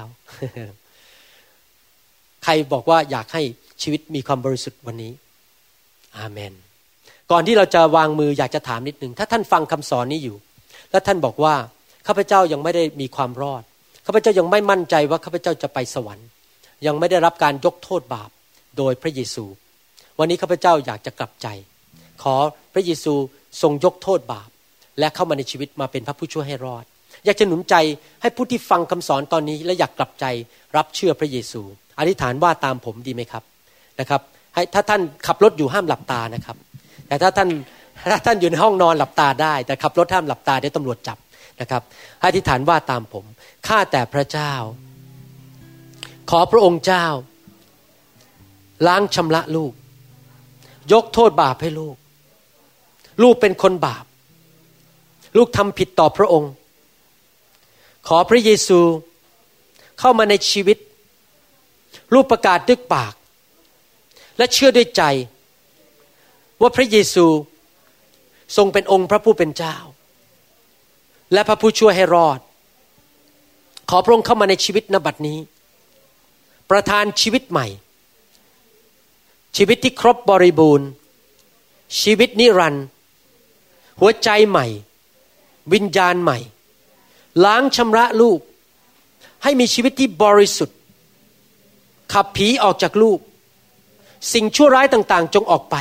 [2.44, 3.42] ใครบอกว่าอยากให้
[3.82, 5.12] ชีวิตมีความบริสุทธิ์วันนี้
[6.18, 6.54] อาเมน
[7.32, 10.38] ก่อนที่เราจะวางมืออยากจะถามนิดหนึ่ง ถ้าท่านฟังคำสอนนี้อยู่
[10.92, 11.54] แล้วท่านบอกว่า
[12.08, 13.64] ข้าพเจ้ายังไม่ได้มีความรอด
[14.06, 16.28] ข้าพเจ้ายังไม่มั่นใจว่าข้าพเจ้าจะไปสวรรค์
[16.86, 18.30] ยังไม่ได้รับการยกโทษบาป
[18.78, 19.46] โดยพระเยซู
[20.20, 21.48] วันนี้ข้าพเจ้าอยากจะกลับใจ
[22.24, 22.36] ขอ
[22.74, 23.14] พระเยซู
[23.62, 24.50] ทรงยกโทษบาป
[25.00, 26.86] และเข้ามาในชีวิตมาเป็นพระผู้ช่วยให้รอด
[27.26, 27.76] อยากจะหนุนใจ
[28.22, 30.26] ให้ผู้ที่ฟังคำสอนตอนนี้ และอยากกลับใจ
[30.78, 31.62] รับเชื่อพระเยซู
[32.00, 33.44] อธิษฐานว่าตามผมดีไหมครับ
[34.00, 34.22] นะครับ
[34.54, 36.58] ให้ถ้าท่านขับรถอยู่ห้ามหลับตานะครับ
[37.08, 37.50] แต่ถ้าท่าน
[38.10, 41.18] ถ้าท่านอยู่ในห้องนอนหลับตาได้ แต่ขับรถห้ามหลับตาเดี๋ยวตำรวจจับ
[41.62, 41.82] นะครับ
[42.20, 43.26] ให้อธิษฐานว่าตามผม
[43.68, 44.54] ข้าแต่พระเจ้า
[46.30, 47.06] ขอพระองค์เจ้า
[48.88, 49.74] ล้างชำระลูก
[50.92, 51.96] ยกโทษบาปให้ลูก
[53.22, 54.06] ลูกเป็นคนบาป
[55.38, 56.52] ลูกทำผิดต่อพระองค์
[58.08, 58.80] ขอพระเยซู
[60.00, 60.78] เข้ามาในชีวิต
[62.14, 63.14] ลูกประกาศด้วยปาก
[64.38, 65.04] และเชื่อด้วยใจ
[66.62, 67.26] ว่าพระเยซู
[68.58, 69.76] ทรงเป็นองค์พระผู้เป็นเจ้า
[71.34, 72.40] และพระผู้ช่วยให้รอด
[73.90, 75.40] ขอพระองค์เข้ามาในชีวิตนบัดนี้
[76.70, 77.68] ประทานชีวิตใหม่
[79.58, 80.88] ชีวิตที่ครบบริบูรณ์
[82.02, 82.86] ชีวิตนิรันดร์
[84.00, 84.66] หัวใจใหม่
[85.74, 86.38] วิญญาณใหม่
[87.46, 88.40] ล้างชำระลูก
[89.44, 90.78] ให้มีชีวิตที่บริสุทธิ์
[92.14, 93.20] ขับผีออกจากลูก
[94.34, 95.76] สิ่งชั่วร้ายต่าง ๆ จงออกไป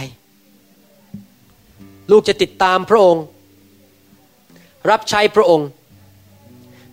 [2.10, 3.24] ลูกจะติดตามพระองค์
[4.90, 5.68] รับใช้พระองค์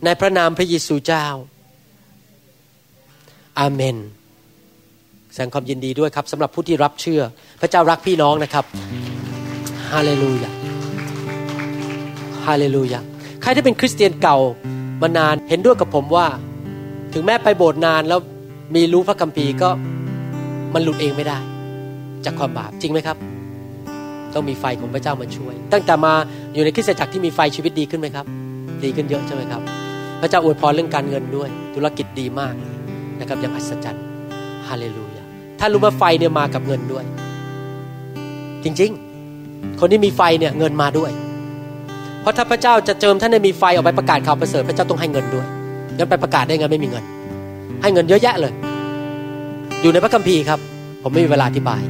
[0.03, 1.25] ในพระนามพระเยซูเจ้า
[3.59, 3.97] อาเมน
[5.33, 7.21] แสดงความยินดีด้วยครับสำหรับผู้ที่รับเชื่อ
[7.61, 8.65] พระเจ้ารักพี่น้องนะครับ
[9.91, 10.51] ฮาเลลูยา
[12.45, 12.99] ฮาเลลูยา
[13.41, 14.37] ใครที่เป็นคริสเตียนเก่า
[15.01, 16.27] มานานเห็นด้วยกับผมว่า
[17.13, 18.19] ถึงแม้ไปโบสถ์นานแล้ว
[18.75, 19.69] มีรู้พระคัมภีร์ก็
[20.73, 21.37] มันหลุดเองไม่ได้
[22.25, 23.17] จากความบาปจริงไหมครับ
[24.33, 26.13] ต้องมีไฟของพระเจ้ามาช่วย ตั้งแต่มา
[26.53, 28.25] อยู่ในคริสตจักรที่มีไฟชีวิตดีขึ้นไหมครับ
[28.83, 29.61] ดีขึ้นเยอะใช่ไหมครับ
[30.21, 32.53] พระเจ้าอวยพรเรื่องการเงินด้วย ธุรกิจดีมาก
[33.19, 34.03] นะครับอย่างอัศจรรย์
[34.67, 35.23] ฮาเลลูยา
[35.59, 37.03] ถ้ารู้ว่าไฟเนี่ยมากับเงินด้วย
[38.63, 41.11] จริงๆ คนที่มีไฟเนี่ยเงินมาด้วย
[42.21, 45.45] เพราะถ้าพระเจ้าจะเจิมท่านให้มีไฟออกไปประกาศข่าวประเสริฐพระเจ้าต้องให้เงินด้วย
[45.97, 47.03] งั้นไปประกาศได้ไงไม่มีเงิน
[47.81, 48.53] ให้เงินเยอะแยะเลย
[49.81, 50.59] อยู่ในพระคัมภีร์ครับ
[51.01, 51.81] ผมไม่มีเวลาอธิบาย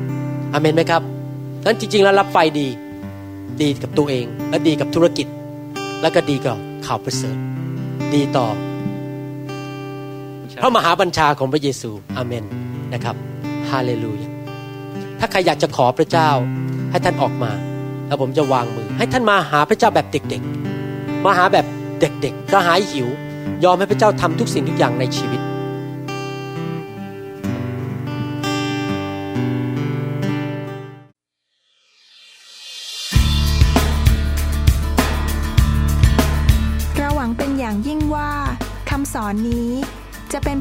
[0.54, 1.02] อเมนไหมครับ
[1.66, 2.68] นั้นจริง ๆ แล้วรับไฟดี
[3.62, 5.28] ดีกับตัวเอง และดีกับธุรกิจ
[6.02, 7.38] แล้วก็ดีกับข่าวประเสริฐ
[8.14, 8.48] ดีต่อ
[10.62, 12.46] พระมหาบัญชาของพระเยซูอาเมน
[12.94, 13.16] นะครับ
[13.70, 14.30] ฮาเลลูยา
[15.20, 16.30] ถ้าใครอยากจะขอพระเจ้า
[16.92, 17.52] ให้ท่านออกมา
[18.08, 21.66] แล้วผมจะวางมือ ให้ท่านมาหาพระเจ้าแบบเด็กๆมาหาแบบ
[22.00, 23.08] เด็กๆกระหายหิว
[23.64, 25.42] ยอมให้พระเจ้าทำทุกสิ่งทุกอย่างในชีวิต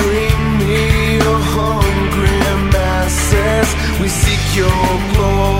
[0.00, 2.38] Bring me your hungry
[2.72, 3.68] masses.
[4.00, 5.59] We seek your glory.